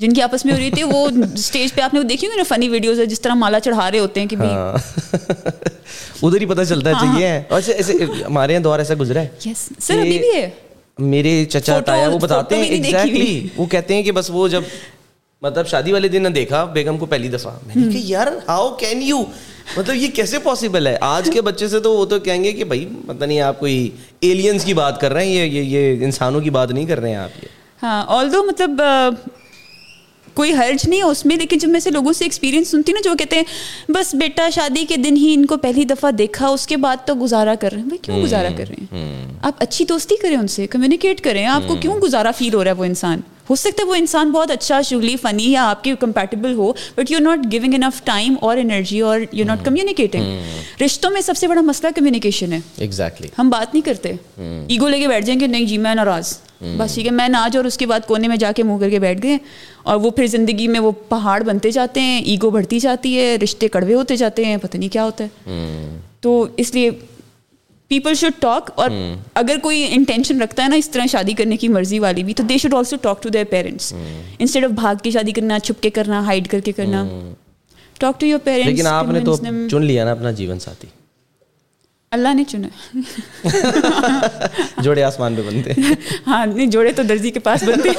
جن 0.00 0.12
کی 0.12 0.22
آپس 0.22 0.44
میں 0.44 0.52
ہو 0.52 0.58
رہی 0.58 0.70
تھی 0.70 0.82
وہ 0.82 1.06
اسٹیج 1.34 1.72
پہ 1.74 1.80
آپ 1.80 1.94
نے 1.94 2.02
دیکھی 2.02 2.26
ہوگی 2.26 2.36
نا 2.36 2.42
فنی 2.48 2.68
ویڈیوز 2.68 3.00
ہے 3.00 3.06
جس 3.06 3.20
طرح 3.20 3.34
مالا 3.34 3.60
چڑھا 3.60 3.90
رہے 3.90 3.98
ہوتے 3.98 4.20
ہیں 4.20 4.26
کہ 4.26 4.36
ہاں۔ 4.36 4.76
ادھر 6.22 6.40
ہی 6.40 6.46
پتہ 6.46 6.62
چلتا 6.68 6.90
ہے 6.90 6.94
چاہیے 6.96 7.28
اچھا 7.48 7.72
ایسے 7.72 7.92
ہمارے 8.24 8.52
یہاں 8.52 8.62
دور 8.62 8.78
ایسا 8.78 8.94
گزرا 9.00 9.22
ہے۔ 9.22 9.52
سر 9.78 9.98
ابھی 9.98 10.18
بھی 10.18 10.30
ہے۔ 10.34 10.48
میرے 10.98 11.44
چچا 11.44 11.78
تایا 11.80 12.08
وہ 12.08 12.18
بتاتے 12.18 12.56
ہیں 12.56 12.64
ایگزیکٹلی 12.64 13.46
وہ 13.56 13.66
کہتے 13.66 13.94
ہیں 13.94 14.02
کہ 14.02 14.12
بس 14.12 14.30
وہ 14.30 14.46
جب 14.48 14.62
مطلب 15.42 15.66
شادی 15.66 15.92
والے 15.92 16.08
دن 16.08 16.22
نہ 16.22 16.28
دیکھا 16.28 16.64
بیگم 16.72 16.98
کو 16.98 17.06
پہلی 17.06 17.28
دفعہ۔ 17.28 17.52
میں 17.66 17.74
نے 17.76 17.92
کہا 17.92 18.00
یار 18.04 18.26
ہاؤ 18.48 18.68
کین 18.74 19.02
یو 19.02 19.18
مطلب 19.76 19.96
یہ 19.96 20.08
کیسے 20.14 20.38
پاسبل 20.38 20.86
ہے؟ 20.86 20.96
آج 21.02 21.30
کے 21.34 21.40
بچے 21.42 21.68
سے 21.68 21.80
تو 21.80 21.92
وہ 21.92 22.04
تو 22.04 22.18
کہیں 22.20 22.42
گے 22.44 22.52
کہ 22.52 22.64
بھائی 22.64 22.86
پتہ 23.06 23.24
نہیں 23.24 23.40
آپ 23.40 23.58
کوئی 23.60 23.88
ایلینس 24.20 24.64
کی 24.64 24.74
بات 24.74 25.00
کر 25.00 25.12
رہے 25.12 25.26
ہیں 25.26 25.46
یہ 25.46 25.62
یہ 25.62 26.04
انسانوں 26.04 26.40
کی 26.40 26.50
بات 26.50 26.70
نہیں 26.70 26.86
کر 26.86 27.00
رہے 27.00 27.10
ہیں 27.10 27.16
آپ 27.16 27.42
یہ۔ 27.42 27.48
ہاں 27.82 28.02
آل 28.08 28.32
دو 28.32 28.42
مطلب 28.44 28.80
کوئی 30.34 30.52
حرج 30.52 30.88
نہیں 30.88 30.98
ہے 30.98 31.04
اس 31.04 31.26
میں 31.26 31.36
لیکن 31.36 31.58
جب 31.58 31.68
میں 31.68 31.80
سے 31.80 31.90
لوگوں 31.90 32.12
سے 32.12 32.24
ایکسپیرینس 32.24 32.68
سنتی 32.68 32.92
نا 32.92 33.00
جو 33.04 33.10
کہتے 33.18 33.36
ہیں 33.36 33.42
بس 33.88 34.14
بیٹا 34.14 34.50
شادی 34.50 34.84
کے 34.84 34.96
دن 34.96 35.16
ہی 35.16 35.34
ان 35.34 35.46
کو 35.46 35.56
پہلی 35.56 35.84
دفعہ 35.84 36.10
دیکھا 36.10 36.48
اس 36.48 36.66
کے 36.66 36.76
بعد 36.76 36.96
تو 37.06 37.14
گزارا 37.14 37.54
کر 37.54 37.72
رہے 37.72 37.80
ہیں۔ 37.80 37.88
بھائی 37.88 37.98
کیوں 38.02 38.22
گزارا 38.22 38.48
کر 38.58 38.64
رہے 38.68 38.84
ہیں؟ 38.92 39.26
آپ 39.42 39.54
اچھی 39.58 39.84
دوستی 39.84 40.14
کریں 40.22 40.36
ان 40.36 40.46
سے 40.46 40.66
کمیونیکیٹ 40.66 41.20
کریں۔ 41.20 41.46
آپ 41.46 41.68
کو 41.68 41.74
کیوں 41.76 41.94
گزارا 41.94 42.30
فیل 42.30 42.54
ہو 42.54 42.64
رہا 42.64 42.70
ہے 42.70 42.76
وہ 42.76 42.84
انسان؟ 42.84 43.20
ہو 43.50 43.54
سکتا 43.54 43.82
ہے 43.82 43.88
وہ 43.88 43.94
انسان 43.94 44.30
بہت 44.30 44.50
اچھا 44.50 44.82
شغلی 44.82 45.16
فنی 45.16 45.52
یا 45.52 45.70
آپ 45.70 45.84
کے 45.84 45.94
compatible 46.00 46.54
who 46.54 46.72
but 46.72 47.10
you 47.10 47.18
not 47.18 47.52
giving 47.52 47.74
enough 47.74 48.04
time 48.04 48.34
اور 48.40 48.56
انرجی 48.56 49.00
اور 49.00 49.20
یو 49.32 49.44
ناٹ 49.44 49.64
کمیونیکیٹنگ 49.64 50.24
رشتوں 50.82 51.10
میں 51.10 51.20
سب 51.20 51.36
سے 51.36 51.48
بڑا 51.48 51.60
مسئلہ 51.60 51.90
کمیونیکیشن 51.96 52.52
ہے۔ 52.52 52.60
ایگزیکٹلی 52.76 53.28
ہم 53.38 53.50
بات 53.50 53.74
نہیں 53.74 53.86
کرتے۔ 53.86 54.12
ایگو 54.68 54.88
لے 54.88 55.00
کے 55.00 55.08
بیٹھ 55.08 55.26
جائیں 55.26 55.40
گے 55.40 55.46
نہیں 55.46 55.64
جی 55.64 55.78
میں 55.78 55.94
ناراض۔ 55.94 56.38
بس 56.78 56.94
ٹھیک 56.94 57.06
ہے 57.06 57.10
میں 57.10 57.28
ناج 57.28 57.56
اور 57.56 57.64
اس 57.64 57.76
کے 57.78 57.86
بعد 57.86 58.00
کونے 58.06 58.28
میں 58.28 58.36
جا 58.36 58.52
کے 58.52 58.62
منہ 58.62 58.78
کر 58.78 58.90
کے 58.90 58.98
بیٹھ 58.98 59.22
گئے۔ 59.22 59.38
اور 59.82 59.96
وہ 59.96 60.10
پھر 60.10 60.26
زندگی 60.26 60.68
میں 60.68 60.80
وہ 60.80 60.90
پہاڑ 61.08 61.42
بنتے 61.42 61.70
جاتے 61.70 62.00
ہیں 62.00 62.20
ایگو 62.20 62.50
بڑھتی 62.50 62.78
جاتی 62.78 63.18
ہے 63.18 63.36
رشتے 63.42 63.68
کڑوے 63.68 63.94
ہوتے 63.94 64.16
جاتے 64.16 64.44
ہیں 64.44 64.56
پتہ 64.56 64.76
نہیں 64.76 64.88
کیا 64.88 65.04
ہوتا 65.04 65.24
ہے۔ 65.24 65.28
تو 66.20 66.46
اس 66.56 66.74
لیے 66.74 66.90
پیپل 67.90 68.14
شوڈ 68.14 68.32
ٹاک 68.40 68.70
اور 68.74 68.90
اگر 69.34 69.58
کوئی 69.62 69.86
انٹینشن 69.90 70.42
رکھتا 70.42 70.62
ہے 70.62 70.68
نا 70.68 70.76
اس 70.76 70.88
طرح 70.90 71.06
شادی 71.06 71.32
کرنے 71.32 71.56
کی 71.56 71.68
مرضی 71.68 71.98
والی 71.98 72.22
بھی 72.22 72.34
تو 72.34 72.42
they 72.42 72.56
should 72.58 72.74
also 72.74 72.96
talk 72.96 73.22
to 73.22 73.28
their 73.28 73.44
parents 73.44 73.92
instead 74.38 74.64
of 74.64 74.70
بھاگ 74.70 74.94
کے 75.02 75.10
شادی 75.10 75.32
کرنا 75.32 75.58
چھپ 75.58 75.82
کے 75.82 75.90
کرنا 75.90 76.24
ہائڈ 76.26 76.48
کر 76.48 76.60
کے 76.60 76.72
کرنا 76.72 77.04
ٹاک 78.00 78.20
ٹو 78.20 78.26
یور 78.26 78.38
پیرنٹس 78.44 78.66
لیکن 78.66 78.86
آپ 78.86 79.06
نے 79.06 79.20
تو 79.20 79.36
چن 79.70 79.84
لیا 79.84 80.04
نا 80.04 80.10
اپنا 80.10 80.30
جیون 80.30 80.58
ساتھی۔ 80.58 80.88
اللہ 82.12 82.34
نے 82.34 82.44
چنا۔ 82.44 82.68
جوڑے 84.82 85.02
آسمان 85.02 85.36
پہ 85.36 85.42
بنتے۔ 85.42 85.72
ہاں 86.26 86.46
نہیں 86.46 86.66
جوڑے 86.66 86.92
تو 86.92 87.02
درزی 87.02 87.30
کے 87.30 87.40
پاس 87.40 87.62
بنتے۔ 87.62 87.88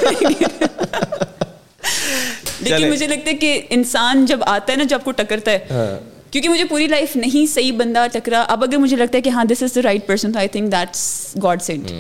لیکن 2.62 2.90
مجھے 2.90 3.08
لگتا 3.08 3.30
ہے 3.30 3.36
کہ 3.36 3.62
انسان 3.70 4.26
جب 4.26 4.40
آتا 4.46 4.72
ہے 4.74 4.78
نا 4.78 4.84
جب 4.84 5.00
کو 5.04 5.12
ٹکرتا 5.12 5.52
ہے 5.52 5.60
ہاں۔ 5.72 6.00
کیونکہ 6.32 6.50
مجھے 6.50 6.64
پوری 6.66 6.88
لائف 6.88 7.16
نہیں 7.16 7.46
صحیح 7.54 7.72
بندہ 7.78 8.06
ٹکرا۔ 8.14 8.42
اب 8.48 8.64
اگر 8.64 8.78
مجھے 8.78 8.98
لگتا 8.98 9.18
ہے 9.18 9.22
کہ 9.22 9.30
ہاں 9.30 9.44
this 9.46 9.64
is 9.64 9.76
the 9.76 9.82
right 9.84 10.06
person 10.08 10.38
I 10.38 10.48
think 10.48 10.72
that's 10.72 11.36
God 11.44 11.62
sent 11.62 11.92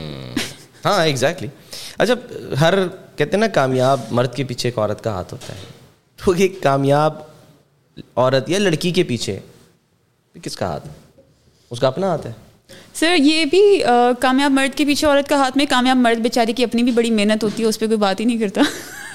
ہاں 0.85 1.03
ایگزیکٹلی 1.05 1.47
اچھا 1.97 2.13
ہر 2.61 2.73
کہتے 3.15 3.31
ہیں 3.31 3.39
نا 3.39 3.47
کامیاب 3.53 3.99
مرد 4.11 4.35
کے 4.35 4.43
پیچھے 4.43 4.69
ایک 4.69 4.77
عورت 4.77 5.03
کا 5.03 5.11
ہاتھ 5.11 5.33
ہوتا 5.33 5.53
ہے۔ 5.53 5.59
تو 6.19 6.31
ایک 6.31 6.61
کامیاب 6.63 7.13
عورت 8.15 8.49
یا 8.49 8.59
لڑکی 8.59 8.91
کے 8.91 9.03
پیچھے 9.03 9.39
کس 10.35 10.55
کا 10.57 10.67
ہاتھ 10.67 10.87
اس 11.71 11.79
کا 11.79 11.87
اپنا 11.87 12.07
ہاتھ 12.07 12.25
ہے۔ 12.27 12.31
سر 12.93 13.15
یہ 13.19 13.45
بھی 13.45 13.61
کامیاب 14.19 14.51
مرد 14.51 14.77
کے 14.77 14.85
پیچھے 14.85 15.07
عورت 15.07 15.29
کا 15.29 15.37
ہاتھ 15.37 15.57
میں 15.57 15.65
کامیاب 15.69 15.97
مرد 15.97 16.19
بیچاری 16.19 16.53
کی 16.53 16.63
اپنی 16.63 16.83
بھی 16.83 16.91
بڑی 16.91 17.11
محنت 17.11 17.43
ہوتی 17.43 17.63
ہے 17.63 17.67
اس 17.67 17.79
پہ 17.79 17.85
کوئی 17.85 17.97
بات 17.97 18.19
ہی 18.19 18.25
نہیں 18.25 18.37
کرتا۔ 18.37 18.61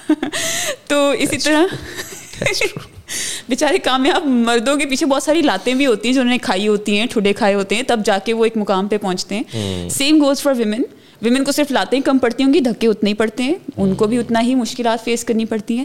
تو 0.89 1.09
اسی 1.19 1.39
طرح 1.39 1.64
بیچارے 3.49 3.79
کامیاب 3.79 4.27
مردوں 4.27 4.77
کے 4.77 4.87
پیچھے 4.87 5.07
بہت 5.07 5.23
ساری 5.23 5.43
لاتیں 5.43 5.75
بھی 5.75 5.87
ہوتی 5.87 6.09
ہیں 6.09 6.15
جو 6.15 6.21
انہوں 6.21 6.33
نے 6.33 6.39
کھائی 6.39 6.69
ہوتی 6.69 6.99
ہیں 6.99 7.07
ٹھڈے 7.07 7.33
کھائے 7.33 7.55
ہوتے 7.55 7.75
ہیں 7.75 7.83
تب 7.83 8.01
جا 8.05 8.19
کے 8.19 8.33
وہ 8.33 8.45
ایک 8.45 8.57
مقام 8.57 8.89
پہ 8.89 8.99
پہنچتے 8.99 9.37
ہیں۔ 9.37 9.89
Same 9.89 10.23
goes 10.23 10.43
for 10.43 10.55
women 10.59 10.83
women 11.23 11.45
کو 11.45 11.53
صرف 11.53 11.71
لاتیں 11.71 12.01
کم 12.01 12.19
پڑتی 12.19 12.45
ہوں 12.45 12.53
گی 12.55 12.61
دھکے 12.61 12.87
اتنے 12.87 13.11
ہی 13.11 13.15
پڑتے 13.15 13.43
ہیں۔ 13.43 13.55
ان 13.77 13.95
کو 13.95 14.07
بھی 14.07 14.19
اتنا 14.19 14.41
ہی 14.43 14.55
مشکلات 14.55 15.05
فیس 15.05 15.25
کرنی 15.25 15.45
پڑتی 15.45 15.77
ہیں۔ 15.79 15.85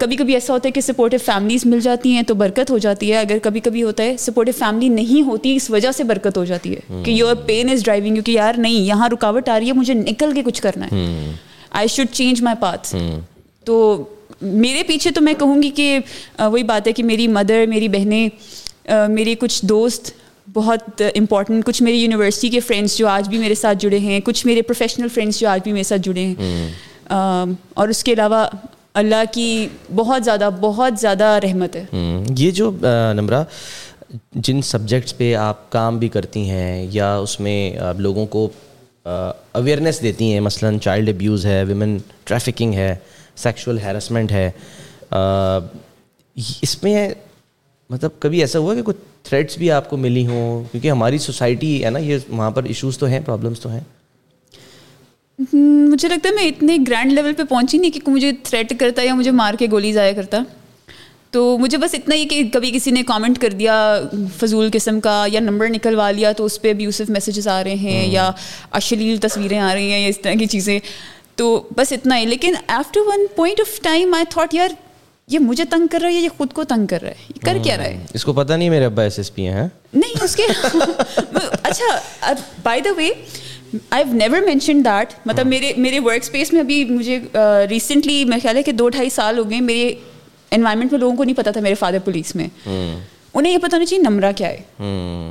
کبھی 0.00 0.16
کبھی 0.16 0.34
ایسا 0.34 0.52
ہوتا 0.52 0.66
ہے 0.66 0.72
کہ 0.72 0.80
سپورٹو 0.80 1.16
فیملیز 1.24 1.66
مل 1.66 1.80
جاتی 1.80 2.12
ہیں 2.12 2.22
تو 2.22 2.34
برکت 2.34 2.70
ہو 2.70 2.78
جاتی 2.78 3.12
ہے۔ 3.12 3.18
اگر 3.18 3.38
کبھی 3.42 3.60
کبھی 3.60 3.82
ہوتا 3.82 4.02
ہے 4.02 4.16
سپورٹو 4.18 4.52
فیملی 4.58 4.88
نہیں 4.88 5.22
ہوتی 5.22 5.54
اس 5.56 5.68
وجہ 5.70 5.92
سے 5.92 6.04
برکت 6.04 6.36
ہو 6.36 6.44
جاتی 6.44 6.74
ہے 6.74 7.02
کہ 7.04 7.10
your 7.10 7.34
pen 7.46 7.70
is 7.70 7.84
driving 7.84 8.16
you 8.16 8.22
کہ 8.22 8.32
یار 8.32 8.54
نہیں 8.58 8.72
یہاں 8.72 9.08
رکاوٹ 9.08 9.48
آ 9.48 9.58
رہی 9.58 9.66
ہے 9.66 9.72
مجھے 9.72 9.94
نکل 9.94 10.32
کے 10.34 10.42
کچھ 10.42 10.62
کرنا 10.62 10.86
ہے۔ 10.86 11.32
I 11.70 11.88
should 11.88 12.06
change 12.12 12.42
my 12.42 12.56
path 12.60 12.94
تو 13.64 14.04
میرے 14.42 14.82
پیچھے 14.82 15.10
تو 15.10 15.20
میں 15.20 15.34
کہوں 15.34 15.62
گی 15.62 15.70
کہ 15.70 15.98
وہی 16.38 16.62
بات 16.62 16.88
ہے 16.88 16.92
کہ 16.92 17.02
میری 17.02 17.28
مدر 17.28 17.64
میری 17.68 17.88
بہنیں 17.88 18.28
میرے 19.08 19.34
کچھ 19.34 19.66
دوست 19.66 20.10
بہت 20.52 21.02
امپورٹنٹ 21.14 21.64
کچھ 21.64 21.82
میری 21.82 22.02
یونیورسٹی 22.02 22.48
کے 22.48 22.60
فرینڈس 22.60 22.98
جو 22.98 23.08
آج 23.08 23.28
بھی 23.28 23.38
میرے 23.38 23.54
ساتھ 23.54 23.78
جڑے 23.78 23.98
ہیں 23.98 24.20
کچھ 24.20 24.46
میرے 24.46 24.62
پروفیشنل 24.62 25.08
فرینڈس 25.08 25.40
جو 25.40 25.48
آج 25.48 25.60
بھی 25.62 25.72
میرے 25.72 25.82
ساتھ 25.82 26.00
جڑے 26.00 26.20
ہیں۔ 26.20 26.72
اور 27.74 27.88
اس 27.88 28.04
کے 28.04 28.12
علاوہ 28.12 28.46
اللہ 28.94 29.22
کی 29.32 29.68
بہت 29.94 30.24
زیادہ 30.24 30.50
بہت 30.60 30.92
زیادہ 30.98 31.24
رحمت 31.24 31.76
ہے۔ 31.76 31.84
یہ 32.36 32.50
جو 32.50 32.70
نمرہ 33.14 33.44
جن 34.34 34.62
سبجیکٹس 34.62 35.16
پہ 35.16 35.34
آپ 35.34 35.72
کام 35.72 35.98
بھی 35.98 36.08
کرتی 36.08 36.50
ہیں 36.50 36.86
یا 36.90 37.16
اس 37.16 37.40
میں 37.40 37.78
آپ 37.78 38.00
لوگوں 38.00 38.26
کو 38.26 38.48
اویئرنیس 39.52 40.02
دیتی 40.02 40.32
ہیں 40.32 40.40
مثلاً 40.40 40.78
چائلڈ 40.78 41.08
ابیوز 41.08 41.46
ہے 41.46 41.64
ویمن 41.64 41.98
ٹریفکنگ 42.24 42.74
ہے 42.74 42.96
سیکشل 43.36 43.78
ہیراسمنٹ 43.78 44.32
ہے. 44.32 44.50
اس 46.62 46.82
میں 46.82 47.08
مطلب 47.90 48.10
کبھی 48.18 48.40
ایسا 48.40 48.58
ہوا 48.58 48.74
کہ 48.74 48.82
کوئی 48.82 48.96
تھریٹس 49.28 49.58
بھی 49.58 49.70
آپ 49.70 49.88
کو 49.90 49.96
ملی 49.96 50.26
ہوں؟ 50.26 50.62
کیونکہ 50.72 50.90
ہماری 50.90 51.18
سوسائٹی 51.18 51.72
ہے 51.84 51.90
نا 51.90 51.98
یہ 51.98 52.18
وہاں 52.28 52.50
پر 52.50 52.64
ایشوز 52.64 52.98
تو 52.98 53.06
ہیں 53.06 53.20
پرابلمس 53.26 53.60
تو 53.60 53.70
ہیں. 53.70 53.80
مجھے 55.52 56.08
لگتا 56.08 56.28
ہے 56.28 56.34
میں 56.34 56.44
اتنے 56.44 56.76
گرینڈ 56.88 57.12
لیول 57.12 57.32
پہ 57.34 57.42
پہنچی 57.48 57.78
نہیں 57.78 57.90
کہ 57.90 58.10
مجھے 58.10 58.32
تھریٹ 58.44 58.78
کرتا 58.80 59.02
یا 59.02 59.14
مجھے 59.14 59.30
مار 59.30 59.54
کے 59.58 59.66
گولی 59.70 59.92
ضائع 59.92 60.12
کرتا. 60.14 60.42
تو 61.30 61.56
مجھے 61.58 61.78
بس 61.78 61.94
اتنا 61.94 62.14
ہی 62.14 62.24
کہ 62.28 62.42
کبھی 62.52 62.70
کسی 62.70 62.90
نے 62.90 63.02
کامنٹ 63.06 63.38
کر 63.38 63.52
دیا 63.58 63.74
فضول 64.38 64.68
قسم 64.72 65.00
کا 65.00 65.24
یا 65.32 65.40
نمبر 65.40 65.68
نکلوا 65.68 66.10
لیا 66.10 66.32
تو 66.32 66.44
اس 66.44 66.60
پہ 66.62 66.70
ابیوسف 66.70 67.10
میسیجز 67.10 67.48
آ 67.48 67.62
رہے 67.64 67.74
ہیں 67.74 68.06
یا 68.06 68.30
اشلیل 68.70 69.16
تصویریں 69.18 69.58
آ 69.58 69.72
رہی 69.74 69.92
ہیں 69.92 70.00
یا 70.00 70.08
اس 70.08 70.20
طرح 70.22 70.34
کی 70.34 70.46
چیزیں. 70.46 70.78
تو 71.36 71.68
بس 71.76 71.92
اتنا 71.92 72.18
ہی۔ 72.18 72.26
لیکن 72.26 72.54
after 72.66 73.00
one 73.06 73.26
point 73.36 73.60
of 73.60 73.80
time 73.82 74.14
I 74.14 74.24
thought 74.30 74.54
یار 74.54 74.68
یہ 75.28 75.38
مجھے 75.38 75.64
تنگ 75.64 75.86
کر 75.86 76.00
رہا 76.00 76.08
ہے 76.08 76.14
یہ 76.14 76.28
خود 76.36 76.52
کو 76.52 76.64
تنگ 76.64 76.86
کر 76.86 77.02
رہا 77.02 77.10
ہے؟ 77.10 77.32
کر 77.44 77.56
کیا 77.64 77.76
رہا 77.76 77.84
ہے؟ 77.84 77.94
ہاں۔ 77.94 78.06
اس 78.14 78.24
کو 78.24 78.32
پتا 78.32 78.56
نہیں 78.56 78.70
میرے 78.70 78.84
ابا 78.84 79.02
ایس 79.02 79.18
ایس 79.18 79.34
پی 79.34 79.46
ہیں 79.46 79.68
نہیں 79.94 80.24
اس 80.24 80.36
کے 80.36 80.42
اچھا 81.62 82.32
by 82.62 82.80
the 82.80 82.90
way 82.96 83.10
I 83.90 84.04
never 84.04 84.40
mention 84.40 84.84
that 84.84 85.12
مطلب 85.26 85.38
ہاں۔ 85.38 85.50
میرے 85.50 85.72
میرے 85.76 85.98
ورک 85.98 86.22
اسپیس 86.22 86.52
میں 86.52 86.60
ابھی 86.60 86.84
مجھے 86.84 87.18
ریسنٹلی 87.70 88.24
میرا 88.24 88.38
خیال 88.42 88.56
ہے 88.56 88.62
کہ 88.62 88.72
دو 88.72 88.88
ڈھائی 88.88 89.10
سال 89.10 89.38
ہو 89.38 89.50
گئے۔ 89.50 89.60
میرے 89.60 89.94
انوائرمنٹ 90.50 90.92
میں 90.92 91.00
لوگوں 91.00 91.16
کو 91.16 91.24
نہیں 91.24 91.36
پتا 91.36 91.50
تھا 91.50 91.60
میرے 91.60 91.74
فادر 91.74 91.98
پولیس 92.04 92.36
میں۔ 92.36 92.48
ہاں۔ 92.66 93.00
انہیں 93.34 93.52
یہ 93.52 93.58
پتا 93.58 93.76
ہونا 93.76 93.86
چاہیے 93.86 94.02
نمرہ 94.02 94.32
کیا 94.32 94.48
ہے۔ 94.48 94.56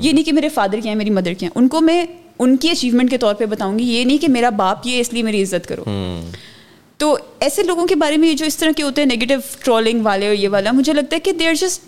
یہ 0.01 0.11
نہیں 0.13 0.23
کہ 0.23 0.33
میرے 0.33 0.49
فادر 0.49 0.79
کیا 0.83 0.91
ہیں 0.91 0.95
میری 0.95 1.09
مدر 1.09 1.33
کیا 1.33 1.47
ہیں 1.47 1.61
ان 1.61 1.67
کو 1.67 1.81
میں 1.81 2.05
ان 2.39 2.57
کی 2.57 2.69
اچیومنٹ 2.69 3.09
کے 3.09 3.17
طور 3.17 3.35
پہ 3.35 3.45
بتاؤں 3.45 3.79
گی 3.79 3.83
یہ 3.83 4.05
نہیں 4.05 4.17
کہ 4.17 4.27
میرا 4.27 4.49
باپ 4.49 4.87
یہ 4.87 4.99
اس 4.99 5.13
لیے 5.13 5.23
میری 5.23 5.43
عزت 5.43 5.67
کرو۔ 5.67 5.83
تو 6.97 7.17
ایسے 7.39 7.63
لوگوں 7.63 7.87
کے 7.87 7.95
بارے 7.95 8.17
میں 8.17 8.33
جو 8.33 8.45
اس 8.45 8.57
طرح 8.57 8.69
کے 8.77 8.83
ہوتے 8.83 9.01
ہیں 9.01 9.09
نگیٹو 9.15 9.33
ٹرولنگ 9.63 10.05
والے 10.05 10.27
اور 10.27 10.35
یہ 10.35 10.49
والا 10.49 10.71
مجھے 10.71 10.93
لگتا 10.93 11.15
ہے 11.15 11.19
کہ 11.19 11.31
they 11.31 11.47
are 11.47 11.53
just 11.53 11.81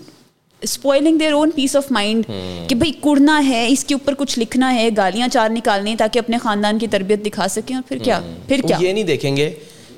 spoiling 0.61 1.17
their 1.17 1.33
own 1.33 1.51
peace 1.55 1.75
of 1.75 1.91
mind 1.91 2.25
کہ 2.67 2.75
بھائی 2.75 2.91
کڑنا 3.01 3.41
ہے 3.47 3.67
اس 3.67 3.85
کے 3.85 3.93
اوپر 3.93 4.13
کچھ 4.13 4.39
لکھنا 4.39 4.75
ہے 4.75 4.89
گالیاں 4.97 5.27
چار 5.27 5.49
نکالنی 5.49 5.95
تاکہ 5.95 6.19
اپنے 6.19 6.37
خاندان 6.37 6.79
کی 6.79 6.87
تربیت 6.87 7.25
دکھا 7.25 7.47
سکیں 7.47 7.75
اور 7.75 7.83
پھر 7.87 7.97
کیا؟ 7.97 8.19
پھر 8.47 8.61
کیا؟ 8.67 8.77
یہ 8.79 8.93
نہیں 8.93 9.03
دیکھیں 9.03 9.37
گے 9.37 9.49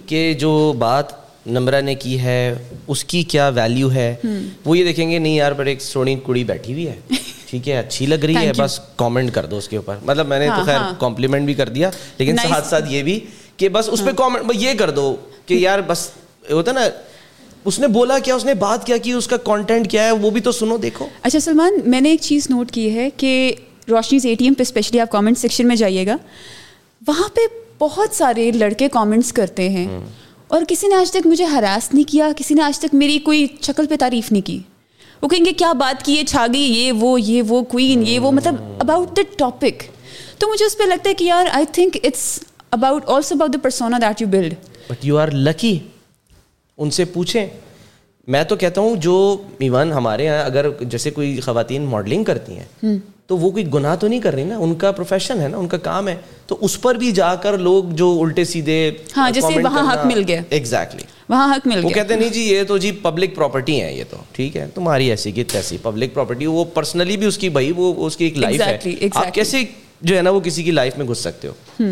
کہ 0.06 0.34
جو 0.34 0.74
بات 0.80 1.06
نمرا 1.46 1.82
نے 1.82 1.96
کی 1.96 2.20
ہے 2.20 2.56
اس 2.88 3.04
کی 3.04 3.24
کیا 3.24 3.50
ویلیو 3.50 3.92
ہے؟ 3.92 4.16
وہ 4.66 4.78
یہ 4.78 4.84
دیکھیں 4.84 5.12
گے 5.12 5.20
نہیں 5.20 5.36
یار 5.36 5.52
پر 5.52 5.66
ایک 5.66 5.82
سونی 5.82 6.16
کڑی 6.26 6.44
بیٹھی 6.44 6.74
ہوئی 6.74 6.88
ہے۔ 6.88 7.00
ٹھیک 7.54 7.68
ہے 7.70 7.78
اچھی 7.78 8.06
لگ 8.06 8.24
رہی 8.26 8.36
ہے 8.36 8.52
بس 8.58 8.80
کامنٹ 8.96 9.32
کر 9.34 9.46
دو 9.46 9.58
اس 9.58 9.68
کے 9.68 9.78
اوپر۔ 9.78 9.98
مطلب 10.06 10.28
میں 10.28 10.40
نے 10.40 10.46
تو 10.48 10.52
ہاں، 10.52 10.66
خیر 10.66 10.78
ہاں۔ 10.78 10.94
کمپلیمنٹ 11.00 11.46
بھی 11.46 11.54
کر 11.54 11.70
دیا 11.70 11.90
لیکن 12.18 12.38
ساتھ 12.44 12.68
ساتھ 12.68 12.86
یہ 12.90 13.04
بھی 13.04 13.20
کہ 13.58 13.70
بس 13.70 13.90
اس 13.92 14.00
پہ 14.00 14.06
ہاں۔ 14.06 14.18
کامنٹ 14.18 14.52
یہ 14.56 14.74
کر 14.74 14.90
دو 14.90 15.16
کہ 15.46 15.54
یار 15.54 15.80
بس 15.88 16.10
ہوتا 16.52 16.72
نا 16.72 16.88
اس 17.66 17.80
نے 17.80 17.88
بولا 17.88 18.20
کیا 18.20 18.36
اس 18.36 18.46
نے 18.46 18.54
بات 18.54 18.86
کیا 18.86 18.98
کی 18.98 19.12
اس 19.12 19.28
کا 19.28 19.38
کانٹینٹ 19.38 19.90
کیا 19.92 20.06
ہے 20.06 20.12
وہ 20.12 20.30
بھی 20.30 20.42
تو 20.42 20.52
سنو 20.52 20.78
دیکھو۔ 20.78 21.08
اچھا 21.24 21.40
سلمان 21.40 21.78
میں 21.86 22.02
نے 22.02 22.10
ایک 22.10 22.22
چیز 22.22 22.50
نوٹ 22.50 22.72
کی 22.72 22.96
ہے 22.96 23.10
کہ 23.18 23.54
روشنیز 23.90 24.26
اے 24.26 24.36
ٹی 24.36 24.46
ایم 24.46 24.54
پہ 24.54 24.62
اسپیشلی 24.62 25.00
آپ 25.00 25.12
کامنٹ 25.12 25.38
سیکشن 25.38 25.68
میں 25.68 25.76
جائیے 25.76 26.06
گا۔ 26.08 26.18
وہاں 27.08 27.30
پہ 27.36 27.42
بہت 27.80 28.16
سارے 28.16 28.52
لڑکے 28.52 28.88
کامنٹس 28.88 29.34
کرتے 29.34 29.70
ہیں 29.70 29.88
اور 30.48 30.62
کسی 30.68 30.88
نے 30.88 30.96
آج 30.96 31.12
تک 31.12 31.28
مجھے 31.28 31.46
ہراس 31.46 31.94
نہیں 31.94 32.12
کیا 32.12 32.32
کسی 32.38 32.54
نے 32.54 32.62
آج 32.62 32.80
تک 32.80 32.96
میری 32.96 33.18
کوئی 33.20 33.48
شکل 33.62 33.88
پہ 33.88 33.96
تعریف 33.96 34.32
نہیں 34.32 34.48
کی۔ 34.48 34.60
وہ 35.24 35.28
کہیں 35.28 35.46
گے 35.46 35.54
کیا 35.54 35.74
بات 35.74 36.06
کی 36.06 36.14
یہ 36.14 36.24
چھا 36.24 36.46
گئی 36.54 36.62
یہ 36.62 36.92
وہ 36.92 37.22
یہ 37.22 37.42
وہ 37.42 37.62
کوئین 37.64 38.08
یہ 38.08 38.20
وہ 38.20 38.32
مطلب 38.32 38.56
اباؤٹ 38.80 39.18
دا 39.18 39.22
ٹاپک 39.38 39.84
تو 40.38 40.48
مجھے 40.48 40.66
اس 40.66 40.78
پہ 40.78 40.84
لگتا 40.84 41.10
ہے 41.10 41.14
کہ 41.14 41.24
یار 41.24 41.46
I 41.52 41.66
think 41.74 41.98
it's 42.04 42.40
about 42.72 43.04
also 43.08 43.36
about 43.36 43.54
the 43.54 43.60
persona 43.64 43.98
that 43.98 44.22
you 44.22 44.28
build 44.28 44.54
but 44.90 45.06
you 45.06 45.18
are 45.18 45.28
lucky 45.28 45.80
ان 46.78 46.92
سے 46.92 47.06
پوچھیں۔ 47.06 47.48
میں 48.28 48.44
تو 48.44 48.56
کہتا 48.56 48.82
ہوں 48.82 48.96
جو 48.96 49.16
ایون 49.60 49.92
ہمارے 49.92 50.26
یہاں 50.26 50.44
اگر 50.44 50.70
جیسے 50.82 51.12
کوئی 51.12 51.40
خواتین 51.40 51.82
ماڈلنگ 51.86 52.24
کرتی 52.24 52.58
ہیں 52.58 52.98
تو 53.28 53.38
وہ 53.38 53.52
کوئی 53.52 53.66
گناہ 53.74 53.96
تو 53.96 54.08
نہیں 54.08 54.22
کر 54.22 54.34
رہی 54.34 54.44
نا؟ 54.44 54.58
ان 54.58 54.76
کا 54.76 54.92
پروفیشن 54.92 55.40
ہے 55.40 55.48
نا 55.48 55.58
ان 55.58 55.68
کا 55.68 55.78
کام 55.78 56.08
ہے۔ 56.08 56.16
تو 56.48 56.58
اس 56.62 56.82
پر 56.82 56.96
بھی 56.96 57.12
جا 57.12 57.36
کر 57.36 57.58
لوگ 57.58 57.84
جو 57.92 58.18
الٹے 58.22 58.44
سیدھے 58.44 58.78
ہاں 59.18 59.32
جیسے 59.32 59.62
وہاں 59.64 59.94
حق 59.94 60.06
مل 60.06 60.24
گیا۔ 60.28 60.42
ایگزیکٹلی 60.50 61.04
وہاں 61.30 61.48
حق 61.50 61.68
مل 61.68 61.78
وہ 61.78 61.82
گیا۔ 61.84 61.94
کہتے 61.94 62.14
ہیں 62.14 62.20
نہیں 62.22 62.30
جی 62.32 62.42
یہ 62.44 62.64
تو 62.64 62.78
جی 62.78 62.92
پبلک 63.02 63.36
پراپرٹی 63.36 63.82
ہے 63.82 63.94
یہ 63.94 64.04
تو 64.10 64.18
ٹھیک 64.32 64.56
ہے 64.58 64.66
تمہاری 64.76 65.10
ایسی 65.10 65.32
کی 65.32 65.44
تیسی 65.46 65.78
پبلک 65.82 66.14
پراپرٹی 66.14 66.46
وہ 66.48 66.64
پرسنلی 66.74 67.18
بھی 67.18 67.28
اس 67.28 67.38
کی 67.38 67.50
بھائی 67.52 67.72
وہ 67.76 67.94
اس 67.98 68.18
کی 68.18 68.26
ایک 68.26 68.38
لائف 68.38 68.62
ہے۔ 68.62 68.78
آپ 69.14 69.34
کیسے 69.34 69.64
جو 70.02 70.16
ہے 70.18 70.22
نا 70.22 70.30
وہ 70.30 70.40
کسی 70.40 70.64
کی 70.64 70.72
لائف 70.72 70.98
میں 70.98 71.06
گھس 71.08 71.20
سکتے 71.20 71.48
ہو؟ 71.48 71.86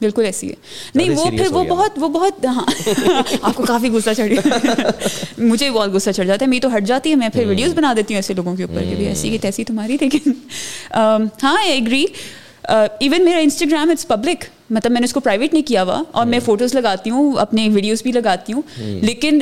بالکل 0.00 0.24
ایسی 0.24 0.48
ہے۔ 0.48 0.54
نہیں 0.94 1.10
وہ 1.10 1.30
پھر 1.30 1.46
وہ 1.52 1.62
بہت 1.66 1.92
وہ 1.96 2.08
بہت 2.10 2.44
ہاں 2.46 2.64
آپ 3.42 3.54
کو 3.54 3.62
کافی 3.64 3.88
غصہ 3.90 4.10
چڑھا 4.16 4.56
مجھے 5.40 5.70
بہت 5.70 5.90
غصہ 5.90 6.10
چڑھ 6.10 6.26
جاتا 6.26 6.44
ہے 6.44 6.48
میری 6.48 6.60
تو 6.60 6.76
ہٹ 6.76 6.84
جاتی 6.84 7.10
ہے 7.10 7.14
میں 7.14 7.28
پھر 7.28 7.46
ویڈیوز 7.46 7.74
بنا 7.74 7.92
دیتی 7.96 8.14
ہوں 8.14 8.18
ایسے 8.18 8.34
لوگوں 8.34 8.54
کے 8.56 8.62
اوپر 8.62 8.82
کہ 8.90 9.06
ایسی 9.06 9.28
کی 9.30 9.38
تیسی 9.38 9.64
تمہاری 9.64 9.96
لیکن 10.00 10.32
ہاں 11.42 11.56
ایگری 11.64 12.04
ایون 12.64 13.24
میرا 13.24 13.38
انسٹاگرام 13.38 13.90
اٹس 13.90 14.06
پبلک 14.08 14.44
مطلب 14.70 14.92
میں 14.92 15.00
نے 15.00 15.04
اس 15.04 15.12
کو 15.12 15.20
پرائیویٹ 15.20 15.52
نہیں 15.52 15.62
کیا 15.62 15.82
ہوا 15.82 16.02
اور 16.10 16.26
میں 16.26 16.38
فوٹوز 16.44 16.74
لگاتی 16.74 17.10
ہوں 17.10 17.32
اپنے 17.38 17.68
ویڈیوز 17.68 18.02
بھی 18.02 18.12
لگاتی 18.12 18.52
ہوں۔ 18.52 18.62
لیکن 18.78 19.38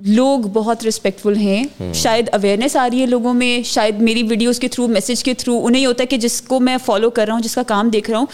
لوگ 0.00 0.38
بہت 0.40 0.86
رسپیکٹفل 0.86 1.36
ہیں۔ 1.36 1.64
شاید 1.94 2.28
اویئرنیس 2.32 2.76
آ 2.76 2.88
رہی 2.92 3.00
ہے 3.00 3.06
لوگوں 3.06 3.34
میں 3.34 3.62
شاید 3.62 4.00
میری 4.00 4.22
ویڈیوز 4.22 4.58
کے 4.58 4.68
تھرو 4.68 4.88
میسج 4.88 5.24
کے 5.24 5.34
تھرو 5.34 5.66
انہیں 5.66 5.82
یہ 5.82 5.86
ہوتا 5.86 6.02
ہے 6.02 6.06
کہ 6.06 6.16
جس 6.16 6.42
کو 6.42 6.60
میں 6.60 6.76
فالو 6.84 7.10
کر 7.10 7.26
رہا 7.26 7.34
ہوں 7.34 7.40
جس 7.40 7.54
کا 7.54 7.62
کام 7.62 7.88
دیکھ 7.88 8.10
رہا 8.10 8.18
ہوں 8.18 8.26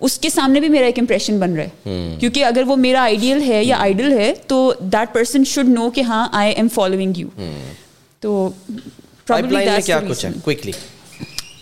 اس 0.00 0.18
کے 0.18 0.30
سامنے 0.30 0.60
بھی 0.60 0.68
میرا 0.68 0.86
ایک 0.86 0.98
امپریشن 0.98 1.38
بن 1.38 1.54
رہا 1.54 1.64
ہے۔ 1.64 2.16
کیونکہ 2.20 2.44
اگر 2.44 2.62
وہ 2.66 2.76
میرا 2.76 3.02
آئیڈیل 3.02 3.42
ہے 3.42 3.64
یا 3.64 3.76
آئیڈل 3.78 4.18
ہے 4.18 4.32
تو 4.46 4.74
دیٹ 4.80 5.14
پرسن 5.14 5.44
شوڈ 5.44 5.68
نو 5.68 5.90
کہ 5.90 6.00
ہاں 6.00 6.28
آئی 6.32 6.54
ایم 6.54 6.68
فالوئنگ 6.68 7.12
یو 7.16 7.28
تو 8.20 8.50
کیا 9.84 10.00
کچھ 10.08 10.24
ہے؟ 10.26 10.30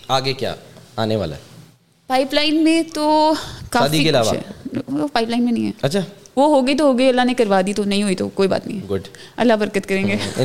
آگے 0.08 0.32
کیا؟ 0.32 0.54
آنے 0.96 1.16
والا 1.16 1.36
ہے۔ 1.36 1.53
پائپ 2.14 2.34
لائن 2.34 2.64
میں 2.64 2.82
تو 2.94 3.34
کافی 3.70 4.10
پائپ 5.12 5.28
لائن 5.28 5.44
میں 5.44 5.52
نہیں 5.52 5.66
ہے۔ 5.66 5.70
اچھا۔ 5.82 6.00
وہ 6.36 6.56
ہوگی 6.56 6.74
تو 6.74 6.84
ہوگی 6.84 7.08
اللہ 7.08 7.24
نے 7.24 7.34
کروا 7.34 7.60
دی 7.66 7.72
تو 7.72 7.84
نہیں 7.84 8.02
ہوئی 8.02 8.16
تو 8.16 8.28
کوئی 8.28 8.48
بات 8.48 8.66
نہیں۔ 8.66 8.90
گڈ 8.90 9.00
اللہ 9.36 9.52
برکت 9.52 9.86
کریں 9.86 10.08
گے۔ 10.08 10.16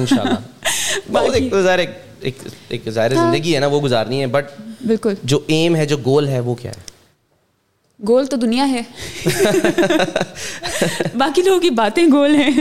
ظاہر 2.89 3.15
ہاں۔ 3.15 3.26
زندگی 3.26 3.55
ہے 3.55 3.59
نا 3.59 3.67
وہ 3.67 3.82
گزارنی 3.82 4.22
ہے 4.22 4.28
بٹ 4.28 4.45
بالکل۔ 4.88 5.13
جو 5.24 5.39
ایم 5.47 5.76
ہے 5.76 5.86
جو 5.86 5.97
گول 6.05 6.28
ہے 6.28 6.39
وہ 6.39 6.55
کیا 6.55 6.72
ہے؟ 6.72 6.89
گول 8.08 8.26
تو 8.26 8.38
دنیا 8.38 8.70
ہے۔ 8.70 8.82
باقی 11.16 11.41
لوگوں 11.41 11.60
کی 11.60 11.70
باتیں 11.70 12.06
گول 12.12 12.36
ہیں۔ 12.36 12.52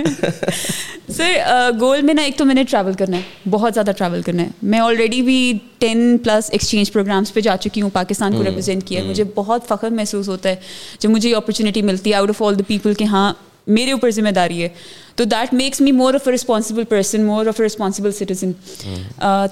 سر 1.16 1.32
گول 1.80 2.03
میں 2.03 2.14
نا 2.14 2.22
ایک 2.22 2.36
تو 2.36 2.45
میں 2.45 2.55
نے 2.55 2.62
ٹریول 2.70 2.93
کرنا 2.93 3.16
ہے 3.16 3.22
بہت 3.51 3.74
زیادہ 3.74 3.91
ٹریول 3.99 4.22
کرنا 4.22 4.43
ہے۔ 4.43 4.49
میں 4.62 4.78
آلریڈی 4.78 5.22
بھی 5.22 5.59
ٹین 5.78 6.18
پلس 6.18 6.51
ایکسچینج 6.53 6.93
پروگرامس 6.93 7.34
پہ 7.34 7.41
جا 7.41 7.57
چکی 7.57 7.82
ہوں 7.82 7.91
پاکستان 7.93 8.32
کو 8.32 8.45
ریپرزینٹ 8.45 8.84
کیا 8.86 9.03
ہے۔ 9.03 9.07
مجھے 9.07 9.24
بہت 9.34 9.68
فخر 9.68 9.91
محسوس 9.91 10.28
ہوتا 10.28 10.49
ہے 10.49 10.57
جب 10.99 11.11
مجھے 11.11 11.30
یہ 11.30 11.36
اپرچونیٹی 11.36 11.82
ملتی 11.82 12.11
ہے 12.11 12.14
out 12.14 12.28
of 12.28 12.43
all 12.43 12.59
the 12.59 12.62
people 12.66 12.95
کہ 12.95 13.05
ہاں 13.05 13.32
میرے 13.66 13.93
اوپر 13.93 14.11
ذمہ 14.11 14.28
داری 14.28 14.62
ہے۔ 14.62 14.68
تو 15.16 15.24
that 15.24 15.55
makes 15.55 15.80
me 15.80 15.93
more 15.93 16.14
of 16.14 16.20
a 16.26 16.32
responsible 16.32 16.84
person 16.84 17.24
more 17.24 17.47
of 17.47 17.55
a 17.59 17.64
responsible 17.64 18.12
citizen 18.12 18.53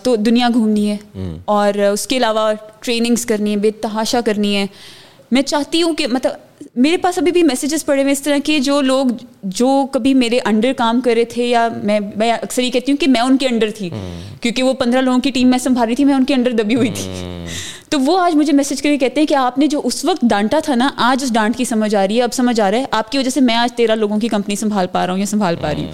تو 0.03 0.17
دنیا 0.17 0.49
گھومنی 0.55 0.91
ہے۔ 0.91 0.97
اور 1.45 1.79
اس 1.79 2.07
کے 2.07 2.17
علاوہ 2.17 2.53
ٹریننگس 2.81 3.27
کرنی 3.27 3.51
ہے 3.51 3.57
بے 3.57 3.71
تحاشا 3.71 4.21
کرنی 4.21 4.57
ہے۔ 4.57 4.67
میں 5.31 5.43
چاہتی 5.43 5.83
ہوں 5.83 5.95
کہ 5.95 6.07
مطلب 6.07 6.33
میرے 6.77 6.97
پاس 6.97 7.19
ابھی 7.19 7.33
بھی 7.33 7.43
میسیجز 7.43 7.85
پڑے 7.85 8.03
ہوئے 8.03 8.13
اس 8.13 8.23
طرح 8.23 8.37
کے 8.45 8.59
جو 8.59 8.81
لوگ 8.81 9.07
جو 9.43 9.87
کبھی 9.93 10.15
میرے 10.15 10.39
انڈر 10.45 10.73
کام 10.73 11.01
کر 11.01 11.13
رہے 11.15 11.25
تھے 11.25 11.47
یا 11.47 11.69
میں 11.83 12.01
میں 12.17 12.33
اکثر 12.33 12.63
یہ 12.63 12.71
کہتی 12.71 12.93
ہوں 12.93 12.97
کہ 12.97 13.09
میں 13.09 13.21
ان 13.21 13.37
کے 13.37 13.47
انڈر 13.47 13.71
تھی 13.71 13.91
کیونکہ 14.41 14.63
وہ 14.63 14.73
پندرہ 14.73 15.01
لوگوں 15.01 15.19
کی 15.19 15.31
ٹیم 15.31 15.49
میں 15.49 15.59
سنبھال 15.59 15.87
رہی 15.87 15.95
تھی 15.95 16.05
میں 16.05 16.15
ان 16.15 16.25
کے 16.25 16.35
انڈر 16.35 16.51
دبی 16.51 16.75
ہوئی 16.75 16.91
تھی۔ 16.91 17.11
تو 17.89 18.01
وہ 18.01 18.21
آج 18.21 18.37
مجھے 18.37 18.53
میسج 18.53 18.83
کر 18.83 18.91
کے 18.91 18.99
کہتے 18.99 19.21
ہیں 19.21 19.27
کہ 19.27 19.35
آپ 19.35 19.59
نے 19.59 19.67
جو 19.67 19.81
اس 19.85 20.05
وقت 20.05 20.21
ڈانٹا 20.23 20.59
تھا 20.65 20.75
نا 20.75 20.89
آج 20.97 21.23
اس 21.23 21.33
ڈانٹ 21.33 21.57
کی 21.57 21.65
سمجھ 21.65 21.95
آ 21.95 22.07
رہی 22.09 22.17
ہے 22.19 22.23
اب 22.23 22.33
سمجھ 22.33 22.61
آ 22.61 22.71
رہا 22.71 22.79
ہے 22.79 22.85
آپ 22.91 23.13
کی 23.13 23.19
وجہ 23.19 23.31
سے 23.31 23.41
میں 23.41 23.55
آج 23.55 23.73
تیرہ 23.73 23.95
لوگوں 23.95 24.19
کی 24.19 24.29
کمپنی 24.29 24.57
سنبھال 24.57 24.87
پا 24.93 25.07
رہا 25.07 25.13
ہوں 25.13 25.21
یا 25.21 25.27
سنبھال 25.27 25.57
پا 25.61 25.75
رہی 25.75 25.85
ہوں۔ 25.85 25.93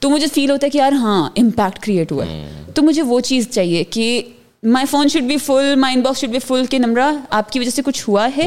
تو 0.00 0.10
مجھے 0.10 0.26
فیل 0.34 0.50
ہوتا 0.50 0.64
ہے 0.64 0.70
کہ 0.70 0.78
یار 0.78 0.92
ہاں 0.92 1.30
امپیکٹ 1.36 1.78
کریٹ 1.78 2.12
ہوا 2.12 2.26
ہے۔ 2.26 2.64
تو 2.74 2.82
مجھے 2.82 3.02
وہ 3.02 3.20
چیز 3.20 3.50
چاہیے 3.50 3.84
کہ 3.84 4.22
my 4.62 4.86
phone 4.86 5.08
should 5.08 5.22
be 5.22 5.36
full 5.36 5.74
my 5.76 5.94
inbox 6.00 6.20
should 6.20 6.30
be 6.30 6.38
full 6.38 6.66
کہ 6.66 6.78
نمرہ 6.78 7.10
آپ 7.30 7.52
کی 7.52 7.60
وجہ 7.60 7.70
سے 7.70 7.82
کچھ 7.84 8.08
ہوا 8.08 8.28
ہے 8.36 8.46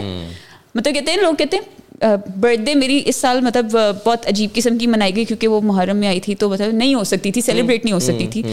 مطلب 0.76 0.94
کہتے 0.94 1.12
ہیں 1.12 1.22
لوگ 1.22 1.36
کہتے 1.36 1.58
ہیں 1.58 2.16
برتھ 2.38 2.62
ڈے 2.62 2.74
میری 2.76 3.02
اس 3.06 3.16
سال 3.16 3.42
مطلب 3.42 3.76
بہت 4.06 4.28
عجیب 4.28 4.54
قسم 4.54 4.78
کی 4.78 4.88
منائی 4.88 5.16
گئی 5.16 5.26
کیونکہ 5.26 5.48
وہ 5.48 5.60
محرم 5.62 5.98
میں 5.98 6.08
آئی 6.08 6.20
تھی 6.20 6.36
تو 6.36 6.50
مطلب 6.50 6.74
نہیں 6.74 6.94
ہو 6.96 7.04
سکتی 7.04 7.32
تھی 7.32 7.42
سیلیبریٹ 7.42 7.86
نہیں 7.86 7.94
ہو 7.94 8.00
سکتی 8.00 8.28
تھی 8.28 8.44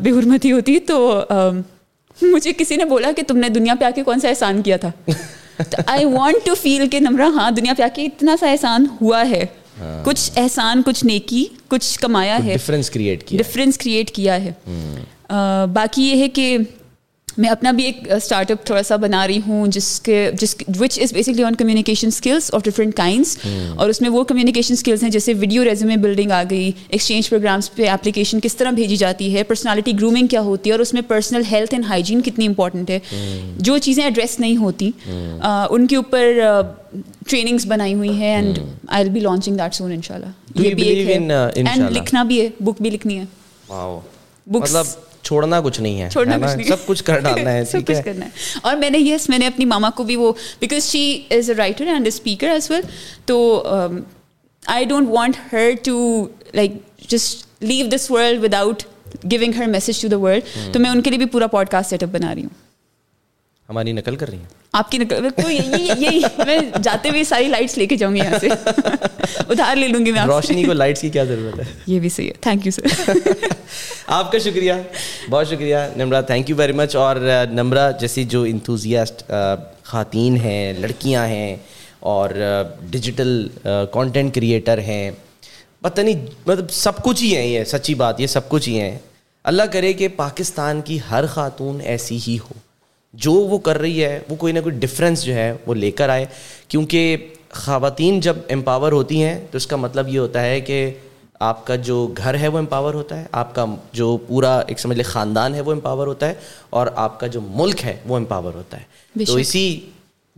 بے 0.00 0.10
حرمتی 0.10 0.52
ہوتی 0.52 0.78
تو 0.80 1.22
مجھے 2.18 2.52
کسی 2.58 2.76
نے 2.76 2.84
بولا 2.84 3.10
کہ 3.16 3.22
تم 3.28 3.38
نے 3.38 3.48
دنیا 3.48 3.74
پہ 3.80 3.84
آ 3.84 3.90
کے 3.94 4.02
کون 4.02 4.20
سا 4.20 4.28
احسان 4.28 4.62
کیا 4.62 4.76
تھا 4.76 4.90
آئی 5.86 6.04
وانٹ 6.04 6.46
ٹو 6.46 6.54
فیل 6.54 6.88
کہ 6.88 7.00
نمرہ 7.00 7.28
ہاں 7.34 7.50
دنیا 7.50 7.72
پہ 7.76 7.82
آ 7.82 7.88
کے 7.94 8.04
اتنا 8.04 8.36
سا 8.40 8.50
احسان 8.50 8.86
ہوا 9.00 9.22
ہے 9.30 9.44
کچھ 10.04 10.30
احسان 10.36 10.82
کچھ 10.86 11.04
نیکی 11.04 11.44
کچھ 11.68 11.98
کمایا 11.98 12.38
ہے 12.44 12.54
ڈفرینس 12.54 12.90
کریٹ 12.90 13.24
کیا 13.24 13.38
ڈفرینس 13.38 13.78
کریٹ 13.78 14.10
کیا 14.10 14.40
ہے 14.44 14.52
باقی 15.72 16.02
یہ 16.02 16.16
ہے 16.16 16.28
کہ 16.28 16.58
میں 17.38 17.50
اپنا 17.50 17.70
بھی 17.70 17.84
ایک 17.84 18.12
اسٹارٹ 18.12 18.50
اپ 18.50 18.66
تھوڑا 18.66 18.82
سا 18.82 18.96
بنا 18.96 19.26
رہی 19.26 19.40
ہوں 19.46 19.66
جس 19.66 20.00
کے 20.00 20.30
جس 20.40 20.56
which 20.80 21.00
is 21.00 21.12
basically 21.12 21.44
on 21.44 21.54
communication 21.54 22.06
skills 22.06 22.54
of 22.54 22.62
different 22.64 22.94
kinds 22.94 23.38
اور 23.76 23.88
اس 23.88 24.00
میں 24.00 24.10
وہ 24.10 24.24
کمیونیکیشن 24.24 24.74
اسکلس 24.74 25.02
ہیں 25.02 25.10
جیسے 25.10 25.34
ویڈیو 25.34 25.64
ریزیومے 25.64 25.96
بلڈنگ 25.96 26.30
آ 26.30 26.42
گئی 26.50 26.72
ایکسچینج 26.88 27.28
پروگرامس 27.30 27.74
پہ 27.74 27.88
اپلیکیشن 27.88 28.40
کس 28.40 28.56
طرح 28.56 28.70
بھیجی 28.70 28.96
جاتی 28.96 29.34
ہے 29.36 29.42
پرسنالٹی 29.42 29.92
گرومنگ 29.92 30.26
کیا 30.26 30.40
ہوتی 30.40 30.70
ہے 30.70 30.74
اور 30.74 30.80
اس 30.80 30.94
میں 30.94 31.02
پرسنل 31.02 31.42
ہیلتھ 31.52 31.74
اینڈ 31.74 31.84
ہائیجین 31.88 32.20
کتنی 32.20 32.46
امپورٹنٹ 32.46 32.90
ہے۔ 32.90 32.98
جو 33.56 33.78
چیزیں 33.78 34.04
ایڈریس 34.04 34.40
نہیں 34.40 34.56
ہوتی 34.56 34.90
ان 35.70 35.86
کے 35.86 35.96
اوپر 35.96 36.40
ٹریننگس 37.28 37.66
بنائی 37.66 37.94
ہوئی 37.94 38.10
ہیں 38.10 38.34
and 38.34 38.58
I 38.86 39.04
will 39.04 39.10
be 39.10 39.20
launching 39.20 39.56
that 39.56 39.74
soon 39.74 39.92
ان 39.92 40.02
شاء 40.02 40.14
اللہ 40.14 40.60
یہ 40.66 40.74
بھی 40.74 40.88
ایک 40.88 41.08
ہے۔ 41.08 41.18
اینڈ 41.54 41.90
لکھنا 41.90 42.22
بھی 42.22 42.40
ہے 42.40 42.48
بک 42.60 42.82
بھی 42.82 42.90
لکھنی 42.90 43.18
ہے۔ 43.18 43.24
مطلب 44.46 44.86
چھوڑنا 45.24 45.60
کچھ 45.60 45.80
نہیں 45.80 46.02
ہے 46.02 46.08
چھوڑنا 46.10 46.36
کچھ 46.36 46.56
نہیں۔ 46.56 46.68
سب 46.68 46.86
کچھ 46.86 47.04
کر 47.04 47.20
ڈالنا 47.20 47.52
ہے 47.52 47.64
سب 47.70 47.78
کچھ 47.86 48.04
کرنا 48.04 48.24
ہے۔ 48.26 48.30
اور 48.62 48.76
میں 48.76 48.90
نے 48.90 48.98
یس 48.98 49.28
میں 49.28 49.38
نے 49.38 49.46
اپنی 49.46 49.64
ماما 49.64 49.90
کو 49.90 50.02
بھی 50.04 50.16
وہ 50.16 50.32
because 50.60 50.84
she 50.84 51.22
is 51.30 51.50
a 51.50 51.56
writer 51.56 51.86
and 51.86 52.00
a 52.02 52.08
speaker 52.08 52.48
as 52.48 52.70
well 52.70 52.82
تو 53.24 53.64
I 54.66 54.84
don't 54.84 55.08
want 55.10 55.36
her 55.52 55.70
to 55.84 56.26
like 56.54 56.72
just 57.08 57.46
leave 57.60 57.86
this 57.86 58.10
world 58.10 58.44
without 58.44 58.82
giving 59.30 59.52
her 59.58 59.66
message 59.66 60.02
to 60.02 60.08
the 60.08 60.18
world 60.18 60.72
تو 60.72 60.80
میں 60.80 60.90
ان 60.90 61.02
کے 61.02 61.10
لیے 61.10 61.18
بھی 61.18 61.26
پورا 61.26 61.46
پوڈ 61.46 61.68
کاسٹ 61.68 61.90
سیٹ 61.90 62.02
اپ 62.02 62.08
بنا 62.08 62.34
رہی 62.34 62.42
ہوں۔ 62.42 62.62
ہماری 63.68 63.92
نقل 63.92 64.16
کر 64.16 64.28
رہی 64.28 64.38
ہیں۔ 64.38 64.63
آپ 64.78 64.90
کی 64.90 64.98
نقل 64.98 65.26
یہی 65.48 66.22
میں 66.46 66.58
جاتے 66.82 67.08
ہوئے 67.08 67.24
ساری 67.24 67.48
لائٹس 67.48 67.78
لے 67.78 67.86
کے 67.86 67.96
جاؤں 67.96 68.14
گی 68.14 68.18
یہاں 68.18 68.38
سے۔ 68.40 68.48
ادھار 69.48 69.76
لے 69.76 69.88
لوں 69.88 70.06
گی 70.06 70.12
میں 70.12 70.24
روشنی 70.26 70.64
کو 70.64 70.72
لائٹس 70.72 71.00
کی 71.00 71.08
کیا 71.10 71.24
ضرورت 71.24 71.58
ہے؟ 71.58 71.64
یہ 71.86 72.00
بھی 72.00 72.08
صحیح 72.08 72.28
ہے۔ 72.28 72.32
تھینک 72.40 72.66
یو 72.66 72.72
سر 72.72 73.08
آپ 74.06 74.32
کا 74.32 74.38
شکریہ۔ 74.38 74.72
بہت 75.30 75.46
شکریہ 75.48 75.76
Nimra 75.96 76.20
thank 76.20 76.50
you 76.50 76.56
very 76.56 76.72
much 76.72 76.96
اور 76.96 77.16
نمرا 77.50 77.90
جیسی 77.90 78.24
جو 78.24 78.42
انتھوزیاسٹ 78.42 79.32
خواتین 79.84 80.36
ہیں 80.36 80.72
لڑکیاں 80.72 81.26
ہیں 81.26 81.56
اور 82.00 82.30
ڈیجیٹل 82.90 83.48
کانٹینٹ 83.92 84.34
کریٹر 84.34 84.78
ہیں۔ 84.78 85.10
پتہ 85.80 86.00
نہیں 86.00 86.26
مطلب 86.46 86.70
سب 86.70 87.02
کچھ 87.04 87.22
ہی 87.24 87.36
ہیں 87.36 87.46
یہ 87.46 87.64
سچی 87.64 87.94
بات 87.94 88.20
یہ 88.20 88.26
سب 88.26 88.48
کچھ 88.48 88.68
ہی 88.68 88.80
ہیں۔ 88.80 88.98
اللہ 89.44 89.62
کرے 89.62 89.92
کہ 89.92 90.08
پاکستان 90.16 90.80
کی 90.80 90.98
ہر 91.10 91.26
خاتون 91.26 91.80
ایسی 91.80 92.18
ہی 92.28 92.36
ہو۔ 92.38 92.63
جو 93.14 93.32
وہ 93.32 93.58
کر 93.58 93.78
رہی 93.78 94.04
ہے 94.04 94.20
وہ 94.28 94.36
کوئی 94.36 94.52
نہ 94.52 94.60
کوئی 94.60 94.74
ڈفرینس 94.78 95.22
جو 95.22 95.34
ہے 95.34 95.56
وہ 95.66 95.74
لے 95.74 95.90
کر 95.90 96.08
آئے۔ 96.08 96.26
کیونکہ 96.68 97.16
خواتین 97.50 98.20
جب 98.20 98.36
امپاور 98.50 98.92
ہوتی 98.92 99.22
ہیں 99.22 99.46
تو 99.50 99.56
اس 99.56 99.66
کا 99.66 99.76
مطلب 99.76 100.08
یہ 100.08 100.18
ہوتا 100.18 100.42
ہے 100.42 100.60
کہ 100.60 100.94
آپ 101.40 101.66
کا 101.66 101.76
جو 101.76 102.14
گھر 102.16 102.38
ہے 102.38 102.48
وہ 102.48 102.58
امپاور 102.58 102.94
ہوتا 102.94 103.20
ہے 103.20 103.24
آپ 103.32 103.54
کا 103.54 103.64
جو 103.92 104.16
پورا 104.16 104.58
ایک 104.58 104.80
سمجھ 104.80 104.96
لے 104.96 105.02
خاندان 105.02 105.54
ہے 105.54 105.60
وہ 105.60 105.72
امپاور 105.72 106.06
ہوتا 106.06 106.28
ہے 106.28 106.34
اور 106.70 106.86
آپ 106.94 107.20
کا 107.20 107.26
جو 107.26 107.40
ملک 107.40 107.84
ہے 107.84 107.96
وہ 108.06 108.16
امپاور 108.16 108.54
ہوتا 108.54 108.80
ہے۔ 108.80 109.24
تو 109.24 109.34
اسی 109.36 109.80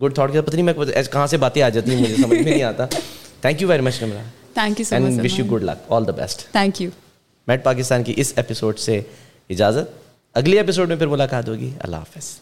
گڈ 0.02 0.14
تھاٹ 0.14 0.32
کے 0.32 0.40
پتہ 0.40 0.56
نہیں 0.56 0.64
میں 0.64 0.74
کہاں 1.12 1.26
سے 1.26 1.36
باتیں 1.36 1.62
آ 1.62 1.68
جاتی 1.68 1.90
ہیں 1.90 2.00
مجھے 2.00 2.16
سمجھ 2.16 2.40
میں 2.42 2.52
نہیں 2.52 2.62
آتا۔ 2.62 2.86
Thank 3.40 3.62
you 3.62 3.68
very 3.68 3.82
much 3.82 4.02
Nimra 4.02 4.22
thank 4.54 4.80
you 4.80 4.86
and 4.90 5.24
wish 5.24 5.38
you 5.38 5.44
good 5.44 5.62
luck 5.62 5.92
all 5.92 6.06
the 6.06 6.12
best 6.12 6.52
thank 6.52 6.82
you 6.82 6.90
meet 7.46 7.64
Pakistan 7.64 8.02
کی 8.04 8.12
اس 8.16 8.32
ایپیسوڈ 8.36 8.78
سے 8.78 9.00
اجازت۔ 9.50 9.90
اگلی 10.34 10.56
ایپیسوڈ 10.56 10.88
میں 10.88 10.96
پھر 10.96 11.06
ملاقات 11.06 11.48
ہوگی۔ 11.48 11.70
اللہ 11.80 11.96
حافظ۔ 11.96 12.38